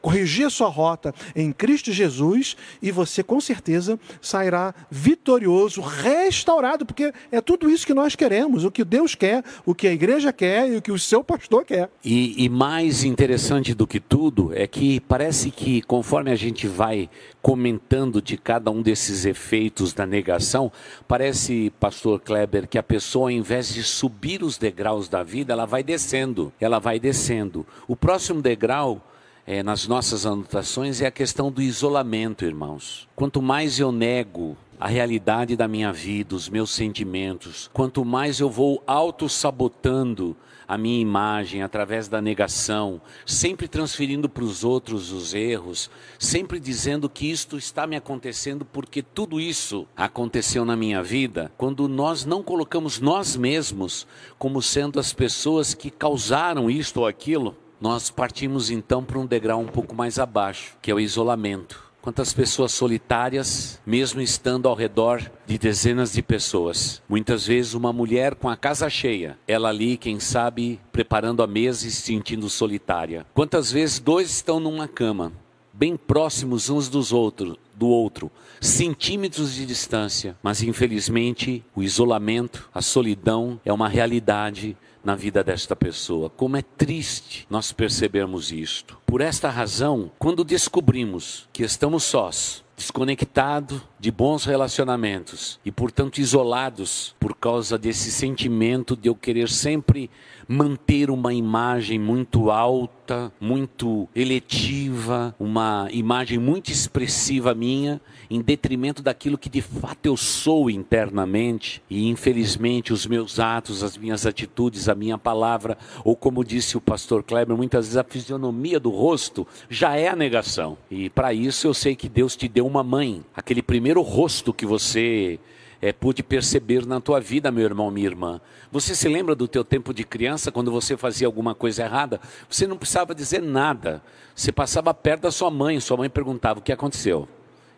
corrigir 0.00 0.46
a 0.46 0.50
sua 0.50 0.68
rota 0.68 1.14
em 1.34 1.52
Cristo 1.52 1.92
Jesus, 1.92 2.56
e 2.80 2.90
você 2.90 3.22
com 3.22 3.40
certeza 3.40 3.98
sairá 4.20 4.74
vitorioso, 4.90 5.80
restaurado, 5.80 6.86
porque 6.86 7.12
é 7.30 7.40
tudo 7.40 7.70
isso 7.70 7.86
que 7.86 7.94
nós 7.94 8.14
queremos, 8.14 8.64
o 8.64 8.70
que 8.70 8.84
Deus 8.84 9.14
quer, 9.14 9.44
o 9.64 9.74
que 9.74 9.86
a 9.86 9.92
igreja 9.92 10.32
quer 10.32 10.70
e 10.70 10.76
o 10.76 10.82
que 10.82 10.92
o 10.92 10.98
seu 10.98 11.22
pastor 11.22 11.64
quer. 11.64 11.90
E, 12.04 12.44
e 12.44 12.48
mais 12.48 13.04
interessante 13.04 13.74
do 13.74 13.86
que 13.86 14.00
tudo 14.00 14.52
é 14.54 14.66
que 14.66 15.00
parece 15.00 15.50
que 15.50 15.82
conforme 15.82 16.30
a 16.30 16.36
gente 16.36 16.66
vai 16.66 17.08
comentando 17.42 18.20
de 18.20 18.36
cada 18.36 18.70
um 18.70 18.82
desses 18.82 19.24
efeitos 19.24 19.92
da 19.92 20.06
negação, 20.06 20.72
parece, 21.06 21.72
pastor 21.78 22.20
Kleber, 22.20 22.66
que 22.68 22.78
a 22.78 22.82
pessoa, 22.82 23.26
ao 23.26 23.30
invés 23.30 23.72
de 23.72 23.82
subir 23.82 24.42
os 24.42 24.58
degraus 24.58 25.08
da 25.08 25.22
vida, 25.22 25.52
ela 25.52 25.66
vai 25.66 25.82
descendo, 25.82 26.52
ela 26.60 26.78
vai 26.78 26.98
descendo. 26.98 27.66
O 27.86 27.96
próximo 27.96 28.42
degrau 28.42 29.02
é, 29.46 29.62
nas 29.62 29.86
nossas 29.86 30.26
anotações 30.26 31.00
é 31.00 31.06
a 31.06 31.10
questão 31.10 31.50
do 31.50 31.62
isolamento, 31.62 32.44
irmãos. 32.44 33.08
Quanto 33.16 33.40
mais 33.40 33.78
eu 33.78 33.90
nego 33.90 34.56
a 34.78 34.86
realidade 34.86 35.56
da 35.56 35.66
minha 35.66 35.92
vida, 35.92 36.34
os 36.34 36.48
meus 36.48 36.70
sentimentos, 36.70 37.68
quanto 37.72 38.04
mais 38.04 38.38
eu 38.40 38.48
vou 38.48 38.82
auto-sabotando 38.86 40.36
a 40.68 40.76
minha 40.76 41.00
imagem 41.00 41.62
através 41.62 42.08
da 42.08 42.20
negação, 42.20 43.00
sempre 43.24 43.66
transferindo 43.66 44.28
para 44.28 44.44
os 44.44 44.62
outros 44.62 45.10
os 45.10 45.32
erros, 45.32 45.90
sempre 46.18 46.60
dizendo 46.60 47.08
que 47.08 47.30
isto 47.30 47.56
está 47.56 47.86
me 47.86 47.96
acontecendo 47.96 48.66
porque 48.66 49.02
tudo 49.02 49.40
isso 49.40 49.88
aconteceu 49.96 50.66
na 50.66 50.76
minha 50.76 51.02
vida, 51.02 51.50
quando 51.56 51.88
nós 51.88 52.26
não 52.26 52.42
colocamos 52.42 53.00
nós 53.00 53.34
mesmos 53.34 54.06
como 54.38 54.60
sendo 54.60 55.00
as 55.00 55.12
pessoas 55.12 55.72
que 55.72 55.90
causaram 55.90 56.70
isto 56.70 57.00
ou 57.00 57.06
aquilo, 57.06 57.56
nós 57.80 58.10
partimos 58.10 58.70
então 58.70 59.02
para 59.02 59.18
um 59.18 59.26
degrau 59.26 59.60
um 59.60 59.66
pouco 59.66 59.94
mais 59.94 60.18
abaixo, 60.18 60.76
que 60.82 60.90
é 60.90 60.94
o 60.94 61.00
isolamento. 61.00 61.87
Quantas 62.00 62.32
pessoas 62.32 62.72
solitárias, 62.72 63.80
mesmo 63.84 64.20
estando 64.20 64.68
ao 64.68 64.74
redor 64.74 65.30
de 65.46 65.58
dezenas 65.58 66.12
de 66.12 66.22
pessoas. 66.22 67.02
Muitas 67.08 67.46
vezes 67.46 67.74
uma 67.74 67.92
mulher 67.92 68.34
com 68.36 68.48
a 68.48 68.56
casa 68.56 68.88
cheia, 68.88 69.36
ela 69.46 69.68
ali, 69.68 69.96
quem 69.96 70.20
sabe, 70.20 70.80
preparando 70.92 71.42
a 71.42 71.46
mesa 71.46 71.86
e 71.86 71.90
se 71.90 72.02
sentindo 72.02 72.48
solitária. 72.48 73.26
Quantas 73.34 73.72
vezes 73.72 73.98
dois 73.98 74.30
estão 74.30 74.60
numa 74.60 74.86
cama, 74.86 75.32
bem 75.72 75.96
próximos 75.96 76.70
uns 76.70 76.88
dos 76.88 77.12
outros, 77.12 77.56
do 77.74 77.88
outro, 77.88 78.30
centímetros 78.60 79.54
de 79.54 79.66
distância, 79.66 80.36
mas 80.42 80.62
infelizmente 80.62 81.64
o 81.74 81.82
isolamento, 81.82 82.68
a 82.74 82.82
solidão 82.82 83.60
é 83.64 83.72
uma 83.72 83.88
realidade 83.88 84.76
na 85.08 85.14
vida 85.14 85.42
desta 85.42 85.74
pessoa. 85.74 86.28
Como 86.28 86.58
é 86.58 86.60
triste 86.60 87.46
nós 87.48 87.72
percebermos 87.72 88.52
isto. 88.52 88.98
Por 89.06 89.22
esta 89.22 89.48
razão, 89.48 90.10
quando 90.18 90.44
descobrimos 90.44 91.48
que 91.50 91.62
estamos 91.62 92.04
sós, 92.04 92.62
desconectado 92.78 93.82
de 93.98 94.12
bons 94.12 94.44
relacionamentos 94.44 95.58
e, 95.64 95.72
portanto, 95.72 96.18
isolados 96.18 97.14
por 97.18 97.34
causa 97.34 97.76
desse 97.76 98.12
sentimento 98.12 98.96
de 98.96 99.08
eu 99.08 99.16
querer 99.16 99.48
sempre 99.48 100.08
manter 100.46 101.10
uma 101.10 101.34
imagem 101.34 101.98
muito 101.98 102.50
alta, 102.50 103.30
muito 103.38 104.08
eletiva, 104.14 105.34
uma 105.38 105.88
imagem 105.90 106.38
muito 106.38 106.70
expressiva 106.70 107.54
minha, 107.54 108.00
em 108.30 108.40
detrimento 108.40 109.02
daquilo 109.02 109.36
que 109.36 109.48
de 109.48 109.60
fato 109.60 110.06
eu 110.06 110.16
sou 110.16 110.70
internamente. 110.70 111.82
E 111.90 112.08
infelizmente 112.08 112.92
os 112.92 113.06
meus 113.06 113.38
atos, 113.38 113.82
as 113.82 113.98
minhas 113.98 114.24
atitudes, 114.24 114.88
a 114.88 114.94
minha 114.94 115.18
palavra, 115.18 115.76
ou 116.04 116.14
como 116.14 116.44
disse 116.44 116.76
o 116.76 116.80
pastor 116.80 117.22
Kleber, 117.22 117.56
muitas 117.56 117.86
vezes 117.86 117.96
a 117.96 118.04
fisionomia 118.04 118.78
do 118.78 118.90
rosto 118.90 119.46
já 119.68 119.96
é 119.96 120.08
a 120.08 120.16
negação. 120.16 120.78
E 120.90 121.10
para 121.10 121.34
isso 121.34 121.66
eu 121.66 121.74
sei 121.74 121.96
que 121.96 122.08
Deus 122.08 122.36
te 122.36 122.48
deu 122.48 122.67
uma 122.68 122.84
mãe, 122.84 123.24
aquele 123.34 123.62
primeiro 123.62 124.00
rosto 124.02 124.52
que 124.52 124.66
você 124.66 125.40
é, 125.80 125.92
pude 125.92 126.22
perceber 126.22 126.86
na 126.86 127.00
tua 127.00 127.20
vida, 127.20 127.50
meu 127.50 127.64
irmão, 127.64 127.90
minha 127.90 128.06
irmã. 128.06 128.40
Você 128.70 128.94
se 128.94 129.08
lembra 129.08 129.34
do 129.34 129.48
teu 129.48 129.64
tempo 129.64 129.94
de 129.94 130.04
criança, 130.04 130.52
quando 130.52 130.70
você 130.70 130.96
fazia 130.96 131.26
alguma 131.26 131.54
coisa 131.54 131.84
errada? 131.84 132.20
Você 132.48 132.66
não 132.66 132.76
precisava 132.76 133.14
dizer 133.14 133.42
nada. 133.42 134.02
Você 134.34 134.52
passava 134.52 134.92
perto 134.92 135.22
da 135.22 135.30
sua 135.30 135.50
mãe, 135.50 135.80
sua 135.80 135.96
mãe 135.96 136.10
perguntava 136.10 136.60
o 136.60 136.62
que 136.62 136.72
aconteceu. 136.72 137.28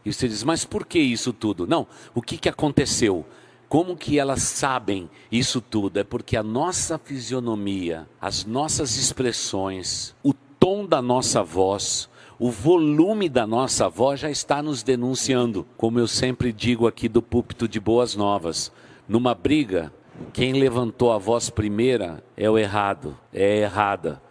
E 0.05 0.13
você 0.13 0.27
diz, 0.27 0.43
mas 0.43 0.65
por 0.65 0.87
que 0.87 0.99
isso 0.99 1.33
tudo? 1.33 1.67
Não, 1.67 1.87
o 2.15 2.23
que, 2.23 2.39
que 2.39 2.49
aconteceu? 2.49 3.25
Como 3.69 3.97
que 3.97 4.19
elas 4.19 4.43
sabem 4.43 5.09
isso 5.31 5.61
tudo? 5.61 6.01
É 6.01 6.05
porque 6.05 6.37
a 6.37 6.43
nossa 6.43 6.99
fisionomia, 6.99 8.09
as 8.21 8.45
nossas 8.45 8.97
expressões, 8.97 10.15
o 10.25 10.33
tom 10.33 10.85
da 10.85 11.01
nossa 11.01 11.43
voz, 11.43 12.10
o 12.43 12.51
volume 12.51 13.29
da 13.29 13.47
nossa 13.47 13.87
voz 13.87 14.19
já 14.19 14.31
está 14.31 14.63
nos 14.63 14.83
denunciando. 14.83 15.67
Como 15.77 15.99
eu 15.99 16.09
sempre 16.09 16.55
digo 16.55 16.87
aqui 16.87 17.07
do 17.07 17.21
púlpito 17.21 17.69
de 17.69 17.79
Boas 17.79 18.17
Novas, 18.17 18.73
numa 19.07 19.35
briga, 19.35 19.93
quem 20.33 20.55
levantou 20.55 21.13
a 21.13 21.19
voz 21.19 21.51
primeira 21.51 22.25
é 22.35 22.49
o 22.49 22.57
errado, 22.57 23.15
é 23.31 23.59
errada, 23.59 24.23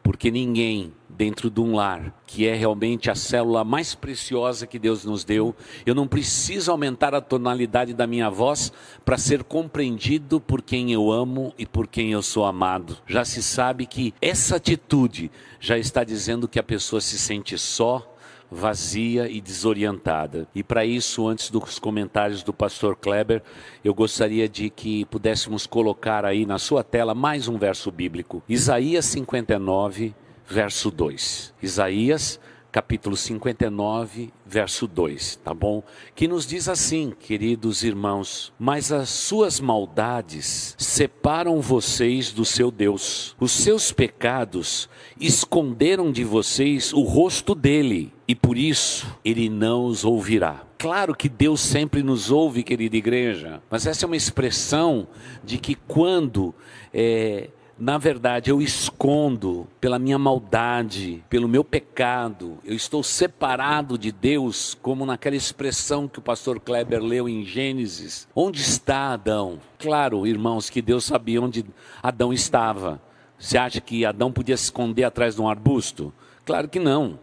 porque 0.00 0.30
ninguém 0.30 0.92
dentro 1.16 1.50
de 1.50 1.60
um 1.60 1.74
lar, 1.74 2.12
que 2.26 2.46
é 2.46 2.54
realmente 2.54 3.10
a 3.10 3.14
célula 3.14 3.64
mais 3.64 3.94
preciosa 3.94 4.66
que 4.66 4.78
Deus 4.78 5.04
nos 5.04 5.24
deu. 5.24 5.54
Eu 5.84 5.94
não 5.94 6.06
preciso 6.06 6.70
aumentar 6.70 7.14
a 7.14 7.20
tonalidade 7.20 7.94
da 7.94 8.06
minha 8.06 8.28
voz 8.28 8.72
para 9.04 9.16
ser 9.16 9.42
compreendido 9.42 10.40
por 10.40 10.60
quem 10.62 10.92
eu 10.92 11.10
amo 11.10 11.54
e 11.58 11.64
por 11.64 11.86
quem 11.86 12.12
eu 12.12 12.22
sou 12.22 12.44
amado. 12.44 12.98
Já 13.06 13.24
se 13.24 13.42
sabe 13.42 13.86
que 13.86 14.12
essa 14.20 14.56
atitude 14.56 15.30
já 15.58 15.78
está 15.78 16.04
dizendo 16.04 16.48
que 16.48 16.58
a 16.58 16.62
pessoa 16.62 17.00
se 17.00 17.18
sente 17.18 17.56
só, 17.56 18.14
vazia 18.50 19.28
e 19.28 19.40
desorientada. 19.40 20.46
E 20.54 20.62
para 20.62 20.84
isso, 20.84 21.26
antes 21.26 21.50
dos 21.50 21.78
comentários 21.78 22.42
do 22.42 22.52
pastor 22.52 22.94
Kleber, 22.94 23.42
eu 23.84 23.94
gostaria 23.94 24.48
de 24.48 24.70
que 24.70 25.04
pudéssemos 25.06 25.66
colocar 25.66 26.24
aí 26.24 26.46
na 26.46 26.58
sua 26.58 26.84
tela 26.84 27.14
mais 27.14 27.48
um 27.48 27.58
verso 27.58 27.90
bíblico. 27.90 28.42
Isaías 28.48 29.04
59, 29.06 30.14
verso 30.48 30.90
2. 30.90 31.54
Isaías, 31.62 32.40
capítulo 32.76 33.16
59, 33.16 34.30
verso 34.44 34.86
2, 34.86 35.36
tá 35.42 35.54
bom? 35.54 35.82
Que 36.14 36.28
nos 36.28 36.46
diz 36.46 36.68
assim, 36.68 37.10
queridos 37.18 37.82
irmãos: 37.82 38.52
Mas 38.58 38.92
as 38.92 39.08
suas 39.08 39.58
maldades 39.60 40.74
separam 40.78 41.58
vocês 41.62 42.32
do 42.32 42.44
seu 42.44 42.70
Deus, 42.70 43.34
os 43.40 43.52
seus 43.52 43.92
pecados 43.92 44.90
esconderam 45.18 46.12
de 46.12 46.22
vocês 46.22 46.92
o 46.92 47.00
rosto 47.00 47.54
dele, 47.54 48.12
e 48.28 48.34
por 48.34 48.58
isso 48.58 49.06
ele 49.24 49.48
não 49.48 49.86
os 49.86 50.04
ouvirá. 50.04 50.62
Claro 50.78 51.14
que 51.14 51.30
Deus 51.30 51.62
sempre 51.62 52.02
nos 52.02 52.30
ouve, 52.30 52.62
querida 52.62 52.98
igreja, 52.98 53.62
mas 53.70 53.86
essa 53.86 54.04
é 54.04 54.06
uma 54.06 54.16
expressão 54.16 55.08
de 55.42 55.56
que 55.56 55.74
quando 55.74 56.54
é, 56.92 57.48
na 57.78 57.98
verdade, 57.98 58.50
eu 58.50 58.62
escondo 58.62 59.66
pela 59.78 59.98
minha 59.98 60.18
maldade, 60.18 61.22
pelo 61.28 61.46
meu 61.46 61.62
pecado, 61.62 62.58
eu 62.64 62.74
estou 62.74 63.02
separado 63.02 63.98
de 63.98 64.10
Deus, 64.10 64.76
como 64.80 65.04
naquela 65.04 65.36
expressão 65.36 66.08
que 66.08 66.18
o 66.18 66.22
pastor 66.22 66.58
Kleber 66.58 67.02
leu 67.02 67.28
em 67.28 67.44
Gênesis. 67.44 68.26
Onde 68.34 68.62
está 68.62 69.12
Adão? 69.12 69.60
Claro, 69.78 70.26
irmãos, 70.26 70.70
que 70.70 70.80
Deus 70.80 71.04
sabia 71.04 71.42
onde 71.42 71.66
Adão 72.02 72.32
estava. 72.32 73.00
Você 73.38 73.58
acha 73.58 73.78
que 73.78 74.06
Adão 74.06 74.32
podia 74.32 74.56
se 74.56 74.64
esconder 74.64 75.04
atrás 75.04 75.34
de 75.34 75.42
um 75.42 75.48
arbusto? 75.48 76.12
Claro 76.46 76.68
que 76.68 76.78
não. 76.78 77.18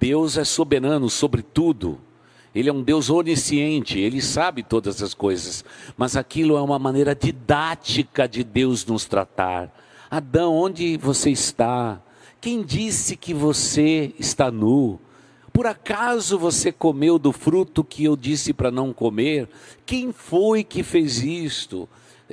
Deus 0.00 0.36
é 0.36 0.42
soberano 0.42 1.08
sobre 1.08 1.42
tudo. 1.42 2.00
Ele 2.52 2.68
é 2.68 2.72
um 2.72 2.82
Deus 2.82 3.08
onisciente, 3.08 3.98
ele 3.98 4.20
sabe 4.20 4.62
todas 4.62 5.00
as 5.00 5.14
coisas, 5.14 5.64
mas 5.96 6.16
aquilo 6.16 6.56
é 6.56 6.60
uma 6.60 6.78
maneira 6.78 7.14
didática 7.14 8.28
de 8.28 8.44
Deus 8.44 8.84
nos 8.84 9.06
tratar. 9.06 9.72
Adão, 10.14 10.54
onde 10.54 10.98
você 10.98 11.30
está? 11.30 11.98
Quem 12.38 12.62
disse 12.62 13.16
que 13.16 13.32
você 13.32 14.12
está 14.18 14.50
nu? 14.50 15.00
Por 15.54 15.66
acaso 15.66 16.38
você 16.38 16.70
comeu 16.70 17.18
do 17.18 17.32
fruto 17.32 17.82
que 17.82 18.04
eu 18.04 18.14
disse 18.14 18.52
para 18.52 18.70
não 18.70 18.92
comer? 18.92 19.48
Quem 19.86 20.12
foi 20.12 20.64
que 20.64 20.82
fez 20.82 21.22
isto? 21.22 21.88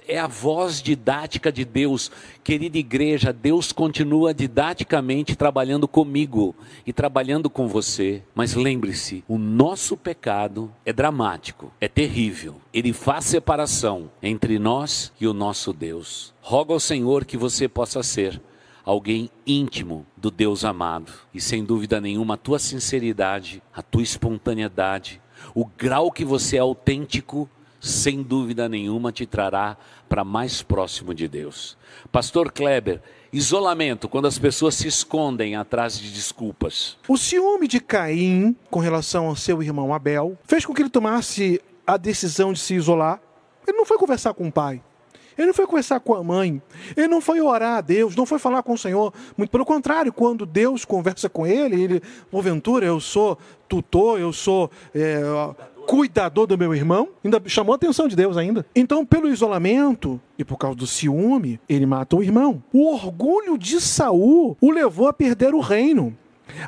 É 0.08 0.18
a 0.18 0.28
voz 0.28 0.82
didática 0.82 1.52
de 1.52 1.66
Deus. 1.66 2.12
Querida 2.44 2.78
igreja, 2.78 3.34
Deus 3.34 3.72
continua 3.72 4.34
didaticamente 4.34 5.36
trabalhando 5.36 5.88
comigo 5.88 6.56
e 6.86 6.94
trabalhando 6.94 7.50
com 7.50 7.68
você. 7.68 8.24
Mas 8.34 8.54
lembre-se, 8.54 9.24
o 9.28 9.38
nosso 9.38 9.98
pecado 9.98 10.72
é 10.86 10.94
dramático, 10.94 11.72
é 11.80 11.88
terrível. 11.88 12.56
Ele 12.74 12.94
faz 12.94 13.26
separação 13.26 14.10
entre 14.22 14.60
nós 14.60 15.12
e 15.20 15.28
o 15.28 15.34
nosso 15.34 15.74
Deus. 15.74 16.34
Roga 16.42 16.74
ao 16.74 16.80
Senhor 16.80 17.26
que 17.26 17.38
você 17.38 17.68
possa 17.68 18.04
ser 18.04 18.42
alguém 18.84 19.30
íntimo 19.46 20.06
do 20.18 20.32
Deus 20.32 20.66
amado. 20.66 21.12
E 21.34 21.40
sem 21.40 21.64
dúvida 21.64 22.02
nenhuma, 22.02 22.34
a 22.34 22.38
tua 22.38 22.58
sinceridade, 22.58 23.62
a 23.74 23.82
tua 23.82 24.02
espontaneidade, 24.02 25.22
o 25.54 25.66
grau 25.66 26.12
que 26.12 26.26
você 26.26 26.58
é 26.58 26.60
autêntico 26.60 27.50
sem 27.80 28.22
dúvida 28.22 28.68
nenhuma 28.68 29.12
te 29.12 29.26
trará 29.26 29.78
para 30.08 30.24
mais 30.24 30.62
próximo 30.62 31.14
de 31.14 31.28
Deus. 31.28 31.78
Pastor 32.12 32.52
Kleber, 32.52 33.02
isolamento, 33.32 34.10
quando 34.10 34.28
as 34.28 34.38
pessoas 34.38 34.76
se 34.76 34.88
escondem 34.88 35.56
atrás 35.56 35.98
de 35.98 36.12
desculpas. 36.12 36.98
O 37.08 37.18
ciúme 37.18 37.68
de 37.68 37.80
Caim 37.80 38.56
com 38.70 38.80
relação 38.80 39.28
ao 39.28 39.36
seu 39.36 39.62
irmão 39.62 39.94
Abel 39.94 40.38
fez 40.46 40.66
com 40.66 40.74
que 40.74 40.82
ele 40.82 40.90
tomasse 40.90 41.62
a 41.86 41.98
decisão 41.98 42.54
de 42.54 42.60
se 42.60 42.76
isolar. 42.76 43.22
Ele 43.68 43.78
não 43.78 43.86
foi 43.86 43.98
conversar 43.98 44.34
com 44.34 44.48
o 44.48 44.52
pai. 44.52 44.82
Ele 45.40 45.48
não 45.48 45.54
foi 45.54 45.66
conversar 45.66 46.02
com 46.02 46.14
a 46.16 46.22
mãe, 46.22 46.62
ele 46.98 47.08
não 47.08 47.22
foi 47.22 47.40
orar 47.40 47.78
a 47.78 47.82
Deus, 47.82 48.14
não 48.14 48.26
foi 48.26 48.38
falar 48.38 48.62
com 48.62 48.74
o 48.74 48.78
Senhor. 48.78 49.14
Muito 49.38 49.50
pelo 49.50 49.66
contrário, 49.66 50.12
quando 50.12 50.46
Deus 50.46 50.84
conversa 50.84 51.30
com 51.30 51.48
ele, 51.48 51.82
ele, 51.82 52.02
porventura, 52.30 52.86
eu 52.86 53.00
sou 53.00 53.38
tutor, 53.66 54.20
eu 54.20 54.34
sou 54.34 54.70
é, 54.94 55.22
cuidador 55.90 56.46
do 56.46 56.56
meu 56.56 56.76
irmão, 56.76 57.10
ainda 57.26 57.42
chamou 57.48 57.74
a 57.74 57.76
atenção 57.76 58.08
de 58.08 58.16
Deus 58.16 58.38
ainda. 58.38 58.64
Então, 58.76 59.04
pelo 59.04 59.28
isolamento 59.28 60.22
e 60.38 60.46
por 60.46 60.56
causa 60.56 60.78
do 60.78 60.86
ciúme, 60.86 61.60
ele 61.68 61.88
mata 61.88 62.16
o 62.16 62.22
irmão. 62.22 62.62
O 62.72 62.94
orgulho 62.94 63.58
de 63.58 63.82
Saul 63.82 64.56
o 64.62 64.70
levou 64.70 65.08
a 65.08 65.14
perder 65.14 65.56
o 65.56 65.60
reino. 65.60 66.16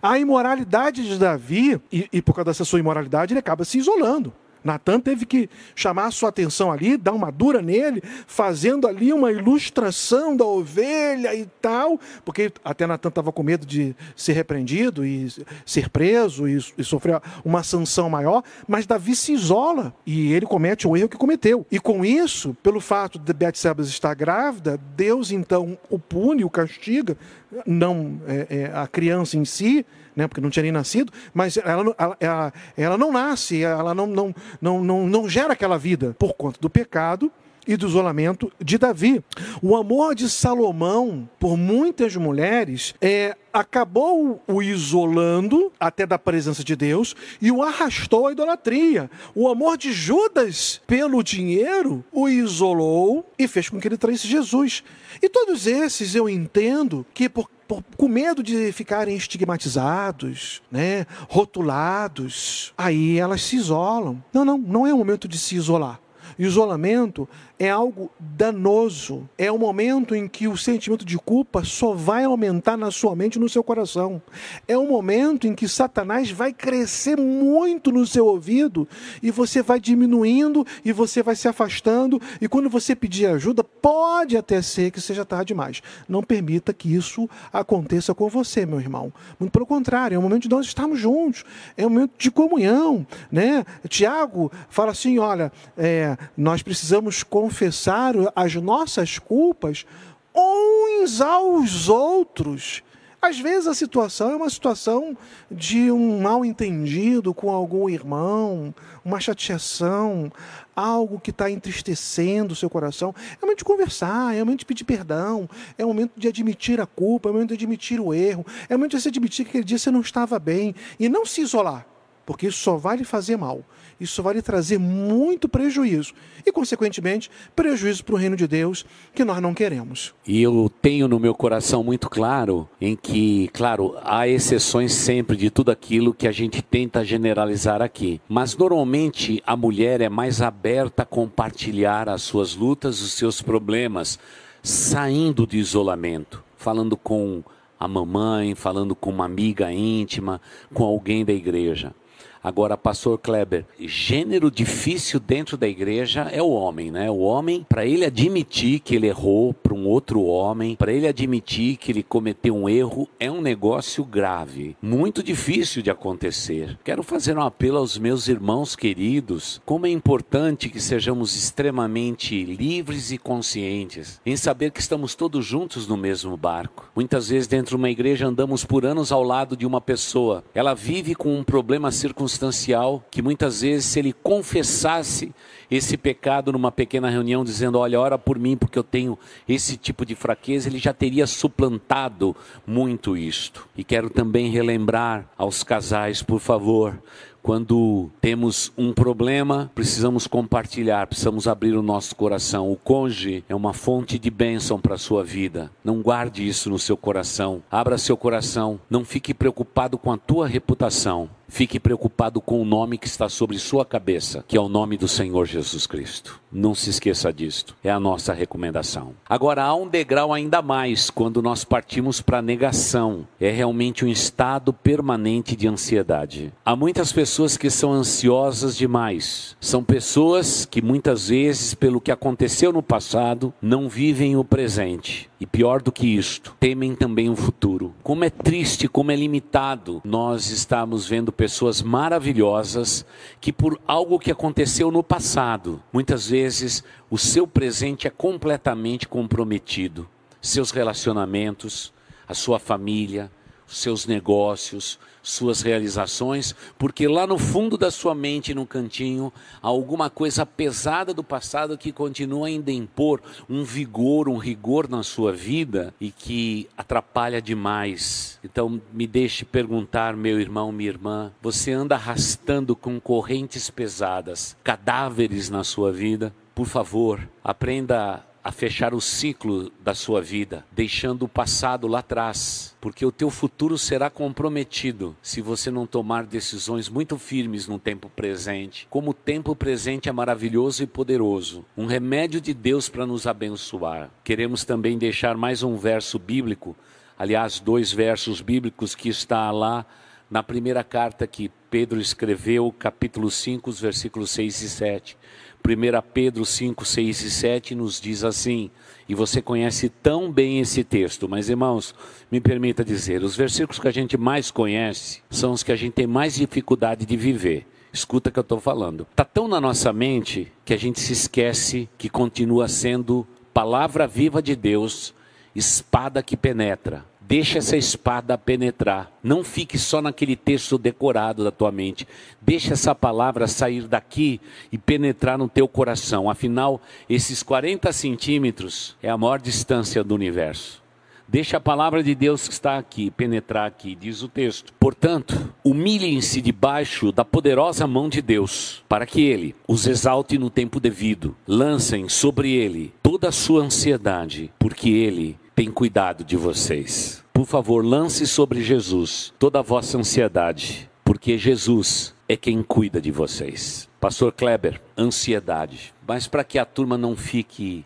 A 0.02 0.18
imoralidade 0.18 1.08
de 1.08 1.20
Davi, 1.20 1.80
e, 1.92 2.10
e 2.12 2.20
por 2.20 2.34
causa 2.34 2.50
dessa 2.50 2.66
sua 2.66 2.80
imoralidade, 2.80 3.34
ele 3.34 3.40
acaba 3.40 3.64
se 3.64 3.78
isolando. 3.78 4.34
Natan 4.64 5.00
teve 5.00 5.26
que 5.26 5.50
chamar 5.76 6.08
a 6.08 6.12
sua 6.12 6.30
atenção 6.30 6.72
ali, 6.72 6.98
dar 6.98 7.14
uma 7.14 7.32
dura 7.32 7.62
nele, 7.62 8.02
fazendo 8.28 8.88
ali 8.88 9.12
uma 9.12 9.32
ilustração 9.32 10.36
da 10.36 10.46
ovelha 10.46 11.34
e 11.36 11.48
tal, 11.62 12.00
porque 12.24 12.52
até 12.64 12.86
Natan 12.86 13.10
estava 13.10 13.32
com 13.32 13.44
medo 13.44 13.66
de 13.66 13.96
ser 14.16 14.34
repreendido 14.34 15.06
e 15.06 15.28
ser 15.66 15.90
preso 15.90 16.48
e, 16.48 16.58
e, 16.78 16.84
sofrer 16.84 17.22
uma 17.44 17.64
sanção 17.64 18.10
maior, 18.10 18.44
mas 18.68 18.86
Davi 18.86 19.16
se 19.16 19.34
isola 19.34 19.94
e 20.06 20.32
ele 20.34 20.46
comete 20.46 20.88
o 20.88 20.96
erro 20.96 21.10
que 21.10 21.18
cometeu. 21.18 21.66
E 21.72 21.80
com 21.80 22.06
isso, 22.06 22.56
pelo 22.62 22.80
fato 22.80 23.18
de 23.18 23.34
Betseba 23.34 23.82
estar 23.82 24.14
grávida, 24.14 24.80
Deus 24.96 25.32
então 25.32 25.78
o 25.90 25.98
pune, 25.98 26.44
o 26.44 26.50
castiga, 26.50 27.18
não 27.66 28.22
é, 28.28 28.48
é, 28.50 28.72
a 28.74 28.88
criança 28.88 29.38
em 29.38 29.46
si, 29.46 29.86
né, 30.22 30.28
porque 30.28 30.42
não 30.42 30.50
tinha 30.50 30.64
nem 30.64 30.72
nascido, 30.72 31.12
mas 31.34 31.58
ela, 31.58 31.96
ela, 31.98 32.18
ela, 32.20 32.54
ela 32.78 32.98
não 32.98 33.12
nasce, 33.12 33.64
ela 33.64 33.94
não, 33.96 34.06
não, 34.06 34.36
não, 34.62 34.84
não, 34.84 35.08
não 35.08 35.30
gera 35.30 35.54
aquela 35.54 35.78
vida 35.78 36.16
por 36.20 36.34
conta 36.34 36.60
do 36.62 36.70
pecado 36.70 37.32
e 37.68 37.76
do 37.76 37.88
isolamento 37.88 38.52
de 38.60 38.78
Davi. 38.78 39.24
O 39.62 39.76
amor 39.76 40.16
de 40.16 40.30
Salomão 40.30 41.30
por 41.40 41.56
muitas 41.56 42.16
mulheres 42.16 42.96
é, 43.00 43.36
acabou 43.54 44.42
o 44.48 44.62
isolando 44.62 45.72
até 45.80 46.06
da 46.06 46.18
presença 46.18 46.64
de 46.64 46.76
Deus 46.76 47.16
e 47.42 47.52
o 47.52 47.62
arrastou 47.62 48.28
à 48.28 48.32
idolatria. 48.32 49.10
O 49.36 49.48
amor 49.48 49.78
de 49.78 49.92
Judas 49.94 50.82
pelo 50.88 51.24
dinheiro 51.24 52.04
o 52.12 52.28
isolou 52.28 53.26
e 53.38 53.48
fez 53.48 53.70
com 53.70 53.80
que 53.80 53.88
ele 53.88 53.98
traísse 53.98 54.28
Jesus. 54.28 54.84
E 55.22 55.30
todos 55.30 55.68
esses 55.68 56.16
eu 56.16 56.28
entendo 56.28 57.06
que 57.14 57.30
por 57.30 57.50
por, 57.72 57.82
com 57.96 58.10
medo 58.10 58.44
de 58.44 58.74
ficarem 58.74 59.16
estigmatizados, 59.16 60.62
né, 60.70 61.06
rotulados, 61.30 62.74
aí 62.78 63.18
elas 63.18 63.42
se 63.44 63.56
isolam. 63.56 64.22
Não, 64.34 64.44
não, 64.44 64.58
não 64.58 64.86
é 64.86 64.94
o 64.94 64.98
momento 64.98 65.26
de 65.26 65.40
se 65.40 65.56
isolar. 65.56 65.98
Isolamento 66.38 67.30
é 67.62 67.70
algo 67.70 68.10
danoso. 68.20 69.30
É 69.38 69.52
o 69.52 69.60
momento 69.60 70.16
em 70.16 70.28
que 70.28 70.48
o 70.48 70.58
sentimento 70.58 71.06
de 71.06 71.16
culpa 71.16 71.64
só 71.64 71.94
vai 71.94 72.24
aumentar 72.24 72.76
na 72.76 72.90
sua 72.90 73.16
mente 73.16 73.36
e 73.36 73.40
no 73.40 73.48
seu 73.48 73.64
coração. 73.64 74.20
É 74.68 74.76
o 74.76 74.88
momento 74.88 75.46
em 75.46 75.54
que 75.54 75.68
Satanás 75.68 76.32
vai 76.32 76.52
crescer 76.52 77.20
muito 77.20 77.92
no 77.92 78.08
seu 78.08 78.26
ouvido 78.26 78.88
e 79.22 79.30
você 79.30 79.62
vai 79.62 79.80
diminuindo 79.80 80.66
e 80.84 80.92
você 80.92 81.22
vai 81.22 81.36
se 81.36 81.48
afastando. 81.48 82.20
E 82.42 82.48
quando 82.48 82.68
você 82.68 82.96
pedir 82.96 83.28
ajuda, 83.28 83.64
pode 83.64 84.36
até 84.36 84.60
ser 84.64 84.90
que 84.90 85.00
seja 85.00 85.24
tarde 85.24 85.50
demais. 85.50 85.84
Não 86.10 86.24
permita 86.24 86.74
que 86.74 86.92
isso 86.92 87.30
aconteça 87.54 88.16
com 88.16 88.28
você, 88.28 88.66
meu 88.66 88.80
irmão. 88.80 89.14
Muito 89.40 89.52
pelo 89.52 89.68
contrário, 89.68 90.16
é 90.16 90.18
o 90.18 90.22
momento 90.24 90.44
de 90.44 90.50
nós 90.50 90.66
estarmos 90.66 91.00
juntos. 91.00 91.44
É 91.78 91.86
um 91.86 91.92
momento 91.92 92.14
de 92.18 92.32
comunhão. 92.32 93.06
Né? 93.32 93.64
Tiago 93.88 94.52
fala 94.68 94.94
assim: 94.94 95.20
olha, 95.20 95.52
é, 95.78 96.18
nós 96.36 96.64
precisamos 96.64 97.22
confiar 97.22 97.51
confessar 97.52 98.16
as 98.34 98.56
nossas 98.56 99.20
culpas 99.20 99.86
uns 100.34 101.20
aos 101.20 101.90
outros. 101.90 102.82
Às 103.22 103.40
vezes 103.40 103.68
a 103.68 103.74
situação 103.76 104.32
é 104.32 104.36
uma 104.36 104.50
situação 104.50 105.16
de 105.52 105.92
um 105.92 106.22
mal 106.22 106.46
entendido 106.46 107.34
com 107.34 107.52
algum 107.52 107.90
irmão, 107.90 108.74
uma 109.04 109.20
chateação, 109.20 110.32
algo 110.74 111.20
que 111.20 111.30
está 111.30 111.52
entristecendo 111.52 112.54
o 112.54 112.56
seu 112.56 112.70
coração. 112.70 113.14
É 113.40 113.46
momento 113.46 113.60
de 113.60 113.66
conversar, 113.66 114.34
é 114.34 114.40
momento 114.40 114.60
de 114.60 114.66
pedir 114.66 114.86
perdão, 114.86 115.48
é 115.78 115.86
momento 115.86 116.14
de 116.16 116.30
admitir 116.30 116.80
a 116.80 116.88
culpa, 116.88 117.30
é 117.30 117.32
momento 117.34 117.50
de 117.50 117.56
admitir 117.56 118.00
o 118.00 118.14
erro, 118.14 118.46
é 118.70 118.78
momento 118.78 118.96
de 118.96 119.02
se 119.02 119.10
admitir 119.10 119.44
que 119.44 119.50
aquele 119.50 119.66
dia 119.66 119.78
você 119.78 119.92
não 119.92 120.02
estava 120.02 120.40
bem 120.40 120.74
e 120.98 121.10
não 121.10 121.26
se 121.26 121.42
isolar, 121.42 121.86
porque 122.32 122.48
isso 122.48 122.60
só 122.60 122.78
vai 122.78 122.96
lhe 122.96 123.04
fazer 123.04 123.36
mal 123.36 123.62
isso 124.02 124.24
vai 124.24 124.34
lhe 124.34 124.42
trazer 124.42 124.80
muito 124.80 125.48
prejuízo 125.48 126.14
e, 126.44 126.52
consequentemente, 126.52 127.30
prejuízo 127.56 128.04
para 128.04 128.16
o 128.16 128.18
reino 128.18 128.36
de 128.36 128.48
Deus 128.48 128.84
que 129.14 129.24
nós 129.24 129.40
não 129.40 129.54
queremos. 129.54 130.12
E 130.26 130.42
eu 130.42 130.72
tenho 130.82 131.08
no 131.08 131.20
meu 131.20 131.36
coração 131.36 131.84
muito 131.84 132.10
claro 132.10 132.68
em 132.82 132.96
que, 132.96 133.48
claro, 133.54 133.96
há 134.04 134.28
exceções 134.28 134.92
sempre 134.92 135.38
de 135.38 135.52
tudo 135.52 135.70
aquilo 135.70 136.16
que 136.16 136.28
a 136.28 136.32
gente 136.32 136.64
tenta 136.64 137.06
generalizar 137.06 137.80
aqui, 137.80 138.20
mas 138.28 138.58
normalmente 138.58 139.44
a 139.46 139.56
mulher 139.56 140.02
é 140.02 140.10
mais 140.10 140.42
aberta 140.42 141.04
a 141.04 141.06
compartilhar 141.06 142.10
as 142.10 142.24
suas 142.24 142.56
lutas, 142.56 143.02
os 143.02 143.14
seus 143.14 143.40
problemas, 143.40 144.18
saindo 144.64 145.46
do 145.46 145.56
isolamento, 145.56 146.44
falando 146.58 146.98
com 146.98 147.44
a 147.80 147.88
mamãe, 147.88 148.56
falando 148.56 148.96
com 148.96 149.12
uma 149.12 149.26
amiga 149.26 149.72
íntima, 149.72 150.42
com 150.74 150.84
alguém 150.84 151.24
da 151.24 151.34
igreja. 151.34 151.94
Agora, 152.44 152.76
pastor 152.76 153.20
Kleber, 153.20 153.66
gênero 153.80 154.50
difícil 154.50 155.20
dentro 155.20 155.56
da 155.56 155.68
igreja 155.68 156.22
é 156.32 156.42
o 156.42 156.50
homem, 156.50 156.90
né? 156.90 157.08
O 157.08 157.20
homem, 157.20 157.64
para 157.70 157.86
ele 157.86 158.04
admitir 158.04 158.80
que 158.80 158.96
ele 158.96 159.06
errou 159.06 159.54
para 159.54 159.76
um 159.76 159.86
outro 159.86 160.24
homem, 160.24 160.76
para 160.76 160.92
ele 160.92 161.08
admitir 161.08 161.78
que 161.78 161.92
ele 161.92 162.02
cometeu 162.02 162.56
um 162.56 162.68
erro, 162.68 163.08
é 163.20 163.30
um 163.30 163.42
negócio 163.42 164.04
grave, 164.04 164.76
muito 164.82 165.22
difícil 165.22 165.84
de 165.84 165.92
acontecer. 165.92 166.80
Quero 166.84 167.04
fazer 167.04 167.38
um 167.38 167.44
apelo 167.44 167.78
aos 167.78 167.96
meus 168.00 168.28
irmãos 168.28 168.76
queridos, 168.76 169.62
como 169.64 169.86
é 169.86 169.92
importante 169.92 170.68
que 170.68 170.80
sejamos 170.80 171.36
extremamente 171.36 172.44
livres 172.44 173.12
e 173.12 173.20
conscientes 173.20 174.20
em 174.26 174.36
saber 174.36 174.72
que 174.72 174.82
estamos 174.82 175.14
todos 175.14 175.46
juntos 175.46 175.88
no 175.88 175.96
mesmo 175.96 176.36
barco. 176.36 176.90
Muitas 176.96 177.30
vezes 177.30 177.48
dentro 177.48 177.72
de 177.72 177.76
uma 177.76 177.90
igreja 177.92 178.26
andamos 178.26 178.66
por 178.66 178.84
anos 178.84 179.12
ao 179.12 179.22
lado 179.22 179.56
de 179.56 179.68
uma 179.68 179.80
pessoa. 179.80 180.44
Ela 180.56 180.74
vive 180.74 181.14
com 181.14 181.38
um 181.38 181.44
problema 181.44 181.92
circunstancial 181.92 182.31
circunstancial 182.32 183.04
que 183.12 183.22
muitas 183.22 183.62
vezes, 183.62 183.86
se 183.86 184.00
ele 184.00 184.14
confessasse 184.14 185.34
esse 185.70 185.98
pecado 185.98 186.52
numa 186.52 186.72
pequena 186.72 187.10
reunião, 187.10 187.44
dizendo: 187.44 187.78
Olha, 187.78 188.00
ora 188.00 188.18
por 188.18 188.38
mim, 188.40 188.58
porque 188.58 188.78
eu 188.78 188.84
tenho 188.84 189.18
esse 189.48 189.78
tipo 189.78 190.06
de 190.06 190.16
fraqueza, 190.16 190.70
ele 190.70 190.80
já 190.80 190.94
teria 190.94 191.28
suplantado 191.28 192.36
muito 192.66 193.16
isto. 193.16 193.68
E 193.76 193.84
quero 193.84 194.10
também 194.10 194.50
relembrar 194.50 195.30
aos 195.38 195.64
casais, 195.64 196.22
por 196.22 196.40
favor, 196.40 196.98
quando 197.42 198.10
temos 198.22 198.72
um 198.78 198.94
problema, 198.94 199.72
precisamos 199.74 200.28
compartilhar, 200.28 201.08
precisamos 201.08 201.48
abrir 201.48 201.76
o 201.76 201.82
nosso 201.82 202.16
coração. 202.16 202.72
O 202.72 202.76
cônjuge 202.76 203.44
é 203.50 203.56
uma 203.56 203.74
fonte 203.74 204.20
de 204.20 204.30
bênção 204.30 204.80
para 204.80 204.96
a 204.96 205.00
sua 205.00 205.24
vida. 205.24 205.72
Não 205.84 206.02
guarde 206.02 206.48
isso 206.48 206.70
no 206.70 206.78
seu 206.78 206.96
coração. 206.96 207.64
Abra 207.72 207.98
seu 207.98 208.16
coração. 208.16 208.80
Não 208.90 209.04
fique 209.04 209.34
preocupado 209.34 209.98
com 209.98 210.12
a 210.12 210.18
tua 210.18 210.48
reputação. 210.48 211.30
Fique 211.52 211.82
preocupado 211.82 212.40
com 212.40 212.62
o 212.62 212.66
nome 212.66 212.98
que 212.98 213.08
está 213.08 213.28
sobre 213.28 213.60
sua 213.60 213.86
cabeça, 213.86 214.42
que 214.48 214.56
é 214.56 214.60
o 214.62 214.70
nome 214.70 214.96
do 214.96 215.06
Senhor 215.06 215.46
Jesus 215.46 215.86
Cristo. 215.86 216.40
Não 216.50 216.74
se 216.74 216.90
esqueça 216.90 217.32
disto. 217.32 217.76
É 217.84 217.92
a 217.92 218.00
nossa 218.00 218.34
recomendação. 218.34 219.14
Agora, 219.28 219.64
há 219.64 219.76
um 219.76 219.88
degrau 219.88 220.34
ainda 220.34 220.62
mais 220.62 221.10
quando 221.10 221.42
nós 221.42 221.66
partimos 221.66 222.22
para 222.22 222.40
a 222.40 222.42
negação. 222.42 223.28
É 223.40 223.50
realmente 223.52 224.06
um 224.06 224.08
estado 224.08 224.72
permanente 224.72 225.56
de 225.56 225.68
ansiedade. 225.68 226.54
Há 226.66 226.74
muitas 226.74 227.12
pessoas 227.12 227.58
que 227.58 227.70
são 227.70 227.92
ansiosas 227.92 228.78
demais. 228.78 229.56
São 229.60 229.84
pessoas 229.84 230.66
que 230.66 230.82
muitas 230.82 231.28
vezes, 231.28 231.74
pelo 231.74 232.02
que 232.02 232.12
aconteceu 232.12 232.72
no 232.72 232.82
passado, 232.82 233.54
não 233.62 233.90
vivem 233.90 234.38
o 234.38 234.44
presente. 234.44 235.30
E 235.40 235.46
pior 235.46 235.82
do 235.82 235.92
que 235.92 236.06
isto, 236.06 236.56
temem 236.60 236.96
também 236.96 237.30
o 237.30 237.36
futuro. 237.36 237.94
Como 238.04 238.24
é 238.24 238.30
triste, 238.30 238.88
como 238.88 239.12
é 239.12 239.16
limitado 239.16 240.02
nós 240.04 240.52
estamos 240.52 241.08
vendo 241.08 241.32
pessoas 241.42 241.82
maravilhosas 241.82 243.04
que, 243.40 243.52
por 243.52 243.82
algo 243.88 244.20
que 244.20 244.30
aconteceu 244.30 244.92
no 244.92 245.02
passado, 245.02 245.82
muitas 245.92 246.28
vezes 246.28 246.84
o 247.10 247.18
seu 247.18 247.48
presente 247.48 248.06
é 248.06 248.12
completamente 248.12 249.08
comprometido. 249.08 250.08
Seus 250.40 250.70
relacionamentos, 250.70 251.92
a 252.28 252.36
sua 252.36 252.60
família, 252.60 253.32
seus 253.72 254.06
negócios, 254.06 255.00
suas 255.24 255.62
realizações, 255.62 256.56
porque 256.78 257.08
lá 257.08 257.28
no 257.28 257.38
fundo 257.38 257.78
da 257.78 257.92
sua 257.92 258.16
mente, 258.16 258.54
no 258.54 258.66
cantinho, 258.66 259.32
há 259.62 259.68
alguma 259.68 260.10
coisa 260.10 260.46
pesada 260.46 261.14
do 261.14 261.24
passado 261.24 261.78
que 261.78 261.92
continua 261.92 262.48
ainda 262.48 262.72
a 262.72 262.74
impor 262.74 263.22
um 263.50 263.64
vigor, 263.64 264.28
um 264.28 264.38
rigor 264.38 264.90
na 264.90 265.04
sua 265.04 265.32
vida 265.32 265.94
e 266.02 266.12
que 266.12 266.68
atrapalha 266.78 267.42
demais. 267.42 268.40
Então, 268.44 268.82
me 268.92 269.06
deixe 269.06 269.46
perguntar, 269.46 270.16
meu 270.16 270.40
irmão, 270.40 270.72
minha 270.72 270.90
irmã, 270.90 271.32
você 271.42 271.72
anda 271.72 271.96
arrastando 271.96 272.76
com 272.76 273.00
correntes 273.00 273.70
pesadas, 273.70 274.58
cadáveres 274.64 275.50
na 275.50 275.64
sua 275.64 275.92
vida? 275.92 276.34
Por 276.54 276.66
favor, 276.66 277.30
aprenda 277.44 278.26
a 278.44 278.52
fechar 278.52 278.94
o 278.94 279.02
ciclo 279.02 279.72
da 279.84 279.94
sua 279.94 280.22
vida, 280.22 280.66
deixando 280.72 281.24
o 281.24 281.30
passado 281.30 281.88
lá 281.88 282.00
atrás, 282.00 282.76
porque 282.82 283.06
o 283.06 283.12
teu 283.12 283.30
futuro 283.30 283.78
será 283.78 284.10
comprometido 284.10 285.16
se 285.22 285.42
você 285.42 285.70
não 285.70 285.86
tomar 285.86 286.26
decisões 286.26 286.90
muito 286.90 287.18
firmes 287.18 287.68
no 287.68 287.78
tempo 287.78 288.10
presente. 288.10 288.88
Como 288.90 289.12
o 289.12 289.14
tempo 289.14 289.56
presente 289.56 290.10
é 290.10 290.12
maravilhoso 290.12 290.82
e 290.82 290.88
poderoso, 290.88 291.64
um 291.78 291.86
remédio 291.86 292.42
de 292.42 292.54
Deus 292.54 292.90
para 292.90 293.06
nos 293.06 293.28
abençoar. 293.28 294.10
Queremos 294.24 294.66
também 294.66 294.98
deixar 294.98 295.38
mais 295.38 295.62
um 295.62 295.78
verso 295.78 296.18
bíblico, 296.18 296.76
aliás, 297.18 297.60
dois 297.60 297.92
versos 297.92 298.42
bíblicos 298.42 298.96
que 298.96 299.10
está 299.10 299.52
lá 299.52 299.86
na 300.32 300.42
primeira 300.42 300.84
carta 300.84 301.28
que 301.28 301.52
Pedro 301.70 302.00
escreveu, 302.00 302.74
capítulo 302.80 303.30
5, 303.30 303.70
os 303.70 303.80
versículos 303.80 304.32
6 304.32 304.62
e 304.62 304.70
7. 304.70 305.18
1 305.66 306.02
Pedro 306.14 306.46
5, 306.46 306.84
6 306.84 307.22
e 307.22 307.32
7 307.32 307.76
nos 307.76 308.02
diz 308.02 308.24
assim, 308.24 308.72
e 309.08 309.14
você 309.14 309.42
conhece 309.42 309.90
tão 309.90 310.32
bem 310.32 310.60
esse 310.60 310.84
texto, 310.84 311.30
mas 311.30 311.50
irmãos, 311.50 311.94
me 312.32 312.42
permita 312.42 312.84
dizer, 312.84 313.24
os 313.24 313.36
versículos 313.36 313.80
que 313.80 313.88
a 313.88 313.92
gente 313.92 314.18
mais 314.18 314.50
conhece 314.50 315.22
são 315.30 315.52
os 315.52 315.64
que 315.64 315.72
a 315.72 315.76
gente 315.76 315.94
tem 315.94 316.08
mais 316.08 316.36
dificuldade 316.36 317.06
de 317.06 317.16
viver. 317.16 317.68
Escuta 317.94 318.30
o 318.30 318.34
que 318.34 318.40
eu 318.40 318.42
estou 318.42 318.60
falando. 318.60 319.06
Está 319.12 319.26
tão 319.26 319.48
na 319.48 319.60
nossa 319.60 319.92
mente 319.92 320.52
que 320.64 320.74
a 320.74 320.78
gente 320.78 321.00
se 321.00 321.14
esquece 321.14 321.90
que 321.98 322.10
continua 322.10 322.68
sendo 322.68 323.28
palavra 323.54 324.08
viva 324.08 324.42
de 324.42 324.56
Deus, 324.56 325.14
espada 325.54 326.24
que 326.24 326.38
penetra 326.38 327.11
Deixa 327.32 327.60
essa 327.60 327.78
espada 327.78 328.38
penetrar. 328.38 329.10
Não 329.24 329.42
fique 329.42 329.78
só 329.78 330.02
naquele 330.02 330.36
texto 330.36 330.78
decorado 330.78 331.46
da 331.46 331.50
tua 331.50 331.72
mente. 331.72 332.06
Deixa 332.42 332.74
essa 332.74 332.94
palavra 332.94 333.48
sair 333.48 333.88
daqui 333.88 334.42
e 334.70 334.78
penetrar 334.78 335.38
no 335.38 335.48
teu 335.48 335.66
coração. 335.66 336.30
Afinal, 336.30 336.82
esses 337.10 337.42
40 337.42 337.90
centímetros 337.94 338.98
é 339.02 339.10
a 339.10 339.18
maior 339.18 339.40
distância 339.40 340.04
do 340.04 340.14
universo. 340.14 340.84
Deixa 341.26 341.56
a 341.56 341.62
palavra 341.62 342.04
de 342.04 342.14
Deus 342.14 342.50
que 342.50 342.54
está 342.54 342.78
aqui 342.78 343.10
penetrar 343.10 343.66
aqui, 343.66 343.96
diz 343.96 344.22
o 344.22 344.28
texto. 344.28 344.74
Portanto, 344.78 345.54
humilhem-se 345.64 346.42
debaixo 346.42 347.14
da 347.14 347.24
poderosa 347.24 347.88
mão 347.88 348.10
de 348.10 348.22
Deus, 348.22 348.84
para 348.90 349.06
que 349.06 349.22
ele 349.22 349.56
os 349.66 349.88
exalte 349.88 350.38
no 350.38 350.50
tempo 350.50 350.82
devido. 350.82 351.34
Lancem 351.48 352.10
sobre 352.10 352.52
ele 352.52 352.94
toda 353.02 353.30
a 353.30 353.32
sua 353.32 353.64
ansiedade, 353.64 354.52
porque 354.60 354.90
ele 354.90 355.40
tem 355.62 355.70
cuidado 355.70 356.24
de 356.24 356.36
vocês. 356.36 357.24
Por 357.32 357.46
favor, 357.46 357.86
lance 357.86 358.26
sobre 358.26 358.64
Jesus 358.64 359.32
toda 359.38 359.60
a 359.60 359.62
vossa 359.62 359.96
ansiedade, 359.96 360.90
porque 361.06 361.38
Jesus 361.38 362.16
é 362.28 362.36
quem 362.36 362.64
cuida 362.64 363.00
de 363.00 363.12
vocês. 363.12 363.88
Pastor 364.00 364.32
Kleber, 364.32 364.82
ansiedade. 364.98 365.94
Mas 366.08 366.28
para 366.28 366.44
que 366.44 366.58
a 366.58 366.66
turma 366.66 366.98
não 366.98 367.16
fique 367.16 367.86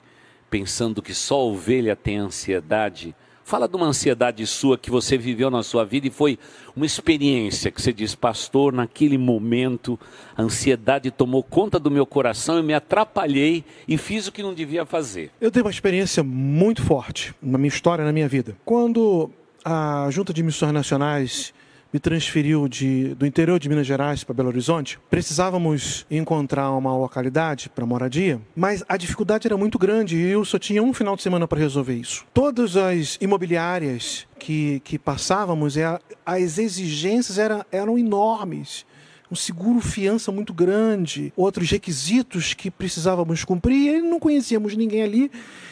pensando 0.50 1.02
que 1.02 1.14
só 1.14 1.46
ovelha 1.46 1.98
tem 1.98 2.16
ansiedade, 2.16 3.14
Fala 3.46 3.68
de 3.68 3.76
uma 3.76 3.86
ansiedade 3.86 4.44
sua 4.48 4.76
que 4.76 4.90
você 4.90 5.20
viveu 5.20 5.52
na 5.52 5.62
sua 5.62 5.86
vida 5.86 6.08
e 6.08 6.10
foi 6.10 6.40
uma 6.76 6.84
experiência 6.84 7.70
que 7.70 7.80
você 7.80 7.94
diz, 7.94 8.16
pastor, 8.16 8.74
naquele 8.74 9.20
momento 9.20 10.00
a 10.36 10.42
ansiedade 10.42 11.12
tomou 11.12 11.44
conta 11.44 11.78
do 11.78 11.92
meu 11.92 12.08
coração 12.08 12.58
e 12.58 12.64
me 12.64 12.74
atrapalhei 12.74 13.64
e 13.88 14.00
fiz 14.00 14.26
o 14.26 14.32
que 14.32 14.42
não 14.42 14.52
devia 14.52 14.84
fazer. 14.84 15.30
Eu 15.40 15.52
tenho 15.52 15.64
uma 15.64 15.70
experiência 15.70 16.24
muito 16.24 16.82
forte 16.82 17.36
na 17.40 17.60
minha 17.60 17.68
história, 17.68 18.04
na 18.04 18.12
minha 18.12 18.28
vida. 18.28 18.58
Quando 18.66 19.30
a 19.64 20.08
Junta 20.10 20.34
de 20.34 20.42
Missões 20.42 20.74
Nacionais 20.74 21.54
me 21.96 22.00
transferiu 22.00 22.68
de, 22.68 23.16
do 23.16 23.26
interior 23.26 23.58
de 23.58 23.70
Minas 23.70 23.88
Gerais 23.88 24.22
para 24.22 24.36
Belo 24.36 24.50
Horizonte. 24.50 25.00
Precisávamos 25.10 26.06
encontrar 26.12 26.70
uma 26.72 26.94
localidade 26.98 27.70
para 27.70 27.86
moradia, 27.86 28.42
mas 28.54 28.84
a 28.90 28.98
dificuldade 28.98 29.48
era 29.48 29.56
muito 29.56 29.80
grande 29.80 30.18
e 30.18 30.30
eu 30.30 30.44
só 30.44 30.60
tinha 30.60 30.84
um 30.84 30.94
final 30.94 31.16
de 31.16 31.22
semana 31.22 31.48
para 31.48 31.58
resolver 31.58 31.94
isso. 31.94 32.26
Todas 32.34 32.76
as 32.76 33.18
imobiliárias 33.22 34.28
que, 34.38 34.82
que 34.82 35.00
passávamos, 35.00 35.78
é, 35.78 35.98
as 36.26 36.58
exigências 36.58 37.38
eram, 37.38 37.64
eram 37.72 37.98
enormes 37.98 38.86
um 39.32 39.36
seguro 39.36 39.80
fiança 39.80 40.32
muito 40.32 40.54
grande, 40.54 41.34
outros 41.36 41.70
requisitos 41.70 42.54
que 42.54 42.70
precisávamos 42.70 43.44
cumprir, 43.44 43.96
e 43.96 44.02
não 44.02 44.20
conhecíamos 44.20 44.76
ninguém 44.76 45.04
ali. 45.04 45.32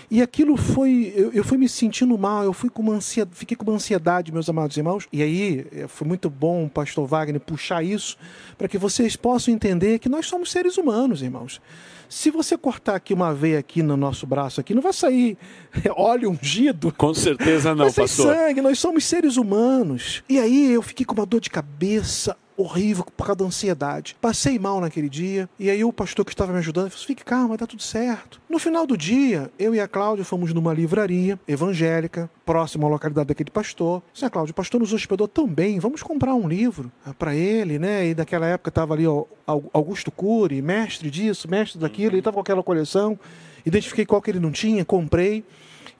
E 0.10 0.22
aquilo 0.22 0.56
foi, 0.56 1.13
eu, 1.16 1.32
eu 1.34 1.44
fui 1.44 1.58
me 1.58 1.68
sentindo 1.68 2.18
mal, 2.18 2.44
eu 2.44 2.54
fui 2.54 2.70
com 2.70 2.82
uma 2.82 2.94
ansiedade, 2.94 3.36
fiquei 3.36 3.58
com 3.58 3.63
uma 3.63 3.76
ansiedade, 3.76 4.32
meus 4.32 4.50
amados 4.50 4.78
irmãos. 4.78 5.08
E 5.12 5.24
aí 5.24 5.66
eh, 5.72 5.88
foi 5.88 6.08
muito 6.08 6.30
bom 6.30 6.66
o 6.66 6.70
pastor 6.70 7.08
Wagner 7.08 7.39
puxar 7.39 7.84
isso 7.84 8.18
para 8.58 8.68
que 8.68 8.78
vocês 8.78 9.16
possam 9.16 9.54
entender 9.54 10.00
que 10.00 10.10
nós 10.10 10.28
somos 10.28 10.52
seres 10.52 10.78
humanos, 10.78 11.22
irmãos. 11.22 11.60
Se 12.08 12.30
você 12.30 12.56
cortar 12.56 12.96
aqui 12.96 13.12
uma 13.12 13.34
veia 13.34 13.58
aqui 13.58 13.82
no 13.82 13.98
nosso 13.98 14.28
braço 14.28 14.62
aqui, 14.62 14.76
não 14.76 14.84
vai 14.84 14.94
sair 14.94 15.36
óleo 15.98 16.30
ungido. 16.30 16.94
Com 16.96 17.13
certeza 17.13 17.74
não, 17.74 17.86
vai 17.86 17.89
sair 17.89 18.04
pastor. 18.04 18.36
sangue, 18.36 18.62
nós 18.62 18.78
somos 18.78 19.06
seres 19.06 19.36
humanos. 19.36 20.24
E 20.30 20.39
aí 20.39 20.72
eu 20.74 20.84
fiquei 20.84 21.08
com 21.08 21.16
uma 21.16 21.26
dor 21.26 21.42
de 21.42 21.50
cabeça 21.50 22.38
horrível 22.58 23.06
por 23.06 23.26
causa 23.26 23.39
da 23.39 23.46
ansiedade. 23.46 24.16
Passei 24.20 24.58
mal 24.60 24.80
naquele 24.80 25.10
dia, 25.10 25.50
e 25.60 25.70
aí 25.70 25.84
o 25.84 25.94
pastor 25.94 26.26
que 26.26 26.32
estava 26.32 26.52
me 26.52 26.60
ajudando 26.60 26.89
falou: 26.89 27.06
fique 27.06 27.24
calma, 27.24 27.58
tá 27.58 27.66
tudo 27.68 27.82
certo. 27.82 28.42
No 28.50 28.60
final 28.60 28.86
do 28.86 28.98
dia, 28.98 29.52
eu 29.58 29.74
e 29.74 29.80
a 29.80 29.88
Cláudia 29.88 30.24
fomos 30.24 30.54
numa 30.54 30.74
livraria 30.74 31.39
evangélica, 31.48 32.30
próxima 32.46 32.88
à 32.88 32.89
localidade 32.89 33.28
daquele 33.28 33.52
pastor. 33.52 34.02
Disse, 34.13 34.30
Cláudia, 34.30 34.52
o 34.52 34.56
pastor 34.56 34.80
nos 34.80 34.94
hospedou 34.94 35.28
tão 35.28 35.48
bem, 35.48 35.80
vamos 35.80 36.04
comprar 36.04 36.36
um 36.36 36.48
livro 36.48 36.92
ah, 37.06 37.13
para 37.13 37.36
ele, 37.36 37.80
né? 37.80 38.08
E 38.08 38.16
naquela 38.16 38.46
época 38.48 38.70
estava 38.70 38.94
ali 38.94 39.08
ó, 39.08 39.26
Augusto 39.46 40.12
Cury, 40.12 40.62
mestre 40.62 41.10
disso, 41.10 41.50
mestre 41.50 41.80
daquilo, 41.80 42.12
ele 42.12 42.20
estava 42.20 42.36
com 42.36 42.42
aquela 42.42 42.63
coleção. 42.63 43.18
Identifiquei 43.66 44.06
qual 44.06 44.22
que 44.22 44.30
ele 44.30 44.39
não 44.39 44.52
tinha, 44.52 44.84
comprei. 44.84 45.44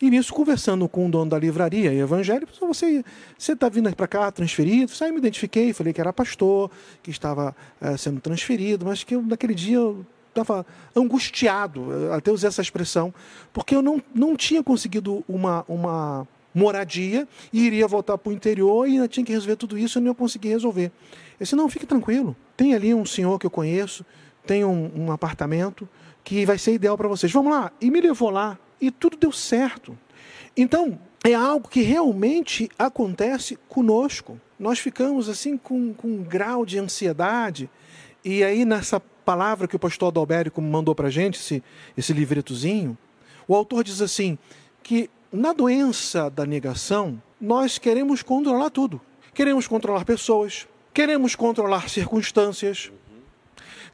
E 0.04 0.10
nisso, 0.10 0.34
conversando 0.34 0.90
com 0.90 1.08
o 1.08 1.10
dono 1.10 1.32
da 1.32 1.40
livraria 1.40 1.94
evangélica, 1.94 2.52
você 2.60 3.06
você 3.38 3.54
está 3.54 3.70
vindo 3.70 3.96
para 3.96 4.06
cá 4.06 4.30
transferido? 4.34 4.92
Aí 5.00 5.14
me 5.14 5.18
identifiquei, 5.18 5.72
falei 5.72 5.94
que 5.94 6.02
era 6.02 6.12
pastor, 6.12 6.70
que 7.02 7.10
estava 7.10 7.56
é, 7.80 7.96
sendo 7.96 8.20
transferido, 8.20 8.86
mas 8.86 9.02
que 9.02 9.16
eu, 9.16 9.22
naquele 9.22 9.56
dia 9.56 9.78
eu 9.78 10.06
estava 10.28 10.66
angustiado, 10.94 12.12
até 12.12 12.30
usei 12.34 12.50
essa 12.50 12.62
expressão, 12.62 13.14
porque 13.54 13.74
eu 13.74 13.82
não, 13.82 14.04
não 14.14 14.36
tinha 14.36 14.62
conseguido 14.62 15.24
uma, 15.26 15.64
uma 15.70 16.28
moradia 16.54 17.26
e 17.54 17.66
iria 17.66 17.88
voltar 17.88 18.18
para 18.18 18.30
o 18.30 18.34
interior 18.34 18.86
e 18.86 18.96
ainda 18.96 19.08
tinha 19.08 19.26
que 19.26 19.32
resolver 19.32 19.56
tudo 19.56 19.78
isso 19.78 20.00
e 20.00 20.02
não 20.02 20.10
ia 20.10 20.16
conseguir 20.16 20.50
resolver. 20.50 20.92
Eu 21.40 21.44
disse, 21.46 21.56
não, 21.56 21.70
fique 21.70 21.86
tranquilo, 21.86 22.36
tem 22.58 22.76
ali 22.76 22.94
um 22.94 23.06
senhor 23.06 23.40
que 23.40 23.46
eu 23.46 23.52
conheço, 23.52 24.06
tem 24.46 24.66
um, 24.66 24.92
um 24.94 25.12
apartamento 25.14 25.88
que 26.26 26.46
vai 26.46 26.58
ser 26.58 26.74
ideal 26.74 26.98
para 26.98 27.08
vocês. 27.08 27.32
Vamos 27.32 27.54
lá. 27.54 27.72
E 27.80 27.90
me 27.90 28.02
levou 28.02 28.30
lá 28.30 28.60
e 28.86 28.92
tudo 28.92 29.16
deu 29.16 29.32
certo. 29.32 29.98
Então, 30.56 31.00
é 31.24 31.34
algo 31.34 31.70
que 31.70 31.82
realmente 31.82 32.70
acontece 32.78 33.58
conosco. 33.70 34.40
Nós 34.60 34.80
ficamos 34.80 35.30
assim 35.30 35.58
com, 35.58 35.94
com 35.94 36.08
um 36.08 36.24
grau 36.24 36.66
de 36.66 36.78
ansiedade, 36.78 37.70
e 38.26 38.44
aí 38.44 38.66
nessa 38.66 39.00
palavra 39.00 39.68
que 39.68 39.76
o 39.76 39.80
pastor 39.80 40.10
Adalberico 40.10 40.62
mandou 40.62 40.94
para 40.94 41.08
a 41.08 41.12
gente, 41.12 41.40
esse, 41.40 41.64
esse 41.98 42.12
livretozinho, 42.12 42.98
o 43.48 43.56
autor 43.56 43.84
diz 43.84 44.02
assim, 44.02 44.38
que 44.82 45.10
na 45.32 45.54
doença 45.54 46.30
da 46.30 46.46
negação, 46.46 47.22
nós 47.40 47.78
queremos 47.78 48.22
controlar 48.22 48.70
tudo. 48.70 49.02
Queremos 49.34 49.66
controlar 49.66 50.06
pessoas, 50.06 50.68
queremos 50.94 51.36
controlar 51.36 51.90
circunstâncias, 51.90 52.92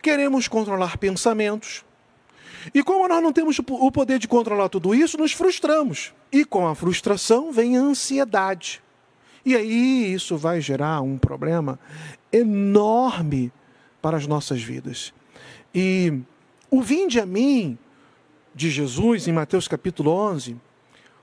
queremos 0.01 0.47
controlar 0.47 0.97
pensamentos, 0.97 1.85
e 2.73 2.83
como 2.83 3.07
nós 3.07 3.21
não 3.21 3.33
temos 3.33 3.59
o 3.59 3.91
poder 3.91 4.19
de 4.19 4.27
controlar 4.27 4.69
tudo 4.69 4.93
isso, 4.93 5.17
nos 5.17 5.31
frustramos. 5.31 6.13
E 6.31 6.45
com 6.45 6.67
a 6.67 6.75
frustração 6.75 7.51
vem 7.51 7.77
a 7.77 7.81
ansiedade. 7.81 8.81
E 9.45 9.55
aí 9.55 10.13
isso 10.13 10.37
vai 10.37 10.61
gerar 10.61 11.01
um 11.01 11.17
problema 11.17 11.79
enorme 12.31 13.51
para 14.01 14.17
as 14.17 14.27
nossas 14.27 14.61
vidas. 14.61 15.13
E 15.73 16.21
o 16.69 16.81
vinde 16.81 17.19
a 17.19 17.25
mim 17.25 17.77
de 18.53 18.69
Jesus 18.69 19.27
em 19.27 19.31
Mateus 19.31 19.67
capítulo 19.67 20.11
11, 20.11 20.57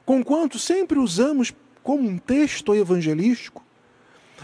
conquanto 0.04 0.58
sempre 0.58 0.98
usamos 0.98 1.52
como 1.82 2.08
um 2.08 2.18
texto 2.18 2.74
evangelístico, 2.74 3.64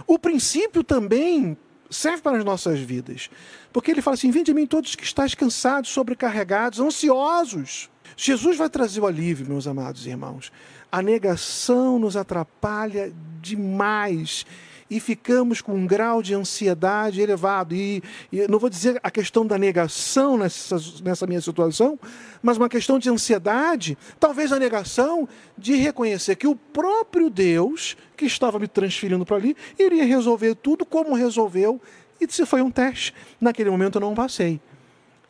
o 0.07 0.19
princípio 0.19 0.85
também 0.85 1.57
serve 1.93 2.23
para 2.23 2.39
as 2.39 2.45
nossas 2.45 2.81
vidas. 2.81 3.31
Porque 3.73 3.91
ele 3.91 4.03
fala 4.03 4.15
assim: 4.15 4.31
Vinde 4.31 4.51
a 4.51 4.55
mim 4.55 4.67
todos 4.67 4.95
que 4.95 5.05
estáis 5.05 5.35
cansados, 5.35 5.91
sobrecarregados, 5.91 6.81
ansiosos. 6.81 7.91
Jesus 8.17 8.57
vai 8.57 8.69
trazer 8.69 9.01
o 9.01 9.07
alívio, 9.07 9.47
meus 9.47 9.67
amados 9.67 10.07
irmãos. 10.07 10.53
A 10.91 11.01
negação 11.01 11.99
nos 11.99 12.17
atrapalha 12.17 13.13
demais 13.41 14.45
e 14.93 15.01
ficamos 15.01 15.63
com 15.63 15.73
um 15.73 15.87
grau 15.87 16.23
de 16.23 16.35
ansiedade 16.35 17.19
elevado. 17.19 17.75
E, 17.75 18.03
e 18.31 18.47
não 18.47 18.59
vou 18.59 18.69
dizer 18.69 19.01
a 19.03 19.11
questão 19.11 19.47
da 19.47 19.57
negação 19.57 20.37
nessa, 20.37 20.77
nessa 21.03 21.27
minha 21.27 21.41
situação, 21.41 21.99
mas 22.43 22.59
uma 22.59 22.69
questão 22.69 22.99
de 22.99 23.09
ansiedade, 23.09 23.97
talvez 24.21 24.53
a 24.53 24.59
negação 24.59 25.27
de 25.57 25.77
reconhecer 25.77 26.37
que 26.37 26.47
o 26.47 26.55
próprio 26.55 27.31
Deus, 27.31 27.97
que 28.15 28.27
estava 28.27 28.59
me 28.59 28.69
transferindo 28.69 29.25
para 29.25 29.39
ali, 29.39 29.57
iria 29.79 30.05
resolver 30.05 30.55
tudo 30.57 30.85
como 30.85 31.15
resolveu. 31.15 31.81
E 32.21 32.31
se 32.31 32.45
foi 32.45 32.61
um 32.61 32.71
teste. 32.71 33.15
Naquele 33.41 33.71
momento 33.71 33.97
eu 33.97 34.01
não 34.03 34.15
passei. 34.15 34.61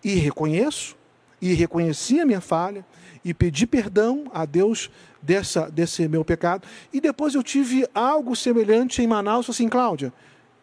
E 0.03 0.15
reconheço, 0.15 0.97
e 1.41 1.55
reconheci 1.55 2.19
a 2.19 2.27
minha 2.27 2.41
falha, 2.41 2.85
e 3.25 3.33
pedi 3.33 3.67
perdão 3.67 4.25
a 4.33 4.45
Deus 4.45 4.91
dessa, 5.21 5.71
desse 5.71 6.07
meu 6.09 6.25
pecado. 6.25 6.67
E 6.93 7.01
depois 7.01 7.35
eu 7.35 7.43
tive 7.43 7.87
algo 7.95 8.35
semelhante 8.35 9.03
em 9.03 9.07
Manaus, 9.07 9.49
assim, 9.49 9.69
Cláudia, 9.69 10.13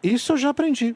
isso 0.02 0.32
eu 0.32 0.36
já 0.36 0.50
aprendi. 0.50 0.94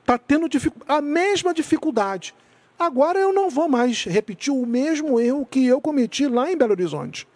Está 0.00 0.18
tendo 0.18 0.48
a 0.86 1.00
mesma 1.00 1.52
dificuldade. 1.52 2.34
Agora 2.78 3.18
eu 3.18 3.32
não 3.32 3.48
vou 3.48 3.68
mais 3.68 4.04
repetir 4.04 4.52
o 4.52 4.66
mesmo 4.66 5.18
erro 5.18 5.46
que 5.46 5.64
eu 5.66 5.80
cometi 5.80 6.28
lá 6.28 6.50
em 6.50 6.56
Belo 6.56 6.72
Horizonte. 6.72 7.26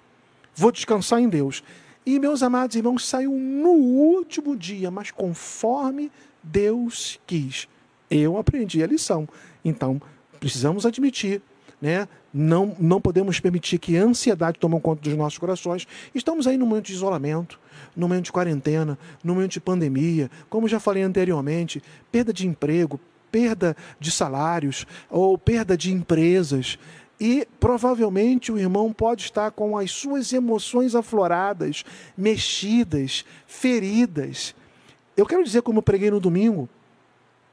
Vou 0.55 0.71
descansar 0.71 1.21
em 1.21 1.29
Deus. 1.29 1.65
E, 2.05 2.19
meus 2.19 2.43
amados 2.43 2.77
irmãos, 2.77 3.07
saiu 3.07 3.33
no 3.33 3.71
último 3.71 4.57
dia, 4.57 4.91
mas 4.91 5.11
conforme 5.11 6.11
Deus 6.43 7.19
quis. 7.27 7.69
Eu 8.11 8.37
aprendi 8.37 8.83
a 8.83 8.87
lição. 8.87 9.29
Então, 9.65 10.01
precisamos 10.39 10.87
admitir 10.87 11.43
né? 11.81 12.07
Não, 12.33 12.77
não 12.79 13.01
podemos 13.01 13.41
permitir 13.41 13.79
que 13.79 13.97
a 13.97 14.05
ansiedade 14.05 14.59
tome 14.59 14.79
conta 14.81 15.03
dos 15.03 15.17
nossos 15.17 15.39
corações. 15.39 15.87
Estamos 16.15 16.47
aí 16.47 16.57
num 16.57 16.67
momento 16.67 16.87
de 16.87 16.93
isolamento, 16.93 17.59
num 17.97 18.07
momento 18.07 18.27
de 18.27 18.33
quarentena, 18.33 18.99
num 19.25 19.35
momento 19.35 19.53
de 19.53 19.61
pandemia, 19.61 20.31
como 20.49 20.69
já 20.69 20.79
falei 20.79 21.03
anteriormente, 21.03 21.83
perda 22.13 22.33
de 22.33 22.47
emprego, 22.47 23.01
perda 23.33 23.77
de 23.99 24.11
salários 24.11 24.87
ou 25.09 25.37
perda 25.37 25.77
de 25.77 25.93
empresas. 25.93 26.79
E 27.21 27.47
provavelmente 27.59 28.51
o 28.51 28.59
irmão 28.59 28.93
pode 28.93 29.25
estar 29.25 29.51
com 29.51 29.77
as 29.77 29.91
suas 29.91 30.33
emoções 30.33 30.95
afloradas, 30.95 31.85
mexidas, 32.17 33.25
feridas. 33.47 34.55
Eu 35.17 35.27
quero 35.27 35.45
dizer, 35.45 35.63
como 35.63 35.81
eu 35.81 35.83
preguei 35.83 36.11
no 36.11 36.19
domingo, 36.19 36.69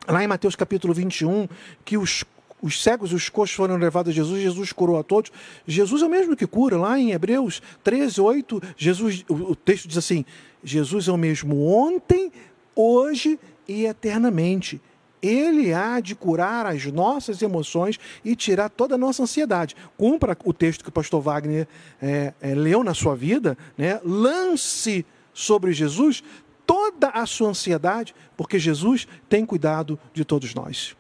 lá 0.08 0.24
em 0.24 0.28
Mateus 0.28 0.56
capítulo 0.56 0.94
21, 0.94 1.50
que 1.84 1.98
os 1.98 2.24
os 2.62 2.82
cegos 2.82 3.12
e 3.12 3.16
os 3.16 3.30
coxos 3.30 3.56
foram 3.56 3.78
levados 3.78 4.12
a 4.12 4.16
Jesus, 4.16 4.42
Jesus 4.42 4.72
curou 4.72 4.98
a 4.98 5.04
todos. 5.04 5.32
Jesus 5.68 6.02
é 6.02 6.06
o 6.06 6.10
mesmo 6.10 6.36
que 6.36 6.48
cura, 6.48 6.78
lá 6.78 7.00
em 7.00 7.12
Hebreus 7.12 7.62
13, 7.84 8.20
8, 8.20 8.62
Jesus, 8.76 9.24
o, 9.30 9.56
texto 9.56 9.88
diz 9.88 9.98
assim: 9.98 10.26
Jesus 10.64 11.08
é 11.08 11.12
o 11.12 11.18
mesmo 11.18 11.68
ontem, 11.68 12.32
hoje 12.76 13.40
e 13.68 13.86
eternamente. 13.86 14.82
Ele 15.22 15.74
há 15.74 16.00
de 16.00 16.14
curar 16.14 16.68
as 16.68 16.86
nossas 16.86 17.42
emoções 17.42 18.00
e 18.24 18.36
tirar 18.36 18.70
toda 18.70 18.96
a 18.96 18.98
nossa 18.98 19.24
ansiedade. 19.24 19.76
Cumpra 19.98 20.38
o 20.46 20.54
texto 20.54 20.84
que 20.84 20.90
o 20.90 20.92
pastor 20.92 21.22
Wagner 21.22 21.68
é, 22.00 22.34
é, 22.40 22.54
leu 22.54 22.84
na 22.84 22.94
sua 22.94 23.16
vida, 23.16 23.58
né? 23.76 24.00
lance 24.04 25.04
sobre 25.34 25.74
Jesus 25.74 26.24
toda 26.68 27.10
a 27.10 27.26
sua 27.26 27.50
ansiedade, 27.50 28.14
porque 28.36 28.60
Jesus 28.60 29.08
tem 29.28 29.46
cuidado 29.46 29.98
de 30.14 30.24
todos 30.24 30.54
nós. 30.54 30.96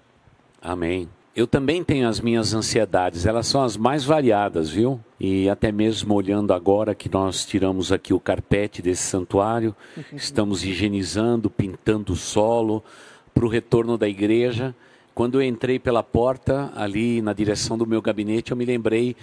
Amém. 0.62 1.08
Eu 1.38 1.46
também 1.46 1.84
tenho 1.84 2.08
as 2.08 2.20
minhas 2.20 2.52
ansiedades, 2.56 3.28
elas 3.28 3.46
são 3.46 3.64
as 3.64 3.78
mais 3.78 4.04
variadas, 4.04 4.72
viu? 4.72 5.00
E 5.20 5.48
até 5.48 5.72
mesmo 5.72 6.16
olhando 6.16 6.52
agora 6.52 6.96
que 6.96 7.08
nós 7.08 7.46
tiramos 7.46 7.92
aqui 7.92 8.12
o 8.12 8.20
carpete 8.20 8.82
desse 8.82 9.04
santuário, 9.04 9.76
estamos 10.12 10.66
higienizando, 10.66 11.48
pintando 11.48 12.14
o 12.14 12.16
solo 12.16 12.84
para 13.36 13.46
o 13.46 13.48
retorno 13.48 14.00
da 14.00 14.10
igreja. 14.10 14.76
Quando 15.14 15.40
eu 15.40 15.48
entrei 15.48 15.78
pela 15.78 16.02
porta, 16.02 16.74
ali 16.76 17.22
na 17.22 17.34
direção 17.34 17.78
do 17.78 17.86
meu 17.86 18.02
gabinete, 18.02 18.50
eu 18.50 18.58
me 18.58 18.66
lembrei 18.66 19.16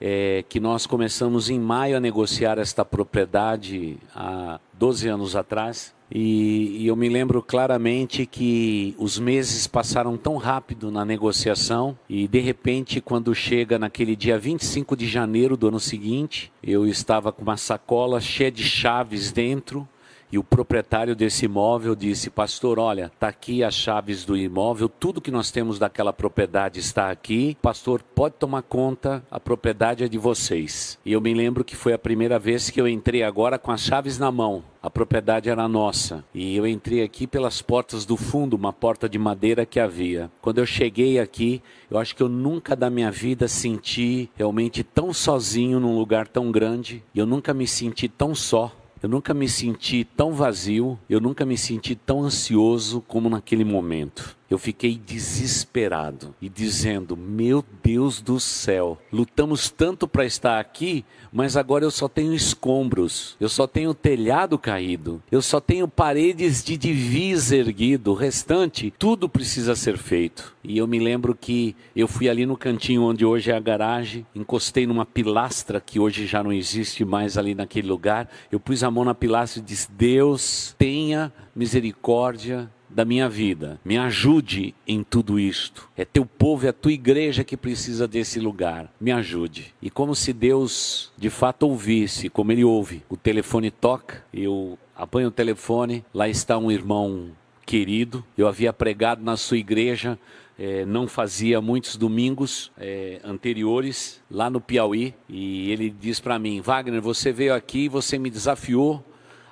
é, 0.00 0.44
que 0.48 0.60
nós 0.60 0.86
começamos 0.86 1.50
em 1.50 1.58
maio 1.58 1.96
a 1.96 2.00
negociar 2.00 2.58
esta 2.58 2.84
propriedade 2.84 3.98
há 4.14 4.60
12 4.74 5.08
anos 5.08 5.36
atrás. 5.36 5.94
E, 6.10 6.78
e, 6.78 6.86
eu 6.86 6.96
me 6.96 7.08
lembro 7.08 7.42
claramente 7.42 8.24
que 8.24 8.94
os 8.98 9.18
meses 9.18 9.66
passaram 9.66 10.16
tão 10.16 10.36
rápido 10.36 10.90
na 10.90 11.04
negociação 11.04 11.98
e 12.08 12.26
de 12.26 12.40
repente 12.40 12.98
quando 12.98 13.34
chega 13.34 13.78
naquele 13.78 14.16
dia 14.16 14.38
25 14.38 14.96
de 14.96 15.06
janeiro 15.06 15.54
do 15.54 15.68
ano 15.68 15.78
seguinte, 15.78 16.50
eu 16.62 16.86
estava 16.86 17.30
com 17.30 17.42
uma 17.42 17.58
sacola 17.58 18.22
cheia 18.22 18.50
de 18.50 18.64
chaves 18.64 19.30
dentro 19.30 19.86
e 20.30 20.38
o 20.38 20.44
proprietário 20.44 21.16
desse 21.16 21.46
imóvel 21.46 21.94
disse: 21.94 22.30
Pastor, 22.30 22.78
olha, 22.78 23.10
está 23.12 23.28
aqui 23.28 23.64
as 23.64 23.74
chaves 23.74 24.24
do 24.24 24.36
imóvel, 24.36 24.88
tudo 24.88 25.20
que 25.20 25.30
nós 25.30 25.50
temos 25.50 25.78
daquela 25.78 26.12
propriedade 26.12 26.78
está 26.80 27.10
aqui. 27.10 27.56
Pastor, 27.62 28.02
pode 28.14 28.34
tomar 28.34 28.62
conta, 28.62 29.22
a 29.30 29.40
propriedade 29.40 30.04
é 30.04 30.08
de 30.08 30.18
vocês. 30.18 30.98
E 31.04 31.12
eu 31.12 31.20
me 31.20 31.32
lembro 31.32 31.64
que 31.64 31.76
foi 31.76 31.92
a 31.92 31.98
primeira 31.98 32.38
vez 32.38 32.70
que 32.70 32.80
eu 32.80 32.88
entrei 32.88 33.22
agora 33.22 33.58
com 33.58 33.70
as 33.70 33.80
chaves 33.80 34.18
na 34.18 34.30
mão. 34.30 34.62
A 34.80 34.88
propriedade 34.88 35.50
era 35.50 35.66
nossa. 35.66 36.24
E 36.32 36.56
eu 36.56 36.66
entrei 36.66 37.02
aqui 37.02 37.26
pelas 37.26 37.60
portas 37.60 38.06
do 38.06 38.16
fundo, 38.16 38.54
uma 38.54 38.72
porta 38.72 39.08
de 39.08 39.18
madeira 39.18 39.66
que 39.66 39.80
havia. 39.80 40.30
Quando 40.40 40.58
eu 40.58 40.66
cheguei 40.66 41.18
aqui, 41.18 41.60
eu 41.90 41.98
acho 41.98 42.14
que 42.14 42.22
eu 42.22 42.28
nunca 42.28 42.76
da 42.76 42.88
minha 42.88 43.10
vida 43.10 43.48
senti 43.48 44.30
realmente 44.36 44.84
tão 44.84 45.12
sozinho 45.12 45.80
num 45.80 45.98
lugar 45.98 46.28
tão 46.28 46.52
grande. 46.52 47.02
E 47.12 47.18
eu 47.18 47.26
nunca 47.26 47.52
me 47.52 47.66
senti 47.66 48.08
tão 48.08 48.34
só. 48.34 48.72
Eu 49.02 49.08
nunca 49.08 49.32
me 49.32 49.48
senti 49.48 50.04
tão 50.04 50.32
vazio, 50.32 50.98
eu 51.08 51.20
nunca 51.20 51.44
me 51.44 51.56
senti 51.56 51.94
tão 51.94 52.24
ansioso 52.24 53.00
como 53.02 53.28
naquele 53.28 53.64
momento. 53.64 54.37
Eu 54.50 54.56
fiquei 54.56 54.96
desesperado 54.96 56.34
e 56.40 56.48
dizendo: 56.48 57.14
Meu 57.14 57.62
Deus 57.82 58.22
do 58.22 58.40
céu, 58.40 58.96
lutamos 59.12 59.68
tanto 59.68 60.08
para 60.08 60.24
estar 60.24 60.58
aqui, 60.58 61.04
mas 61.30 61.54
agora 61.54 61.84
eu 61.84 61.90
só 61.90 62.08
tenho 62.08 62.32
escombros, 62.32 63.36
eu 63.38 63.48
só 63.48 63.66
tenho 63.66 63.92
telhado 63.92 64.58
caído, 64.58 65.22
eu 65.30 65.42
só 65.42 65.60
tenho 65.60 65.86
paredes 65.86 66.64
de 66.64 66.78
divisa 66.78 67.56
erguido, 67.56 68.12
o 68.12 68.14
restante, 68.14 68.92
tudo 68.98 69.28
precisa 69.28 69.76
ser 69.76 69.98
feito. 69.98 70.56
E 70.64 70.78
eu 70.78 70.86
me 70.86 70.98
lembro 70.98 71.34
que 71.34 71.76
eu 71.94 72.08
fui 72.08 72.26
ali 72.28 72.46
no 72.46 72.56
cantinho 72.56 73.02
onde 73.02 73.26
hoje 73.26 73.50
é 73.50 73.56
a 73.56 73.60
garagem, 73.60 74.26
encostei 74.34 74.86
numa 74.86 75.04
pilastra 75.04 75.78
que 75.78 76.00
hoje 76.00 76.26
já 76.26 76.42
não 76.42 76.52
existe 76.52 77.04
mais 77.04 77.36
ali 77.36 77.54
naquele 77.54 77.88
lugar, 77.88 78.30
eu 78.50 78.58
pus 78.58 78.82
a 78.82 78.90
mão 78.90 79.04
na 79.04 79.14
pilastra 79.14 79.60
e 79.60 79.64
disse: 79.64 79.90
Deus, 79.92 80.74
tenha 80.78 81.30
misericórdia 81.54 82.70
da 82.88 83.04
minha 83.04 83.28
vida. 83.28 83.80
Me 83.84 83.98
ajude 83.98 84.74
em 84.86 85.02
tudo 85.02 85.38
isto. 85.38 85.88
É 85.96 86.04
teu 86.04 86.24
povo, 86.24 86.66
é 86.66 86.70
a 86.70 86.72
tua 86.72 86.92
igreja 86.92 87.44
que 87.44 87.56
precisa 87.56 88.08
desse 88.08 88.40
lugar. 88.40 88.92
Me 89.00 89.12
ajude. 89.12 89.74
E 89.80 89.90
como 89.90 90.14
se 90.14 90.32
Deus 90.32 91.12
de 91.16 91.30
fato 91.30 91.64
ouvisse, 91.64 92.28
como 92.28 92.52
ele 92.52 92.64
ouve, 92.64 93.02
o 93.08 93.16
telefone 93.16 93.70
toca, 93.70 94.24
eu 94.32 94.78
apanho 94.96 95.28
o 95.28 95.32
telefone, 95.32 96.04
lá 96.12 96.28
está 96.28 96.56
um 96.58 96.70
irmão 96.70 97.30
querido. 97.64 98.24
Eu 98.36 98.48
havia 98.48 98.72
pregado 98.72 99.22
na 99.22 99.36
sua 99.36 99.58
igreja 99.58 100.18
é, 100.58 100.84
não 100.84 101.06
fazia 101.06 101.60
muitos 101.60 101.96
domingos 101.96 102.72
é, 102.76 103.20
anteriores 103.22 104.20
lá 104.28 104.50
no 104.50 104.60
Piauí 104.60 105.14
e 105.28 105.70
ele 105.70 105.88
diz 105.88 106.18
para 106.18 106.38
mim: 106.38 106.60
Wagner, 106.60 107.00
você 107.00 107.30
veio 107.30 107.54
aqui, 107.54 107.88
você 107.88 108.18
me 108.18 108.28
desafiou 108.28 109.04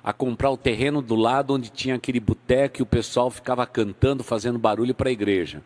a 0.07 0.13
comprar 0.13 0.49
o 0.49 0.55
terreno 0.55 1.01
do 1.01 1.15
lado 1.15 1.53
onde 1.53 1.69
tinha 1.69 1.95
aquele 1.95 2.21
boteco 2.21 2.79
e 2.79 2.81
o 2.81 2.85
pessoal 2.85 3.29
ficava 3.29 3.67
cantando, 3.67 4.23
fazendo 4.23 4.57
barulho 4.57 4.95
para 4.95 5.09
a 5.09 5.11
igreja. 5.11 5.61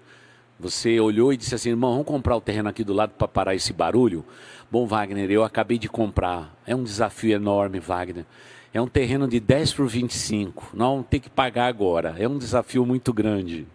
Você 0.59 0.99
olhou 0.99 1.31
e 1.31 1.37
disse 1.37 1.53
assim, 1.53 1.69
irmão, 1.69 1.91
vamos 1.91 2.07
comprar 2.07 2.35
o 2.35 2.41
terreno 2.41 2.67
aqui 2.67 2.83
do 2.83 2.91
lado 2.91 3.11
para 3.15 3.27
parar 3.27 3.53
esse 3.53 3.71
barulho? 3.71 4.25
Bom, 4.71 4.87
Wagner, 4.87 5.29
eu 5.29 5.43
acabei 5.43 5.77
de 5.77 5.87
comprar. 5.87 6.59
É 6.65 6.75
um 6.75 6.83
desafio 6.83 7.35
enorme, 7.35 7.79
Wagner. 7.79 8.25
É 8.73 8.81
um 8.81 8.87
terreno 8.87 9.27
de 9.27 9.39
10 9.39 9.73
por 9.73 9.87
25. 9.87 10.71
Não 10.73 11.03
tem 11.03 11.19
que 11.19 11.29
pagar 11.29 11.67
agora. 11.67 12.15
É 12.17 12.27
um 12.27 12.39
desafio 12.39 12.83
muito 12.83 13.13
grande. 13.13 13.67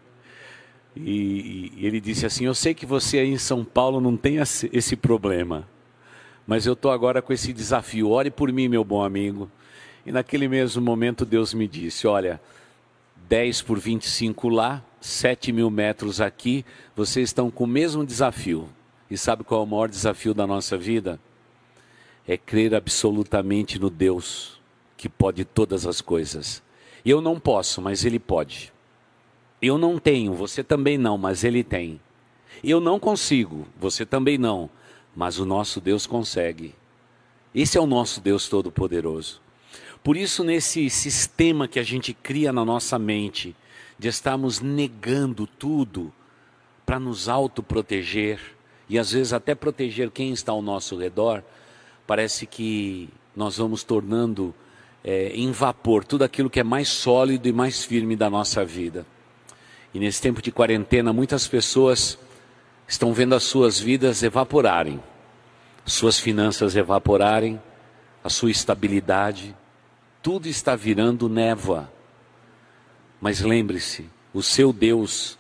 E, 0.97 1.75
e 1.77 1.87
ele 1.87 2.01
disse 2.01 2.27
assim: 2.27 2.45
Eu 2.45 2.55
sei 2.57 2.75
que 2.75 2.85
você 2.85 3.21
aí 3.21 3.31
em 3.31 3.39
São 3.39 3.65
Paulo 3.65 4.01
não 4.01 4.17
tem 4.17 4.39
esse 4.39 4.97
problema, 4.97 5.69
mas 6.45 6.67
eu 6.67 6.73
estou 6.73 6.91
agora 6.91 7.23
com 7.23 7.33
esse 7.33 7.53
desafio. 7.53 8.11
Ore 8.11 8.33
por 8.33 8.53
mim, 8.53 8.67
meu 8.67 8.83
bom 8.83 9.05
amigo. 9.05 9.49
E 10.07 10.13
naquele 10.13 10.47
mesmo 10.47 10.81
momento 10.81 11.27
Deus 11.27 11.53
me 11.53 11.67
disse: 11.67 12.07
Olha, 12.07 12.41
10 13.29 13.63
por 13.63 13.77
25 13.77 14.49
lá, 14.49 14.83
7 15.01 15.51
mil 15.51 15.69
metros 15.69 16.21
aqui, 16.21 16.65
vocês 16.95 17.29
estão 17.29 17.51
com 17.51 17.65
o 17.65 17.67
mesmo 17.67 18.07
desafio. 18.07 18.69
E 19.11 19.19
sabe 19.19 19.43
qual 19.43 19.63
é 19.63 19.65
o 19.65 19.67
maior 19.67 19.89
desafio 19.89 20.33
da 20.33 20.47
nossa 20.47 20.79
vida? 20.79 21.19
É 22.27 22.37
crer 22.37 22.75
absolutamente 22.75 23.81
no 23.81 23.91
Deus 23.91 24.61
que 24.97 25.09
pode 25.09 25.45
todas 25.45 25.85
as 25.85 26.01
coisas. 26.01 26.63
Eu 27.05 27.21
não 27.21 27.39
posso, 27.39 27.83
mas 27.83 28.05
Ele 28.05 28.19
pode. 28.19 28.73
Eu 29.61 29.77
não 29.77 29.99
tenho, 29.99 30.35
você 30.35 30.63
também 30.63 30.97
não, 30.97 31.19
mas 31.19 31.43
Ele 31.43 31.65
tem. 31.65 32.01
Eu 32.63 32.81
não 32.81 32.99
consigo, 32.99 33.67
você 33.79 34.07
também 34.07 34.39
não, 34.39 34.71
mas 35.15 35.39
o 35.39 35.45
nosso 35.45 35.81
Deus 35.81 36.07
consegue. 36.07 36.75
Esse 37.55 37.77
é 37.77 37.81
o 37.81 37.87
nosso 37.87 38.21
Deus 38.21 38.49
Todo-Poderoso. 38.49 39.46
Por 40.07 40.17
isso, 40.17 40.45
nesse 40.45 40.89
sistema 40.89 41.67
que 41.67 41.81
a 41.81 41.83
gente 41.83 42.15
cria 42.15 42.53
na 42.53 42.65
nossa 42.65 42.97
mente, 42.97 43.57
de 43.99 44.07
estarmos 44.07 44.61
negando 44.61 45.49
tudo 45.49 46.13
para 46.87 47.01
nos 47.01 47.29
autoproteger 47.29 48.39
e 48.89 49.01
às 49.01 49.11
vezes 49.11 49.33
até 49.33 49.53
proteger 49.53 50.13
quem 50.13 50.31
está 50.31 50.53
ao 50.53 50.63
nosso 50.63 50.97
redor, 50.97 51.43
parece 52.07 52.47
que 52.47 53.09
nós 53.35 53.57
vamos 53.57 53.83
tornando 53.83 54.55
é, 55.03 55.33
em 55.35 55.51
vapor 55.51 56.05
tudo 56.05 56.23
aquilo 56.23 56.49
que 56.49 56.61
é 56.61 56.63
mais 56.63 56.87
sólido 56.87 57.49
e 57.49 57.53
mais 57.53 57.85
firme 57.85 58.15
da 58.15 58.31
nossa 58.31 58.65
vida. 58.65 59.05
E 59.93 59.99
nesse 59.99 60.23
tempo 60.23 60.41
de 60.41 60.53
quarentena, 60.53 61.13
muitas 61.13 61.49
pessoas 61.49 62.17
estão 62.87 63.13
vendo 63.13 63.35
as 63.35 63.43
suas 63.43 63.77
vidas 63.81 64.23
evaporarem, 64.23 65.03
suas 65.85 66.17
finanças 66.17 66.77
evaporarem, 66.77 67.61
a 68.23 68.31
sua 68.31 68.53
estabilidade 68.53 69.53
tudo 70.27 70.49
está 70.49 70.75
virando 70.75 71.29
névoa. 71.29 71.89
Mas 73.21 73.43
lembre-se, 73.43 74.11
o 74.35 74.43
seu 74.43 74.73
Deus 74.73 75.39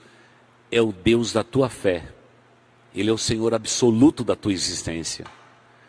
é 0.70 0.80
o 0.80 0.92
Deus 0.92 1.32
da 1.32 1.42
tua 1.42 1.68
fé. 1.68 2.04
Ele 2.94 3.10
é 3.10 3.12
o 3.12 3.18
Senhor 3.18 3.52
absoluto 3.52 4.22
da 4.22 4.36
tua 4.36 4.52
existência. 4.52 5.26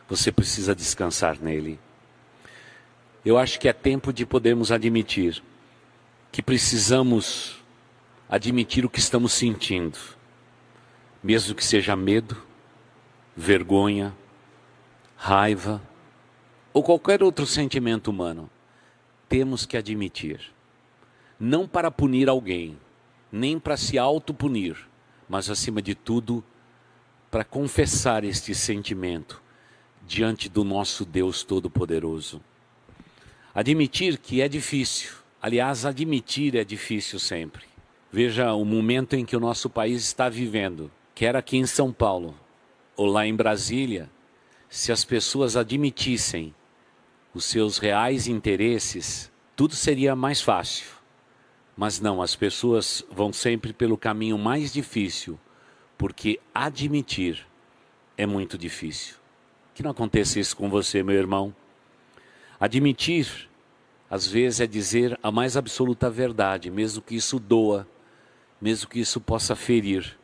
Você 0.09 0.31
precisa 0.31 0.73
descansar 0.73 1.37
nele. 1.39 1.79
Eu 3.23 3.37
acho 3.37 3.59
que 3.59 3.69
é 3.69 3.73
tempo 3.73 4.11
de 4.11 4.25
podermos 4.25 4.71
admitir 4.71 5.43
que 6.31 6.41
precisamos 6.41 7.63
admitir 8.27 8.83
o 8.83 8.89
que 8.89 8.97
estamos 8.97 9.31
sentindo, 9.31 9.99
mesmo 11.21 11.53
que 11.53 11.63
seja 11.63 11.95
medo, 11.95 12.35
vergonha, 13.35 14.11
raiva 15.15 15.79
ou 16.73 16.81
qualquer 16.81 17.21
outro 17.21 17.45
sentimento 17.45 18.07
humano 18.07 18.49
temos 19.27 19.65
que 19.65 19.77
admitir. 19.77 20.39
Não 21.39 21.67
para 21.67 21.91
punir 21.91 22.29
alguém, 22.29 22.77
nem 23.31 23.59
para 23.59 23.77
se 23.77 23.97
autopunir, 23.97 24.77
mas 25.27 25.49
acima 25.49 25.81
de 25.81 25.93
tudo, 25.93 26.43
para 27.29 27.43
confessar 27.43 28.23
este 28.23 28.55
sentimento 28.55 29.41
diante 30.05 30.47
do 30.47 30.63
nosso 30.63 31.05
Deus 31.05 31.43
Todo-Poderoso. 31.43 32.41
Admitir 33.53 34.17
que 34.17 34.41
é 34.41 34.47
difícil, 34.47 35.11
aliás, 35.41 35.85
admitir 35.85 36.55
é 36.55 36.63
difícil 36.63 37.19
sempre. 37.19 37.65
Veja 38.11 38.53
o 38.53 38.63
momento 38.63 39.15
em 39.15 39.25
que 39.25 39.35
o 39.35 39.39
nosso 39.39 39.69
país 39.69 40.03
está 40.03 40.29
vivendo, 40.29 40.89
quer 41.13 41.35
aqui 41.35 41.57
em 41.57 41.65
São 41.65 41.91
Paulo 41.91 42.33
ou 42.95 43.05
lá 43.05 43.27
em 43.27 43.35
Brasília, 43.35 44.09
se 44.69 44.91
as 44.91 45.05
pessoas 45.05 45.55
admitissem 45.55 46.53
os 47.37 47.45
seus 47.45 47.77
reais 47.77 48.27
interesses, 48.27 49.31
tudo 49.55 49.75
seria 49.75 50.15
mais 50.15 50.41
fácil. 50.41 50.87
Mas 51.77 51.99
não, 51.99 52.19
as 52.19 52.35
pessoas 52.35 53.05
vão 53.11 53.31
sempre 53.31 53.71
pelo 53.71 53.95
caminho 53.95 54.39
mais 54.39 54.73
difícil, 54.73 55.39
porque 55.99 56.39
admitir 56.51 57.45
é 58.17 58.25
muito 58.25 58.57
difícil. 58.57 59.17
Que 59.75 59.83
não 59.83 59.91
aconteça 59.91 60.39
isso 60.39 60.57
com 60.57 60.67
você, 60.67 61.03
meu 61.03 61.15
irmão. 61.15 61.53
Admitir, 62.59 63.47
às 64.09 64.25
vezes, 64.25 64.59
é 64.59 64.65
dizer 64.65 65.19
a 65.21 65.31
mais 65.31 65.55
absoluta 65.55 66.09
verdade, 66.09 66.71
mesmo 66.71 67.03
que 67.03 67.15
isso 67.15 67.37
doa, 67.39 67.87
mesmo 68.59 68.89
que 68.89 68.99
isso 68.99 69.21
possa 69.21 69.55
ferir. 69.55 70.17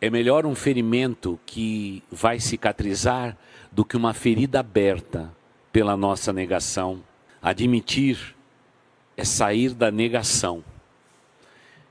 É 0.00 0.08
melhor 0.08 0.46
um 0.46 0.54
ferimento 0.54 1.38
que 1.44 2.00
vai 2.12 2.38
cicatrizar 2.38 3.36
do 3.72 3.84
que 3.84 3.96
uma 3.96 4.14
ferida 4.14 4.60
aberta 4.60 5.34
pela 5.72 5.96
nossa 5.96 6.32
negação. 6.32 7.02
Admitir 7.40 8.36
é 9.16 9.24
sair 9.24 9.74
da 9.74 9.90
negação. 9.90 10.62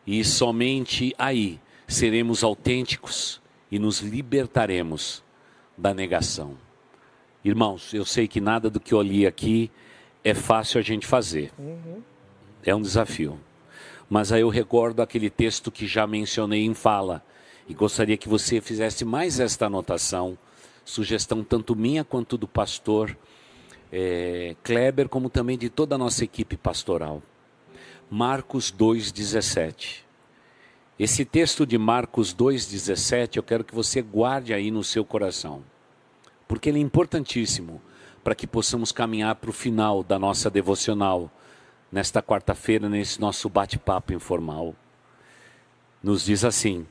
E 0.05 0.23
somente 0.23 1.13
aí 1.17 1.59
seremos 1.87 2.43
autênticos 2.43 3.41
e 3.71 3.79
nos 3.79 3.99
libertaremos 3.99 5.23
da 5.77 5.93
negação. 5.93 6.55
Irmãos, 7.43 7.93
eu 7.93 8.05
sei 8.05 8.27
que 8.27 8.39
nada 8.39 8.69
do 8.69 8.79
que 8.79 8.93
eu 8.93 9.01
li 9.01 9.25
aqui 9.25 9.71
é 10.23 10.33
fácil 10.33 10.79
a 10.79 10.83
gente 10.83 11.07
fazer. 11.07 11.51
Uhum. 11.57 12.01
É 12.63 12.75
um 12.75 12.81
desafio. 12.81 13.39
Mas 14.09 14.31
aí 14.31 14.41
eu 14.41 14.49
recordo 14.49 15.01
aquele 15.01 15.29
texto 15.29 15.71
que 15.71 15.87
já 15.87 16.05
mencionei 16.05 16.65
em 16.65 16.73
fala 16.73 17.23
e 17.67 17.73
gostaria 17.73 18.17
que 18.17 18.29
você 18.29 18.59
fizesse 18.61 19.05
mais 19.05 19.39
esta 19.39 19.65
anotação, 19.65 20.37
sugestão 20.83 21.43
tanto 21.43 21.75
minha 21.75 22.03
quanto 22.03 22.37
do 22.37 22.47
pastor 22.47 23.17
é, 23.91 24.55
Kleber, 24.63 25.09
como 25.09 25.29
também 25.29 25.57
de 25.57 25.69
toda 25.69 25.95
a 25.95 25.97
nossa 25.97 26.23
equipe 26.23 26.55
pastoral. 26.55 27.21
Marcos 28.09 28.71
2,17. 28.71 30.03
Esse 30.97 31.25
texto 31.25 31.65
de 31.65 31.77
Marcos 31.77 32.33
2,17 32.33 33.37
eu 33.37 33.43
quero 33.43 33.63
que 33.63 33.73
você 33.73 34.01
guarde 34.01 34.53
aí 34.53 34.69
no 34.69 34.83
seu 34.83 35.03
coração, 35.03 35.63
porque 36.47 36.69
ele 36.69 36.77
é 36.77 36.81
importantíssimo 36.81 37.81
para 38.23 38.35
que 38.35 38.45
possamos 38.45 38.91
caminhar 38.91 39.35
para 39.35 39.49
o 39.49 39.53
final 39.53 40.03
da 40.03 40.19
nossa 40.19 40.49
devocional, 40.49 41.31
nesta 41.91 42.21
quarta-feira, 42.21 42.87
nesse 42.87 43.19
nosso 43.19 43.49
bate-papo 43.49 44.13
informal. 44.13 44.75
Nos 46.01 46.25
diz 46.25 46.45
assim: 46.45 46.85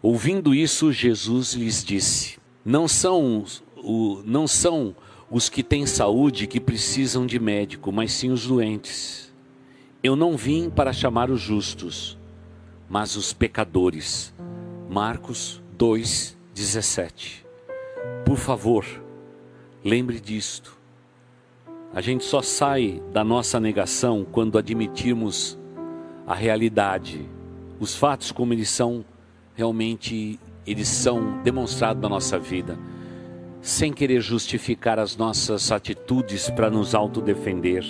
Ouvindo 0.00 0.54
isso, 0.54 0.92
Jesus 0.92 1.52
lhes 1.52 1.84
disse: 1.84 2.38
Não 2.64 2.88
são, 2.88 3.44
o, 3.76 4.22
não 4.24 4.48
são 4.48 4.96
os 5.32 5.48
que 5.48 5.62
têm 5.62 5.86
saúde 5.86 6.46
que 6.46 6.60
precisam 6.60 7.24
de 7.24 7.40
médico, 7.40 7.90
mas 7.90 8.12
sim 8.12 8.30
os 8.30 8.46
doentes. 8.46 9.32
Eu 10.02 10.14
não 10.14 10.36
vim 10.36 10.68
para 10.68 10.92
chamar 10.92 11.30
os 11.30 11.40
justos, 11.40 12.18
mas 12.86 13.16
os 13.16 13.32
pecadores. 13.32 14.34
Marcos 14.90 15.62
2:17. 15.78 17.46
Por 18.26 18.36
favor, 18.36 18.84
lembre 19.82 20.20
disto. 20.20 20.76
A 21.94 22.02
gente 22.02 22.24
só 22.24 22.42
sai 22.42 23.02
da 23.10 23.24
nossa 23.24 23.58
negação 23.58 24.26
quando 24.30 24.58
admitirmos 24.58 25.58
a 26.26 26.34
realidade, 26.34 27.26
os 27.80 27.96
fatos 27.96 28.30
como 28.32 28.52
eles 28.52 28.68
são 28.68 29.02
realmente 29.54 30.38
eles 30.66 30.88
são 30.88 31.42
demonstrados 31.42 32.02
na 32.02 32.08
nossa 32.08 32.38
vida 32.38 32.78
sem 33.62 33.92
querer 33.92 34.20
justificar 34.20 34.98
as 34.98 35.16
nossas 35.16 35.70
atitudes 35.70 36.50
para 36.50 36.68
nos 36.68 36.96
autodefender, 36.96 37.84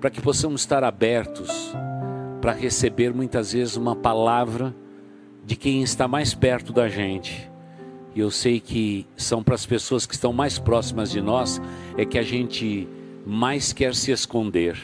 para 0.00 0.08
que 0.08 0.22
possamos 0.22 0.62
estar 0.62 0.82
abertos 0.82 1.50
para 2.40 2.52
receber 2.52 3.12
muitas 3.12 3.52
vezes 3.52 3.76
uma 3.76 3.94
palavra 3.94 4.74
de 5.44 5.54
quem 5.54 5.82
está 5.82 6.08
mais 6.08 6.32
perto 6.32 6.72
da 6.72 6.88
gente. 6.88 7.50
E 8.14 8.20
eu 8.20 8.30
sei 8.30 8.58
que 8.58 9.06
são 9.18 9.42
para 9.42 9.54
as 9.54 9.66
pessoas 9.66 10.06
que 10.06 10.14
estão 10.14 10.32
mais 10.32 10.58
próximas 10.58 11.10
de 11.10 11.20
nós 11.20 11.60
é 11.98 12.06
que 12.06 12.18
a 12.18 12.22
gente 12.22 12.88
mais 13.26 13.74
quer 13.74 13.94
se 13.94 14.12
esconder. 14.12 14.78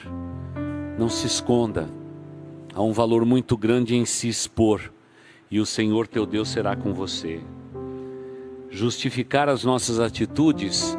Não 0.98 1.08
se 1.08 1.26
esconda. 1.26 1.88
Há 2.74 2.82
um 2.82 2.92
valor 2.92 3.24
muito 3.24 3.56
grande 3.56 3.96
em 3.96 4.04
se 4.04 4.28
expor, 4.28 4.92
e 5.50 5.58
o 5.58 5.64
Senhor 5.64 6.06
teu 6.06 6.26
Deus 6.26 6.50
será 6.50 6.76
com 6.76 6.92
você 6.92 7.40
justificar 8.74 9.48
as 9.48 9.62
nossas 9.62 10.00
atitudes 10.00 10.98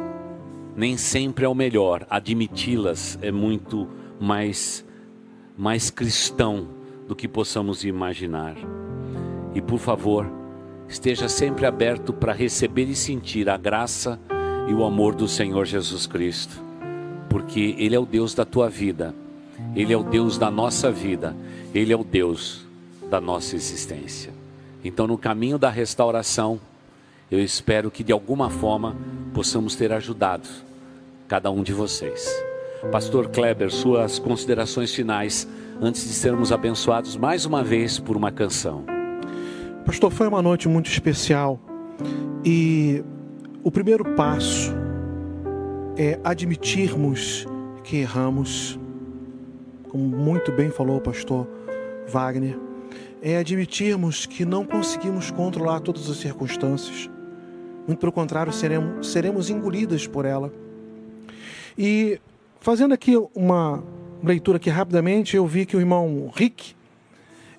nem 0.74 0.96
sempre 0.96 1.44
é 1.44 1.48
o 1.48 1.54
melhor, 1.54 2.06
admiti-las 2.08 3.18
é 3.20 3.30
muito 3.30 3.86
mais 4.18 4.84
mais 5.56 5.90
cristão 5.90 6.68
do 7.06 7.16
que 7.16 7.26
possamos 7.26 7.84
imaginar. 7.84 8.56
E 9.54 9.60
por 9.60 9.78
favor, 9.78 10.30
esteja 10.86 11.28
sempre 11.28 11.64
aberto 11.64 12.12
para 12.12 12.32
receber 12.32 12.84
e 12.84 12.94
sentir 12.94 13.48
a 13.48 13.56
graça 13.56 14.20
e 14.68 14.74
o 14.74 14.84
amor 14.84 15.14
do 15.14 15.26
Senhor 15.26 15.64
Jesus 15.64 16.06
Cristo, 16.06 16.60
porque 17.30 17.74
ele 17.78 17.94
é 17.94 17.98
o 17.98 18.04
Deus 18.04 18.34
da 18.34 18.44
tua 18.44 18.68
vida. 18.68 19.14
Ele 19.74 19.92
é 19.92 19.96
o 19.96 20.02
Deus 20.02 20.36
da 20.36 20.50
nossa 20.50 20.90
vida, 20.90 21.34
ele 21.74 21.92
é 21.92 21.96
o 21.96 22.04
Deus 22.04 22.66
da 23.10 23.20
nossa 23.20 23.56
existência. 23.56 24.30
Então, 24.84 25.06
no 25.06 25.16
caminho 25.16 25.58
da 25.58 25.70
restauração, 25.70 26.60
eu 27.30 27.40
espero 27.40 27.90
que 27.90 28.04
de 28.04 28.12
alguma 28.12 28.48
forma 28.50 28.96
possamos 29.34 29.74
ter 29.74 29.92
ajudado 29.92 30.48
cada 31.26 31.50
um 31.50 31.62
de 31.62 31.72
vocês. 31.72 32.30
Pastor 32.92 33.28
Kleber, 33.28 33.70
suas 33.70 34.18
considerações 34.18 34.94
finais 34.94 35.46
antes 35.80 36.06
de 36.06 36.12
sermos 36.12 36.52
abençoados 36.52 37.16
mais 37.16 37.44
uma 37.44 37.64
vez 37.64 37.98
por 37.98 38.16
uma 38.16 38.30
canção. 38.30 38.84
Pastor, 39.84 40.10
foi 40.10 40.28
uma 40.28 40.40
noite 40.40 40.68
muito 40.68 40.88
especial 40.88 41.60
e 42.44 43.04
o 43.64 43.70
primeiro 43.70 44.04
passo 44.14 44.72
é 45.96 46.20
admitirmos 46.22 47.46
que 47.82 47.96
erramos, 47.96 48.78
como 49.88 50.04
muito 50.04 50.52
bem 50.52 50.70
falou 50.70 50.98
o 50.98 51.00
pastor 51.00 51.48
Wagner, 52.06 52.58
é 53.20 53.38
admitirmos 53.38 54.26
que 54.26 54.44
não 54.44 54.64
conseguimos 54.64 55.30
controlar 55.30 55.80
todas 55.80 56.08
as 56.08 56.18
circunstâncias 56.18 57.10
muito 57.86 57.98
pelo 57.98 58.12
contrário, 58.12 58.52
seremos, 58.52 59.10
seremos 59.10 59.50
engolidas 59.50 60.06
por 60.06 60.24
ela. 60.24 60.52
E 61.78 62.20
fazendo 62.60 62.94
aqui 62.94 63.16
uma 63.34 63.82
leitura 64.22 64.56
aqui 64.56 64.70
rapidamente, 64.70 65.36
eu 65.36 65.46
vi 65.46 65.66
que 65.66 65.76
o 65.76 65.80
irmão 65.80 66.30
Rick, 66.34 66.74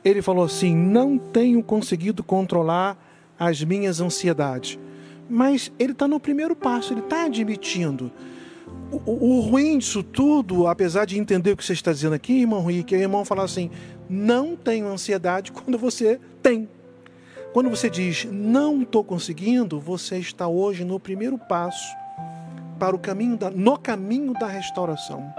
ele 0.04 0.22
falou 0.22 0.44
assim: 0.44 0.76
não 0.76 1.18
tenho 1.18 1.62
conseguido 1.64 2.24
controlar 2.24 2.98
as 3.40 3.64
minhas 3.64 4.02
ansiedades. 4.02 4.78
Mas 5.30 5.72
ele 5.78 5.92
está 5.92 6.08
no 6.08 6.20
primeiro 6.20 6.56
passo, 6.56 6.94
ele 6.94 7.02
está 7.02 7.26
admitindo. 7.26 8.12
O, 9.06 9.38
o, 9.38 9.40
ruim 9.42 9.78
disso 9.78 10.02
tudo, 10.02 10.68
apesar 10.68 11.06
de 11.06 11.20
entender 11.20 11.52
o 11.52 11.58
que 11.58 11.66
você 11.66 11.74
está 11.74 11.92
dizendo 11.92 12.14
aqui, 12.14 12.40
irmão 12.40 12.66
Rick, 12.66 12.96
é 12.96 12.98
o 12.98 13.02
irmão 13.02 13.26
falar 13.26 13.44
assim: 13.44 13.70
não 14.10 14.56
tenho 14.56 14.88
ansiedade 14.88 15.52
quando 15.54 15.78
você 15.78 16.20
tem. 16.42 16.68
Quando 17.58 17.72
você 17.72 17.90
diz 17.90 18.24
não 18.26 18.84
estou 18.84 19.04
conseguindo, 19.04 19.80
você 19.80 20.20
está 20.20 20.48
hoje 20.48 20.86
no 20.86 21.00
primeiro 21.00 21.40
passo 21.40 21.92
para 22.78 22.96
o 22.96 23.00
caminho 23.00 23.36
da, 23.36 23.50
no 23.50 23.76
caminho 23.80 24.32
da 24.34 24.46
restauração. 24.46 25.34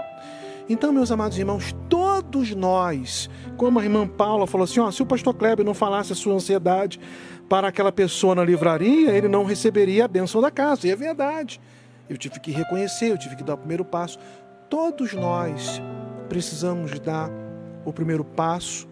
Então, 0.67 0.91
meus 0.91 1.13
amados 1.13 1.37
irmãos, 1.37 1.73
todos 1.87 2.53
nós, 2.53 3.29
como 3.55 3.79
a 3.79 3.83
irmã 3.85 4.05
Paula 4.05 4.45
falou 4.45 4.65
assim, 4.65 4.81
ó, 4.81 4.91
se 4.91 5.01
o 5.01 5.05
pastor 5.05 5.33
Kleber 5.33 5.65
não 5.65 5.73
falasse 5.73 6.11
a 6.11 6.15
sua 6.15 6.33
ansiedade 6.33 6.99
para 7.47 7.69
aquela 7.69 7.89
pessoa 7.89 8.35
na 8.35 8.43
livraria, 8.43 9.11
ele 9.11 9.29
não 9.29 9.45
receberia 9.45 10.03
a 10.03 10.07
bênção 10.09 10.41
da 10.41 10.51
casa. 10.51 10.87
E 10.87 10.91
é 10.91 10.97
verdade. 10.97 11.61
Eu 12.09 12.17
tive 12.17 12.37
que 12.41 12.51
reconhecer, 12.51 13.11
eu 13.11 13.17
tive 13.17 13.37
que 13.37 13.45
dar 13.45 13.53
o 13.53 13.59
primeiro 13.59 13.85
passo. 13.85 14.19
Todos 14.69 15.13
nós 15.13 15.81
precisamos 16.27 16.99
dar 16.99 17.31
o 17.85 17.93
primeiro 17.93 18.25
passo 18.25 18.89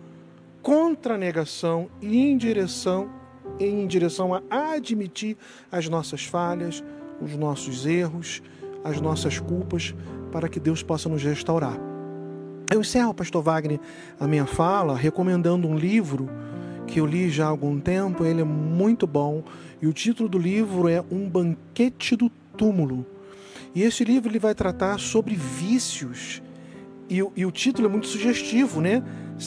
contra 0.61 1.15
a 1.15 1.17
negação 1.17 1.89
e 2.01 2.19
em 2.19 2.37
direção 2.37 3.16
em 3.59 3.85
direção 3.87 4.33
a 4.49 4.73
admitir 4.73 5.37
as 5.71 5.87
nossas 5.87 6.23
falhas, 6.23 6.83
os 7.21 7.35
nossos 7.35 7.85
erros, 7.85 8.41
as 8.83 9.01
nossas 9.01 9.39
culpas, 9.39 9.93
para 10.31 10.47
que 10.47 10.59
Deus 10.59 10.83
possa 10.83 11.09
nos 11.09 11.23
restaurar. 11.23 11.77
Eu 12.71 12.81
encerro, 12.81 13.13
Pastor 13.13 13.41
Wagner, 13.41 13.79
a 14.19 14.27
minha 14.27 14.45
fala 14.45 14.95
recomendando 14.95 15.67
um 15.67 15.77
livro 15.77 16.29
que 16.85 16.99
eu 16.99 17.05
li 17.05 17.29
já 17.29 17.45
há 17.45 17.49
algum 17.49 17.79
tempo, 17.79 18.25
ele 18.25 18.41
é 18.41 18.45
muito 18.45 19.05
bom, 19.05 19.43
e 19.81 19.87
o 19.87 19.93
título 19.93 20.29
do 20.29 20.37
livro 20.37 20.87
é 20.87 21.03
Um 21.11 21.29
Banquete 21.29 22.15
do 22.15 22.29
Túmulo. 22.57 23.05
E 23.75 23.83
esse 23.83 24.03
livro 24.03 24.31
ele 24.31 24.39
vai 24.39 24.55
tratar 24.55 24.97
sobre 24.99 25.35
vícios. 25.35 26.41
E, 27.09 27.17
e 27.35 27.45
o 27.45 27.51
título 27.51 27.87
é 27.87 27.91
muito 27.91 28.07
sugestivo, 28.07 28.81
né? 28.81 29.03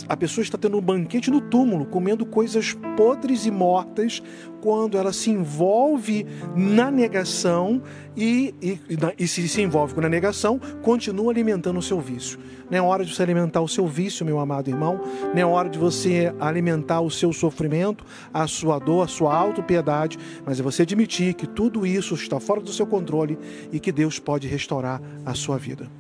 A 0.09 0.17
pessoa 0.17 0.43
está 0.43 0.57
tendo 0.57 0.79
um 0.79 0.81
banquete 0.81 1.31
no 1.31 1.41
túmulo, 1.41 1.85
comendo 1.87 2.25
coisas 2.25 2.73
podres 2.97 3.47
e 3.47 3.51
mortas, 3.51 4.23
quando 4.61 4.97
ela 4.97 5.13
se 5.13 5.31
envolve 5.31 6.27
na 6.55 6.91
negação 6.91 7.83
e, 8.17 8.55
e, 8.61 8.79
e 9.19 9.27
se, 9.27 9.49
se 9.49 9.63
envolve 9.63 9.95
com 9.95 10.01
a 10.01 10.09
negação, 10.09 10.61
continua 10.83 11.33
alimentando 11.33 11.79
o 11.79 11.83
seu 11.83 12.01
vício. 12.01 12.39
Não 12.71 12.79
é 12.79 12.83
hora 12.83 13.05
de 13.05 13.15
você 13.15 13.23
alimentar 13.23 13.61
o 13.61 13.69
seu 13.69 13.87
vício, 13.87 14.25
meu 14.25 14.39
amado 14.39 14.69
irmão. 14.69 15.01
Não 15.35 15.41
é 15.41 15.45
hora 15.45 15.69
de 15.69 15.79
você 15.79 16.33
alimentar 16.39 17.01
o 17.01 17.11
seu 17.11 17.33
sofrimento, 17.33 18.05
a 18.33 18.47
sua 18.47 18.79
dor, 18.79 19.05
a 19.05 19.09
sua 19.09 19.35
autopiedade, 19.35 20.19
mas 20.45 20.61
é 20.61 20.63
você 20.63 20.83
admitir 20.83 21.35
que 21.35 21.47
tudo 21.47 21.85
isso 21.87 22.15
está 22.15 22.39
fora 22.39 22.61
do 22.61 22.73
seu 22.73 22.87
controle 22.87 23.39
e 23.73 23.81
que 23.81 23.91
Deus 23.91 24.19
pode 24.19 24.47
restaurar 24.47 25.01
a 25.25 25.35
sua 25.35 25.59
vida 25.59 26.00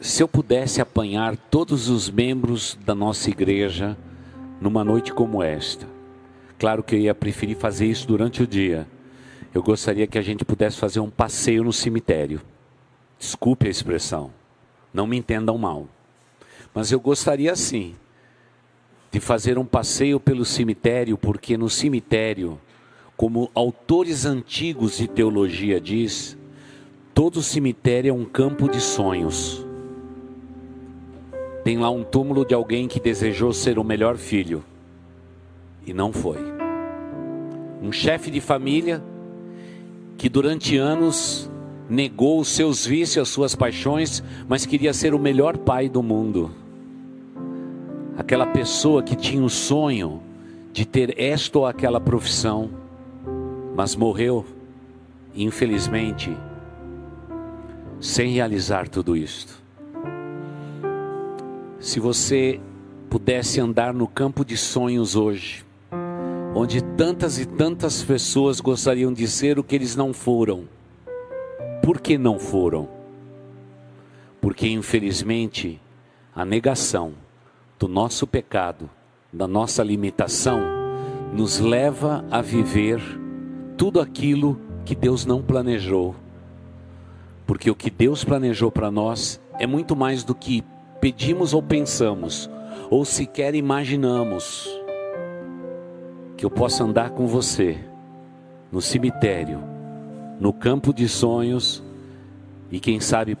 se 0.00 0.22
eu 0.22 0.28
pudesse 0.28 0.80
apanhar 0.80 1.36
todos 1.36 1.88
os 1.88 2.08
membros 2.08 2.78
da 2.84 2.94
nossa 2.94 3.30
igreja 3.30 3.96
numa 4.60 4.84
noite 4.84 5.12
como 5.12 5.42
esta, 5.42 5.86
claro 6.58 6.82
que 6.82 6.94
eu 6.94 7.00
ia 7.00 7.14
preferir 7.14 7.56
fazer 7.56 7.86
isso 7.86 8.06
durante 8.06 8.42
o 8.42 8.46
dia. 8.46 8.86
Eu 9.52 9.62
gostaria 9.62 10.06
que 10.06 10.18
a 10.18 10.22
gente 10.22 10.44
pudesse 10.44 10.76
fazer 10.76 11.00
um 11.00 11.10
passeio 11.10 11.64
no 11.64 11.72
cemitério. 11.72 12.40
Desculpe 13.18 13.66
a 13.66 13.70
expressão, 13.70 14.30
não 14.94 15.06
me 15.06 15.16
entendam 15.16 15.58
mal. 15.58 15.88
Mas 16.72 16.92
eu 16.92 17.00
gostaria 17.00 17.56
sim 17.56 17.96
de 19.10 19.18
fazer 19.18 19.58
um 19.58 19.64
passeio 19.64 20.20
pelo 20.20 20.44
cemitério, 20.44 21.18
porque 21.18 21.56
no 21.56 21.68
cemitério, 21.68 22.60
como 23.16 23.50
autores 23.52 24.24
antigos 24.24 24.98
de 24.98 25.08
teologia 25.08 25.80
diz, 25.80 26.36
todo 27.12 27.42
cemitério 27.42 28.10
é 28.10 28.12
um 28.12 28.24
campo 28.24 28.68
de 28.68 28.80
sonhos 28.80 29.66
tem 31.68 31.76
lá 31.76 31.90
um 31.90 32.02
túmulo 32.02 32.46
de 32.46 32.54
alguém 32.54 32.88
que 32.88 32.98
desejou 32.98 33.52
ser 33.52 33.78
o 33.78 33.84
melhor 33.84 34.16
filho 34.16 34.64
e 35.86 35.92
não 35.92 36.14
foi. 36.14 36.38
Um 37.82 37.92
chefe 37.92 38.30
de 38.30 38.40
família 38.40 39.04
que 40.16 40.30
durante 40.30 40.78
anos 40.78 41.50
negou 41.86 42.40
os 42.40 42.48
seus 42.48 42.86
vícios, 42.86 43.18
as 43.18 43.28
suas 43.28 43.54
paixões, 43.54 44.24
mas 44.48 44.64
queria 44.64 44.94
ser 44.94 45.12
o 45.12 45.18
melhor 45.18 45.58
pai 45.58 45.90
do 45.90 46.02
mundo. 46.02 46.50
Aquela 48.16 48.46
pessoa 48.46 49.02
que 49.02 49.14
tinha 49.14 49.44
o 49.44 49.50
sonho 49.50 50.22
de 50.72 50.86
ter 50.86 51.20
esta 51.20 51.58
ou 51.58 51.66
aquela 51.66 52.00
profissão, 52.00 52.70
mas 53.76 53.94
morreu, 53.94 54.42
infelizmente, 55.34 56.34
sem 58.00 58.32
realizar 58.32 58.88
tudo 58.88 59.14
isto. 59.14 59.67
Se 61.80 62.00
você 62.00 62.60
pudesse 63.08 63.60
andar 63.60 63.94
no 63.94 64.08
campo 64.08 64.44
de 64.44 64.56
sonhos 64.56 65.14
hoje, 65.14 65.64
onde 66.52 66.82
tantas 66.82 67.38
e 67.38 67.46
tantas 67.46 68.02
pessoas 68.02 68.60
gostariam 68.60 69.12
de 69.12 69.28
ser 69.28 69.60
o 69.60 69.64
que 69.64 69.76
eles 69.76 69.94
não 69.94 70.12
foram, 70.12 70.64
por 71.80 72.00
que 72.00 72.18
não 72.18 72.36
foram? 72.36 72.88
Porque 74.40 74.68
infelizmente 74.68 75.80
a 76.34 76.44
negação 76.44 77.12
do 77.78 77.86
nosso 77.86 78.26
pecado, 78.26 78.90
da 79.32 79.46
nossa 79.46 79.82
limitação, 79.84 80.60
nos 81.32 81.60
leva 81.60 82.24
a 82.28 82.42
viver 82.42 83.00
tudo 83.76 84.00
aquilo 84.00 84.58
que 84.84 84.96
Deus 84.96 85.24
não 85.24 85.40
planejou. 85.40 86.16
Porque 87.46 87.70
o 87.70 87.74
que 87.76 87.88
Deus 87.88 88.24
planejou 88.24 88.72
para 88.72 88.90
nós 88.90 89.40
é 89.60 89.66
muito 89.66 89.94
mais 89.94 90.24
do 90.24 90.34
que 90.34 90.64
pedimos 91.00 91.54
ou 91.54 91.62
pensamos, 91.62 92.50
ou 92.90 93.04
sequer 93.04 93.54
imaginamos 93.54 94.68
que 96.36 96.44
eu 96.44 96.50
possa 96.50 96.84
andar 96.84 97.10
com 97.10 97.26
você 97.26 97.78
no 98.70 98.80
cemitério, 98.80 99.60
no 100.40 100.52
campo 100.52 100.92
de 100.92 101.08
sonhos 101.08 101.82
e 102.70 102.78
quem 102.78 103.00
sabe 103.00 103.36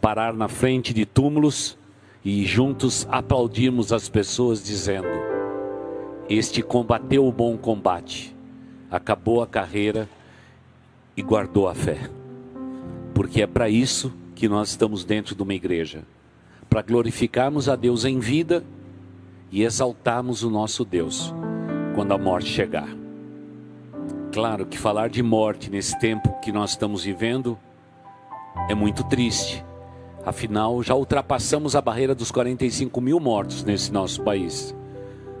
parar 0.00 0.32
na 0.32 0.48
frente 0.48 0.94
de 0.94 1.04
túmulos 1.04 1.76
e 2.24 2.44
juntos 2.44 3.06
aplaudirmos 3.10 3.92
as 3.92 4.08
pessoas 4.08 4.62
dizendo: 4.62 5.08
Este 6.28 6.62
combateu 6.62 7.26
o 7.26 7.32
bom 7.32 7.56
combate, 7.56 8.34
acabou 8.90 9.42
a 9.42 9.46
carreira 9.46 10.08
e 11.16 11.22
guardou 11.22 11.68
a 11.68 11.74
fé. 11.74 12.10
Porque 13.14 13.42
é 13.42 13.46
para 13.46 13.68
isso 13.68 14.12
que 14.34 14.48
nós 14.48 14.70
estamos 14.70 15.04
dentro 15.04 15.34
de 15.34 15.42
uma 15.42 15.54
igreja 15.54 16.04
para 16.68 16.82
glorificarmos 16.82 17.68
a 17.68 17.76
Deus 17.76 18.04
em 18.04 18.18
vida 18.18 18.64
e 19.50 19.62
exaltarmos 19.62 20.42
o 20.42 20.50
nosso 20.50 20.84
Deus 20.84 21.34
quando 21.94 22.12
a 22.12 22.18
morte 22.18 22.48
chegar. 22.48 22.88
Claro 24.32 24.66
que 24.66 24.78
falar 24.78 25.08
de 25.08 25.22
morte 25.22 25.70
nesse 25.70 25.98
tempo 25.98 26.38
que 26.40 26.52
nós 26.52 26.70
estamos 26.70 27.02
vivendo 27.02 27.58
é 28.68 28.74
muito 28.74 29.02
triste. 29.04 29.64
Afinal, 30.24 30.82
já 30.82 30.94
ultrapassamos 30.94 31.74
a 31.74 31.80
barreira 31.80 32.14
dos 32.14 32.30
45 32.30 33.00
mil 33.00 33.18
mortos 33.18 33.64
nesse 33.64 33.92
nosso 33.92 34.22
país. 34.22 34.74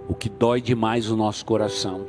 O 0.08 0.14
que 0.14 0.30
dói 0.30 0.60
demais 0.60 1.10
o 1.10 1.16
nosso 1.16 1.44
coração. 1.44 2.06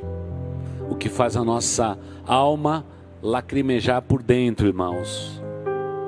O 0.88 0.96
que 0.96 1.08
faz 1.08 1.36
a 1.36 1.44
nossa 1.44 1.98
alma 2.26 2.86
lacrimejar 3.22 4.00
por 4.02 4.22
dentro, 4.22 4.66
irmãos. 4.66 5.40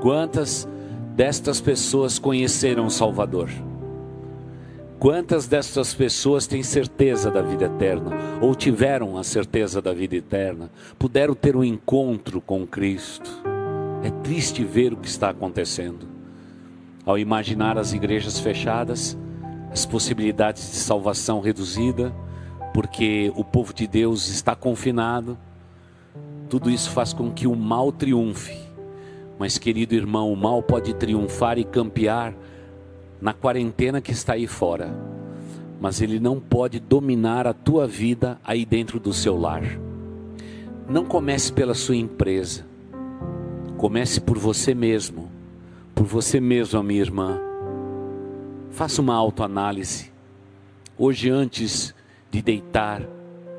Quantas 0.01 0.67
destas 1.15 1.61
pessoas 1.61 2.19
conheceram 2.19 2.87
o 2.87 2.91
Salvador? 2.91 3.51
Quantas 4.99 5.47
destas 5.47 5.93
pessoas 5.93 6.47
têm 6.47 6.63
certeza 6.63 7.31
da 7.31 7.43
vida 7.43 7.67
eterna, 7.67 8.13
ou 8.41 8.55
tiveram 8.55 9.19
a 9.19 9.25
certeza 9.25 9.83
da 9.83 9.93
vida 9.93 10.17
eterna, 10.17 10.71
puderam 10.99 11.35
ter 11.35 11.55
um 11.57 11.65
encontro 11.65 12.41
com 12.41 12.67
Cristo? 12.67 13.43
É 14.03 14.11
triste 14.23 14.65
ver 14.65 14.93
o 14.93 14.97
que 14.97 15.09
está 15.09 15.31
acontecendo. 15.31 16.07
Ao 17.05 17.19
imaginar 17.19 17.77
as 17.77 17.93
igrejas 17.93 18.39
fechadas, 18.39 19.19
as 19.71 19.85
possibilidades 19.85 20.71
de 20.71 20.77
salvação 20.77 21.41
reduzida, 21.41 22.15
porque 22.73 23.31
o 23.37 23.45
povo 23.45 23.75
de 23.75 23.87
Deus 23.87 24.29
está 24.29 24.55
confinado, 24.55 25.37
tudo 26.49 26.71
isso 26.71 26.91
faz 26.91 27.13
com 27.13 27.31
que 27.31 27.47
o 27.47 27.57
mal 27.57 27.91
triunfe 27.93 28.72
mas, 29.43 29.59
querido 29.59 29.97
irmão, 29.97 30.33
o 30.33 30.37
mal 30.37 30.63
pode 30.63 30.95
triunfar 30.95 31.59
e 31.59 31.65
campear 31.65 32.33
na 33.21 33.33
quarentena 33.33 34.01
que 34.01 34.13
está 34.13 34.35
aí 34.35 34.47
fora, 34.47 34.95
mas 35.81 36.01
ele 36.01 36.21
não 36.21 36.39
pode 36.39 36.79
dominar 36.79 37.49
a 37.49 37.53
tua 37.53 37.85
vida 37.85 38.39
aí 38.45 38.65
dentro 38.65 39.01
do 39.01 39.13
seu 39.13 39.37
lar. 39.37 39.65
Não 40.89 41.05
comece 41.05 41.53
pela 41.53 41.75
sua 41.75 41.97
empresa, 41.97 42.65
comece 43.77 44.21
por 44.21 44.39
você 44.39 44.77
mesmo, 44.77 45.29
por 45.93 46.07
você 46.07 46.39
mesmo, 46.39 46.81
minha 46.81 47.01
irmã. 47.01 47.41
Faça 48.71 49.03
uma 49.03 49.17
autoanálise. 49.17 50.13
Hoje, 50.97 51.29
antes 51.29 51.93
de 52.31 52.41
deitar, 52.41 53.03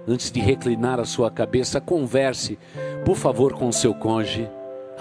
antes 0.07 0.31
de 0.31 0.39
reclinar 0.39 0.97
a 1.01 1.05
sua 1.05 1.29
cabeça, 1.29 1.81
converse, 1.81 2.57
por 3.03 3.17
favor, 3.17 3.51
com 3.51 3.67
o 3.67 3.73
seu 3.73 3.93
cônjuge 3.93 4.49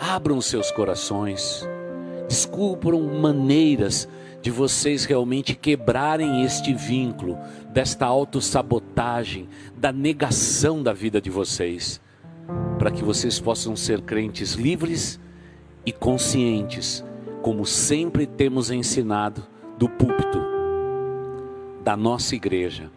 Abram 0.00 0.40
seus 0.40 0.70
corações, 0.70 1.66
descubram 2.28 3.00
maneiras 3.02 4.08
de 4.40 4.50
vocês 4.50 5.04
realmente 5.04 5.54
quebrarem 5.54 6.44
este 6.44 6.74
vínculo, 6.74 7.38
desta 7.72 8.06
autossabotagem, 8.06 9.48
da 9.76 9.92
negação 9.92 10.82
da 10.82 10.92
vida 10.92 11.20
de 11.20 11.30
vocês, 11.30 12.00
para 12.78 12.90
que 12.90 13.04
vocês 13.04 13.38
possam 13.38 13.76
ser 13.76 14.02
crentes 14.02 14.54
livres 14.54 15.20
e 15.86 15.92
conscientes, 15.92 17.04
como 17.40 17.64
sempre 17.64 18.26
temos 18.26 18.70
ensinado 18.70 19.46
do 19.78 19.88
púlpito 19.88 20.52
da 21.84 21.96
nossa 21.96 22.34
igreja, 22.34 22.90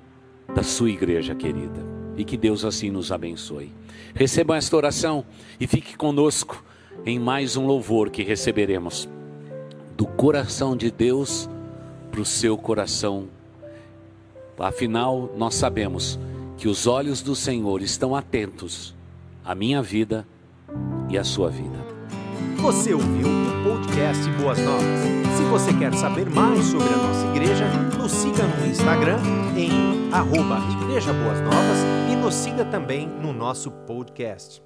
da 0.54 0.64
sua 0.64 0.90
igreja 0.90 1.36
querida. 1.36 1.86
E 2.18 2.24
que 2.24 2.38
Deus 2.38 2.64
assim 2.64 2.90
nos 2.90 3.12
abençoe. 3.12 3.72
Recebam 4.14 4.56
esta 4.56 4.76
oração 4.76 5.26
e 5.60 5.68
fique 5.68 5.98
conosco 5.98 6.64
em 7.06 7.18
mais 7.18 7.58
um 7.58 7.66
louvor 7.66 8.10
que 8.10 8.24
receberemos 8.24 9.10
do 9.98 10.06
coração 10.06 10.76
de 10.76 10.92
Deus 10.92 11.50
para 12.12 12.22
o 12.22 12.26
seu 12.26 12.58
coração. 12.58 13.28
Afinal, 14.58 15.34
nós 15.36 15.56
sabemos 15.56 16.20
que 16.58 16.68
os 16.68 16.88
olhos 16.88 17.22
do 17.22 17.36
Senhor 17.36 17.82
estão 17.82 18.16
atentos 18.16 18.96
à 19.44 19.54
minha 19.54 19.82
vida 19.82 20.26
e 21.10 21.18
à 21.18 21.24
sua 21.24 21.50
vida. 21.50 21.86
Você 22.58 22.94
ouviu 22.94 23.28
o 23.28 23.64
podcast 23.64 24.30
Boas 24.42 24.60
Novas? 24.60 25.26
Se 25.38 25.44
você 25.44 25.74
quer 25.74 25.94
saber 25.94 26.30
mais 26.30 26.66
sobre 26.66 26.88
a 26.88 26.98
nossa 26.98 27.28
igreja, 27.28 27.68
nos 27.98 28.12
siga 28.12 28.44
no 28.44 28.66
Instagram 28.66 29.20
em 29.56 30.12
arroba 30.12 30.60
Igreja 30.82 31.14
Boas 31.14 31.40
Novas 31.42 31.78
e 32.12 32.16
nos 32.16 32.34
siga 32.34 32.66
também 32.66 33.08
no 33.08 33.34
nosso 33.34 33.70
podcast. 33.70 34.64